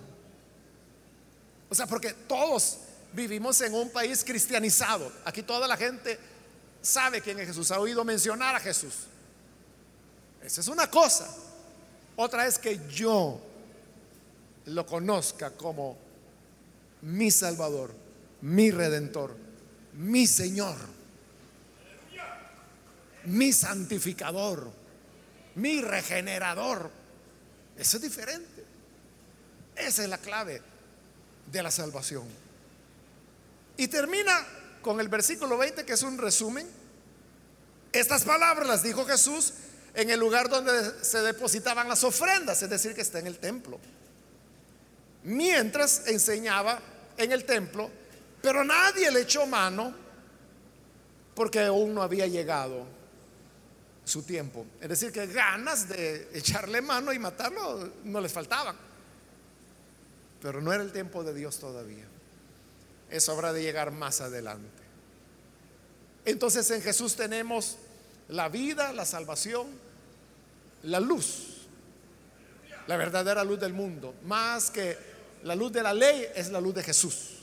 O 1.69 1.75
sea, 1.75 1.87
porque 1.87 2.13
todos 2.13 2.79
vivimos 3.17 3.61
en 3.63 3.75
un 3.75 3.91
país 3.91 4.23
cristianizado. 4.23 5.11
Aquí 5.25 5.43
toda 5.43 5.67
la 5.67 5.77
gente 5.77 6.19
sabe 6.83 7.23
quién 7.23 7.41
es 7.41 7.49
Jesús, 7.49 7.71
ha 7.71 7.81
oído 7.81 8.05
mencionar 8.05 8.55
a 8.55 8.61
Jesús. 8.61 8.95
Esa 10.45 10.61
es 10.61 10.69
una 10.69 10.89
cosa. 10.89 11.27
Otra 12.15 12.47
es 12.47 12.59
que 12.59 12.79
yo 12.89 13.41
lo 14.67 14.87
conozca 14.87 15.51
como 15.51 15.97
mi 17.03 17.31
Salvador, 17.31 17.93
mi 18.43 18.71
Redentor, 18.71 19.35
mi 19.95 20.27
Señor, 20.27 20.77
mi 23.25 23.53
santificador, 23.53 24.71
mi 25.57 25.81
regenerador. 25.81 26.91
Eso 27.77 27.97
es 27.97 28.03
diferente. 28.03 28.65
Esa 29.75 30.05
es 30.05 30.09
la 30.09 30.19
clave 30.19 30.63
de 31.51 31.63
la 31.63 31.71
salvación. 31.71 32.46
Y 33.77 33.89
termina 33.89 34.47
con 34.83 35.01
el 35.01 35.09
versículo 35.09 35.59
20, 35.59 35.85
que 35.85 35.93
es 35.93 36.03
un 36.03 36.19
resumen. 36.19 36.67
Estas 37.93 38.25
palabras 38.25 38.67
las 38.67 38.83
dijo 38.83 39.05
Jesús 39.05 39.53
en 39.95 40.11
el 40.11 40.21
lugar 40.21 40.49
donde 40.49 41.05
se 41.05 41.23
depositaban 41.23 41.89
las 41.89 42.05
ofrendas, 42.05 42.63
es 42.63 42.71
decir, 42.71 42.95
que 42.95 43.01
está 43.01 43.19
en 43.19 43.27
el 43.27 43.39
templo. 43.39 43.81
Mientras 45.25 46.07
enseñaba 46.07 46.81
en 47.17 47.33
el 47.33 47.45
templo, 47.45 47.91
pero 48.43 48.63
nadie 48.63 49.11
le 49.11 49.23
echó 49.23 49.47
mano 49.47 49.95
porque 51.35 51.61
aún 51.61 51.95
no 51.95 52.03
había 52.03 52.27
llegado 52.27 52.87
su 54.05 54.23
tiempo. 54.23 54.67
Es 54.81 54.89
decir, 54.89 55.11
que 55.11 55.27
ganas 55.27 55.89
de 55.89 56.29
echarle 56.33 56.81
mano 56.81 57.13
y 57.13 57.19
matarlo 57.19 57.93
no 58.05 58.21
les 58.21 58.33
faltaban. 58.33 58.77
Pero 60.41 60.61
no 60.61 60.73
era 60.73 60.83
el 60.83 60.93
tiempo 60.93 61.25
de 61.25 61.35
Dios 61.35 61.59
todavía. 61.59 62.05
Eso 63.11 63.33
habrá 63.33 63.53
de 63.53 63.63
llegar 63.63 63.93
más 63.93 64.21
adelante. 64.21 64.83
Entonces 66.25 66.71
en 66.71 66.83
Jesús 66.83 67.15
tenemos 67.15 67.77
la 68.29 68.49
vida, 68.49 68.93
la 68.93 69.05
salvación, 69.05 69.69
la 70.83 71.01
luz, 71.01 71.67
la 72.87 72.97
verdadera 72.97 73.45
luz 73.45 73.61
del 73.61 73.73
mundo. 73.73 74.15
Más 74.25 74.71
que 74.71 74.99
la 75.45 75.55
luz 75.55 75.73
de 75.73 75.83
la 75.83 75.95
ley 75.95 76.27
es 76.35 76.51
la 76.51 76.61
luz 76.61 76.75
de 76.75 76.83
Jesús. 76.83 77.43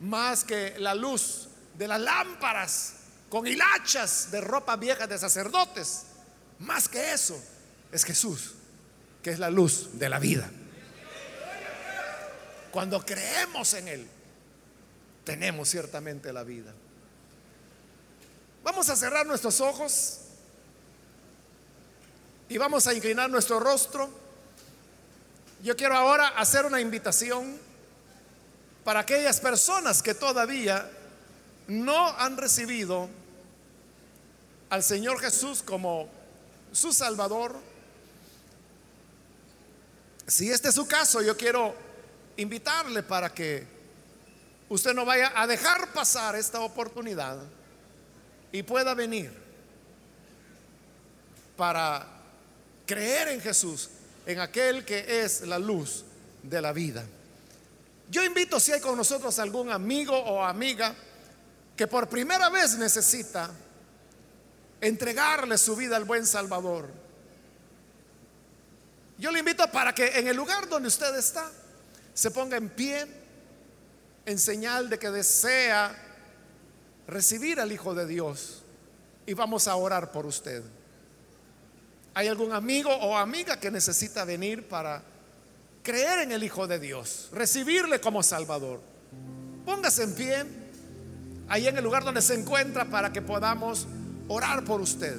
Más 0.00 0.44
que 0.44 0.78
la 0.78 0.94
luz 0.94 1.48
de 1.78 1.88
las 1.88 2.00
lámparas 2.00 2.94
con 3.30 3.46
hilachas 3.46 4.30
de 4.30 4.40
ropa 4.40 4.76
vieja 4.76 5.06
de 5.06 5.18
sacerdotes. 5.18 6.04
Más 6.58 6.88
que 6.88 7.12
eso 7.12 7.40
es 7.90 8.04
Jesús, 8.04 8.52
que 9.22 9.30
es 9.30 9.38
la 9.38 9.50
luz 9.50 9.98
de 9.98 10.08
la 10.08 10.18
vida. 10.18 10.50
Cuando 12.70 13.04
creemos 13.04 13.72
en 13.74 13.88
Él, 13.88 14.08
tenemos 15.24 15.68
ciertamente 15.68 16.32
la 16.32 16.44
vida. 16.44 16.72
Vamos 18.62 18.88
a 18.88 18.96
cerrar 18.96 19.26
nuestros 19.26 19.60
ojos 19.60 20.20
y 22.48 22.58
vamos 22.58 22.86
a 22.86 22.94
inclinar 22.94 23.28
nuestro 23.30 23.58
rostro. 23.60 24.08
Yo 25.62 25.76
quiero 25.76 25.94
ahora 25.94 26.28
hacer 26.28 26.66
una 26.66 26.80
invitación 26.80 27.58
para 28.84 29.00
aquellas 29.00 29.40
personas 29.40 30.02
que 30.02 30.14
todavía 30.14 30.90
no 31.68 32.08
han 32.18 32.36
recibido 32.36 33.08
al 34.68 34.82
Señor 34.82 35.20
Jesús 35.20 35.62
como 35.62 36.08
su 36.72 36.92
Salvador. 36.92 37.56
Si 40.26 40.50
este 40.50 40.68
es 40.68 40.74
su 40.74 40.86
caso, 40.86 41.22
yo 41.22 41.36
quiero 41.36 41.74
invitarle 42.36 43.02
para 43.02 43.32
que 43.32 43.73
usted 44.68 44.94
no 44.94 45.04
vaya 45.04 45.32
a 45.34 45.46
dejar 45.46 45.92
pasar 45.92 46.36
esta 46.36 46.60
oportunidad 46.60 47.38
y 48.52 48.62
pueda 48.62 48.94
venir 48.94 49.32
para 51.56 52.06
creer 52.86 53.28
en 53.28 53.40
Jesús, 53.40 53.90
en 54.26 54.40
aquel 54.40 54.84
que 54.84 55.22
es 55.22 55.42
la 55.42 55.58
luz 55.58 56.04
de 56.42 56.60
la 56.60 56.72
vida. 56.72 57.04
Yo 58.10 58.24
invito 58.24 58.60
si 58.60 58.72
hay 58.72 58.80
con 58.80 58.96
nosotros 58.96 59.38
algún 59.38 59.70
amigo 59.70 60.16
o 60.16 60.42
amiga 60.42 60.94
que 61.76 61.86
por 61.86 62.08
primera 62.08 62.48
vez 62.48 62.76
necesita 62.76 63.50
entregarle 64.80 65.56
su 65.58 65.74
vida 65.74 65.96
al 65.96 66.04
buen 66.04 66.26
Salvador. 66.26 66.88
Yo 69.18 69.30
le 69.30 69.38
invito 69.38 69.66
para 69.70 69.94
que 69.94 70.18
en 70.18 70.28
el 70.28 70.36
lugar 70.36 70.68
donde 70.68 70.88
usted 70.88 71.16
está, 71.16 71.50
se 72.12 72.30
ponga 72.30 72.56
en 72.56 72.68
pie 72.68 73.06
en 74.26 74.38
señal 74.38 74.88
de 74.88 74.98
que 74.98 75.10
desea 75.10 75.94
recibir 77.06 77.60
al 77.60 77.72
Hijo 77.72 77.94
de 77.94 78.06
Dios 78.06 78.62
y 79.26 79.34
vamos 79.34 79.68
a 79.68 79.76
orar 79.76 80.12
por 80.12 80.26
usted. 80.26 80.62
¿Hay 82.14 82.28
algún 82.28 82.52
amigo 82.52 82.90
o 82.90 83.16
amiga 83.16 83.58
que 83.58 83.70
necesita 83.70 84.24
venir 84.24 84.68
para 84.68 85.02
creer 85.82 86.20
en 86.20 86.32
el 86.32 86.42
Hijo 86.42 86.66
de 86.66 86.78
Dios, 86.78 87.28
recibirle 87.32 88.00
como 88.00 88.22
Salvador? 88.22 88.80
Póngase 89.64 90.04
en 90.04 90.14
pie 90.14 90.44
ahí 91.48 91.66
en 91.66 91.76
el 91.76 91.84
lugar 91.84 92.04
donde 92.04 92.22
se 92.22 92.34
encuentra 92.34 92.84
para 92.86 93.12
que 93.12 93.20
podamos 93.20 93.86
orar 94.28 94.64
por 94.64 94.80
usted. 94.80 95.16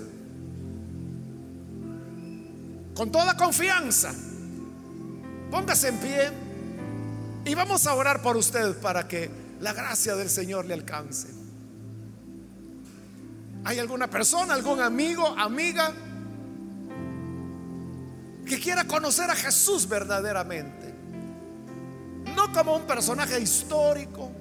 Con 2.95 3.11
toda 3.11 3.35
confianza, 3.35 4.13
póngase 5.51 5.89
en 5.89 5.97
pie. 5.97 6.44
Y 7.45 7.53
vamos 7.53 7.85
a 7.85 7.93
orar 7.93 8.23
por 8.23 8.35
usted 8.35 8.75
para 8.79 9.07
que 9.07 9.29
la 9.61 9.71
gracia 9.71 10.15
del 10.15 10.31
Señor 10.31 10.65
le 10.65 10.73
alcance. 10.73 11.27
¿Hay 13.63 13.77
alguna 13.77 14.09
persona, 14.09 14.55
algún 14.55 14.81
amigo, 14.81 15.27
amiga 15.37 15.93
que 18.47 18.59
quiera 18.59 18.85
conocer 18.85 19.29
a 19.29 19.35
Jesús 19.35 19.87
verdaderamente? 19.87 20.91
No 22.35 22.51
como 22.51 22.77
un 22.77 22.87
personaje 22.87 23.39
histórico, 23.39 24.31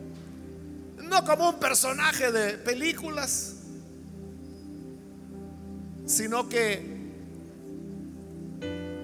no 1.03 1.25
como 1.27 1.51
un 1.51 1.59
personaje 1.61 2.33
de 2.33 2.55
películas, 2.57 3.57
sino 6.07 6.49
que 6.49 6.95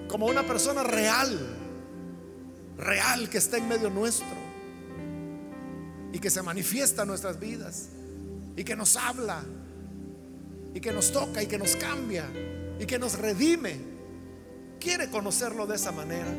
como 0.07 0.25
una 0.25 0.41
persona 0.43 0.81
real 0.81 1.60
real 2.81 3.29
que 3.29 3.37
está 3.37 3.57
en 3.57 3.69
medio 3.69 3.89
nuestro 3.89 4.25
y 6.11 6.19
que 6.19 6.29
se 6.29 6.41
manifiesta 6.41 7.03
en 7.03 7.09
nuestras 7.09 7.39
vidas 7.39 7.89
y 8.57 8.63
que 8.63 8.75
nos 8.75 8.97
habla 8.97 9.43
y 10.73 10.81
que 10.81 10.91
nos 10.91 11.11
toca 11.11 11.41
y 11.41 11.47
que 11.47 11.57
nos 11.57 11.75
cambia 11.75 12.25
y 12.79 12.85
que 12.85 12.99
nos 12.99 13.17
redime. 13.17 13.91
¿Quiere 14.79 15.09
conocerlo 15.09 15.67
de 15.67 15.75
esa 15.75 15.91
manera? 15.91 16.33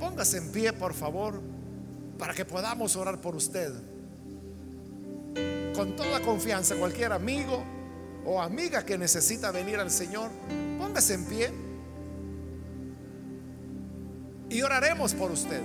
Póngase 0.00 0.38
en 0.38 0.50
pie, 0.50 0.72
por 0.72 0.92
favor, 0.92 1.40
para 2.18 2.34
que 2.34 2.44
podamos 2.44 2.96
orar 2.96 3.20
por 3.20 3.36
usted. 3.36 3.72
Con 5.74 5.94
toda 5.94 6.20
confianza, 6.20 6.74
cualquier 6.74 7.12
amigo 7.12 7.62
o 8.24 8.42
amiga 8.42 8.84
que 8.84 8.98
necesita 8.98 9.52
venir 9.52 9.78
al 9.78 9.92
Señor, 9.92 10.30
póngase 10.78 11.14
en 11.14 11.24
pie 11.26 11.67
y 14.50 14.62
oraremos 14.62 15.14
por 15.14 15.30
usted. 15.30 15.60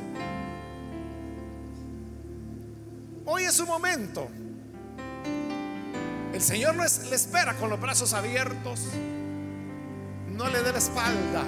Hoy 3.25 3.43
es 3.43 3.53
su 3.53 3.65
momento. 3.65 4.27
El 6.33 6.41
Señor 6.41 6.75
le 6.75 6.85
espera 6.85 7.53
con 7.55 7.69
los 7.69 7.79
brazos 7.79 8.13
abiertos. 8.13 8.81
No 10.29 10.49
le 10.49 10.61
dé 10.61 10.71
la 10.71 10.77
espalda. 10.79 11.43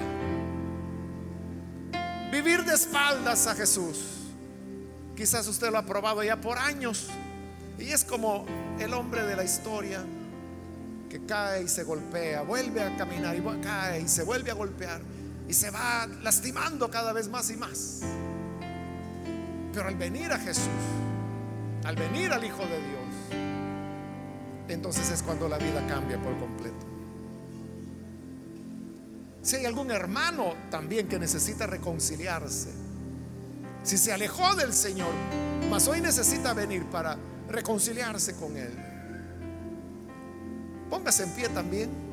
Vivir 2.30 2.64
de 2.64 2.74
espaldas 2.74 3.46
a 3.46 3.54
Jesús. 3.54 3.98
Quizás 5.16 5.46
usted 5.48 5.70
lo 5.70 5.78
ha 5.78 5.86
probado 5.86 6.22
ya 6.22 6.40
por 6.40 6.58
años. 6.58 7.08
Y 7.78 7.90
es 7.90 8.04
como 8.04 8.46
el 8.78 8.94
hombre 8.94 9.24
de 9.24 9.36
la 9.36 9.44
historia 9.44 10.02
que 11.10 11.24
cae 11.26 11.64
y 11.64 11.68
se 11.68 11.84
golpea, 11.84 12.42
vuelve 12.42 12.82
a 12.82 12.96
caminar 12.96 13.36
y 13.36 13.42
cae 13.62 14.00
y 14.00 14.08
se 14.08 14.22
vuelve 14.22 14.50
a 14.50 14.54
golpear 14.54 15.00
y 15.48 15.52
se 15.54 15.70
va 15.70 16.06
lastimando 16.22 16.90
cada 16.90 17.12
vez 17.12 17.28
más 17.28 17.50
y 17.50 17.56
más. 17.56 18.00
Pero 19.72 19.88
al 19.88 19.96
venir 19.96 20.32
a 20.32 20.38
Jesús, 20.38 20.64
al 21.84 21.96
venir 21.96 22.32
al 22.32 22.44
Hijo 22.44 22.62
de 22.62 22.78
Dios, 22.78 23.40
entonces 24.68 25.10
es 25.10 25.22
cuando 25.22 25.48
la 25.48 25.58
vida 25.58 25.86
cambia 25.86 26.20
por 26.20 26.36
completo. 26.38 26.86
Si 29.42 29.56
hay 29.56 29.64
algún 29.66 29.92
hermano 29.92 30.54
también 30.70 31.06
que 31.06 31.18
necesita 31.18 31.66
reconciliarse, 31.66 32.70
si 33.84 33.96
se 33.96 34.12
alejó 34.12 34.56
del 34.56 34.72
Señor, 34.72 35.12
mas 35.70 35.86
hoy 35.86 36.00
necesita 36.00 36.52
venir 36.52 36.84
para 36.86 37.16
reconciliarse 37.48 38.34
con 38.34 38.56
Él, 38.56 38.72
póngase 40.90 41.22
en 41.22 41.30
pie 41.30 41.48
también 41.50 42.05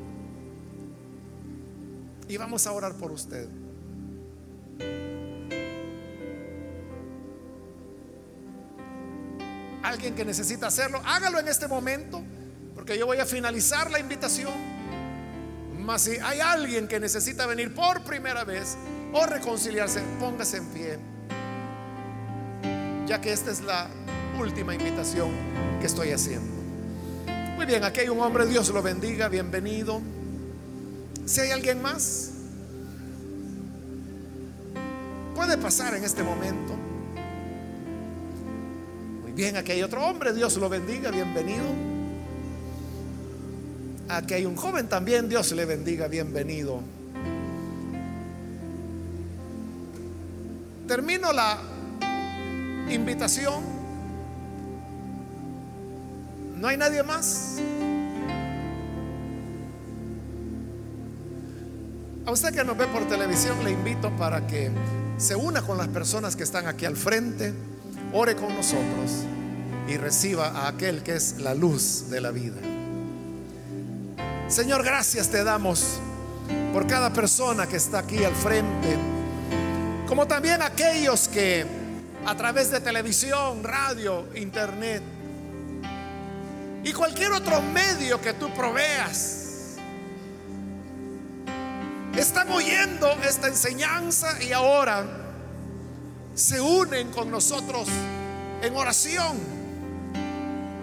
y 2.28 2.36
vamos 2.36 2.66
a 2.66 2.72
orar 2.72 2.94
por 2.94 3.12
usted. 3.12 3.48
Alguien 9.82 10.14
que 10.14 10.24
necesita 10.24 10.68
hacerlo, 10.68 11.00
hágalo 11.04 11.38
en 11.38 11.48
este 11.48 11.68
momento, 11.68 12.22
porque 12.74 12.98
yo 12.98 13.06
voy 13.06 13.18
a 13.18 13.26
finalizar 13.26 13.90
la 13.90 13.98
invitación. 13.98 14.52
Mas 15.78 16.02
si 16.02 16.12
hay 16.12 16.40
alguien 16.40 16.88
que 16.88 16.98
necesita 16.98 17.46
venir 17.46 17.74
por 17.74 18.02
primera 18.02 18.44
vez 18.44 18.76
o 19.12 19.26
reconciliarse, 19.26 20.00
póngase 20.18 20.56
en 20.56 20.66
pie. 20.68 20.98
Ya 23.06 23.20
que 23.20 23.32
esta 23.32 23.50
es 23.50 23.60
la 23.60 23.88
última 24.40 24.74
invitación 24.74 25.30
que 25.80 25.86
estoy 25.86 26.10
haciendo. 26.12 26.54
Muy 27.56 27.66
bien, 27.66 27.84
aquí 27.84 28.00
hay 28.00 28.08
un 28.08 28.20
hombre, 28.20 28.46
Dios 28.46 28.70
lo 28.70 28.82
bendiga, 28.82 29.28
bienvenido. 29.28 30.00
Si 31.26 31.40
hay 31.40 31.50
alguien 31.52 31.80
más, 31.80 32.32
puede 35.34 35.56
pasar 35.56 35.94
en 35.94 36.04
este 36.04 36.22
momento. 36.22 36.74
Muy 39.22 39.32
bien, 39.32 39.56
aquí 39.56 39.72
hay 39.72 39.82
otro 39.82 40.04
hombre, 40.04 40.34
Dios 40.34 40.56
lo 40.58 40.68
bendiga, 40.68 41.10
bienvenido. 41.10 41.64
Aquí 44.08 44.34
hay 44.34 44.44
un 44.44 44.54
joven 44.54 44.86
también, 44.86 45.28
Dios 45.30 45.50
le 45.52 45.64
bendiga, 45.64 46.08
bienvenido. 46.08 46.80
Termino 50.86 51.32
la 51.32 51.58
invitación. 52.90 53.64
¿No 56.56 56.68
hay 56.68 56.76
nadie 56.76 57.02
más? 57.02 57.58
A 62.26 62.30
usted 62.30 62.54
que 62.54 62.64
nos 62.64 62.76
ve 62.78 62.86
por 62.86 63.06
televisión 63.06 63.62
le 63.62 63.70
invito 63.70 64.10
para 64.16 64.46
que 64.46 64.70
se 65.18 65.36
una 65.36 65.60
con 65.60 65.76
las 65.76 65.88
personas 65.88 66.34
que 66.34 66.42
están 66.42 66.66
aquí 66.66 66.86
al 66.86 66.96
frente, 66.96 67.52
ore 68.14 68.34
con 68.34 68.54
nosotros 68.54 69.26
y 69.86 69.98
reciba 69.98 70.48
a 70.48 70.68
aquel 70.68 71.02
que 71.02 71.16
es 71.16 71.36
la 71.40 71.54
luz 71.54 72.08
de 72.08 72.22
la 72.22 72.30
vida. 72.30 72.56
Señor, 74.48 74.82
gracias 74.84 75.28
te 75.28 75.44
damos 75.44 75.98
por 76.72 76.86
cada 76.86 77.12
persona 77.12 77.66
que 77.66 77.76
está 77.76 77.98
aquí 77.98 78.24
al 78.24 78.34
frente, 78.34 78.96
como 80.08 80.26
también 80.26 80.62
aquellos 80.62 81.28
que 81.28 81.66
a 82.24 82.34
través 82.34 82.70
de 82.70 82.80
televisión, 82.80 83.62
radio, 83.62 84.28
internet 84.34 85.02
y 86.84 86.90
cualquier 86.94 87.32
otro 87.32 87.60
medio 87.60 88.18
que 88.22 88.32
tú 88.32 88.48
proveas, 88.54 89.33
están 92.16 92.50
oyendo 92.50 93.10
esta 93.22 93.48
enseñanza 93.48 94.42
y 94.42 94.52
ahora 94.52 95.04
se 96.34 96.60
unen 96.60 97.10
con 97.10 97.30
nosotros 97.30 97.88
en 98.62 98.76
oración. 98.76 99.38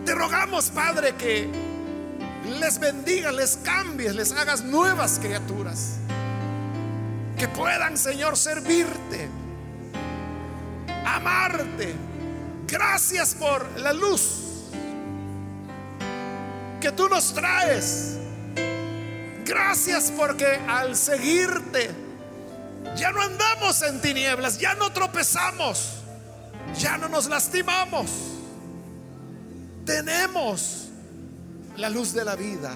Te 0.05 0.13
rogamos, 0.13 0.69
Padre, 0.71 1.15
que 1.15 1.49
les 2.59 2.79
bendiga, 2.79 3.31
les 3.31 3.57
cambies, 3.57 4.15
les 4.15 4.31
hagas 4.31 4.63
nuevas 4.63 5.19
criaturas. 5.19 5.97
Que 7.37 7.47
puedan, 7.47 7.97
Señor, 7.97 8.37
servirte, 8.37 9.29
amarte. 11.05 11.95
Gracias 12.67 13.35
por 13.35 13.67
la 13.79 13.93
luz 13.93 14.41
que 16.79 16.91
tú 16.91 17.07
nos 17.09 17.33
traes. 17.33 18.20
Gracias 19.51 20.13
porque 20.15 20.45
al 20.65 20.95
seguirte 20.95 21.91
ya 22.95 23.11
no 23.11 23.21
andamos 23.21 23.81
en 23.81 23.99
tinieblas, 23.99 24.57
ya 24.57 24.75
no 24.75 24.93
tropezamos, 24.93 25.95
ya 26.79 26.97
no 26.97 27.09
nos 27.09 27.27
lastimamos. 27.27 28.09
Tenemos 29.85 30.87
la 31.75 31.89
luz 31.89 32.13
de 32.13 32.23
la 32.23 32.37
vida. 32.37 32.73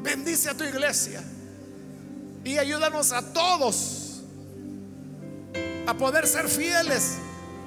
Bendice 0.00 0.50
a 0.50 0.54
tu 0.54 0.62
iglesia 0.62 1.24
y 2.44 2.56
ayúdanos 2.56 3.10
a 3.10 3.32
todos 3.32 4.22
a 5.88 5.94
poder 5.94 6.24
ser 6.28 6.46
fieles 6.46 7.16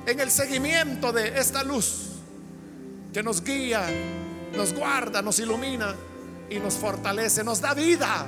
en 0.05 0.17
el 0.17 0.31
seguimiento 0.31 1.11
de 1.11 1.37
esta 1.37 1.61
luz 1.61 2.11
que 3.13 3.21
nos 3.21 3.43
guía, 3.43 3.85
nos 4.55 4.73
guarda, 4.73 5.21
nos 5.21 5.39
ilumina 5.39 5.93
y 6.49 6.59
nos 6.59 6.75
fortalece, 6.75 7.43
nos 7.43 7.61
da 7.61 7.73
vida. 7.73 8.25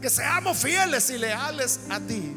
Que 0.00 0.10
seamos 0.10 0.58
fieles 0.58 1.10
y 1.10 1.18
leales 1.18 1.80
a 1.90 2.00
ti. 2.00 2.34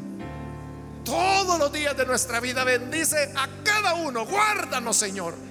Todos 1.04 1.58
los 1.58 1.72
días 1.72 1.96
de 1.96 2.06
nuestra 2.06 2.40
vida 2.40 2.64
bendice 2.64 3.32
a 3.36 3.48
cada 3.64 3.94
uno. 3.94 4.26
Guárdanos, 4.26 4.96
Señor 4.96 5.50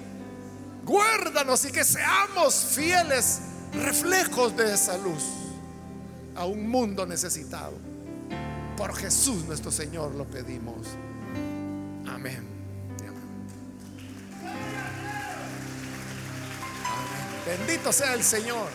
Guárdanos 0.90 1.64
y 1.66 1.70
que 1.70 1.84
seamos 1.84 2.54
fieles 2.74 3.42
reflejos 3.72 4.56
de 4.56 4.74
esa 4.74 4.96
luz 4.98 5.22
a 6.34 6.44
un 6.46 6.68
mundo 6.68 7.06
necesitado. 7.06 7.74
Por 8.76 8.96
Jesús 8.96 9.44
nuestro 9.44 9.70
Señor 9.70 10.14
lo 10.16 10.24
pedimos. 10.24 10.88
Amén. 12.08 12.44
Bendito 17.46 17.92
sea 17.92 18.14
el 18.14 18.24
Señor. 18.24 18.68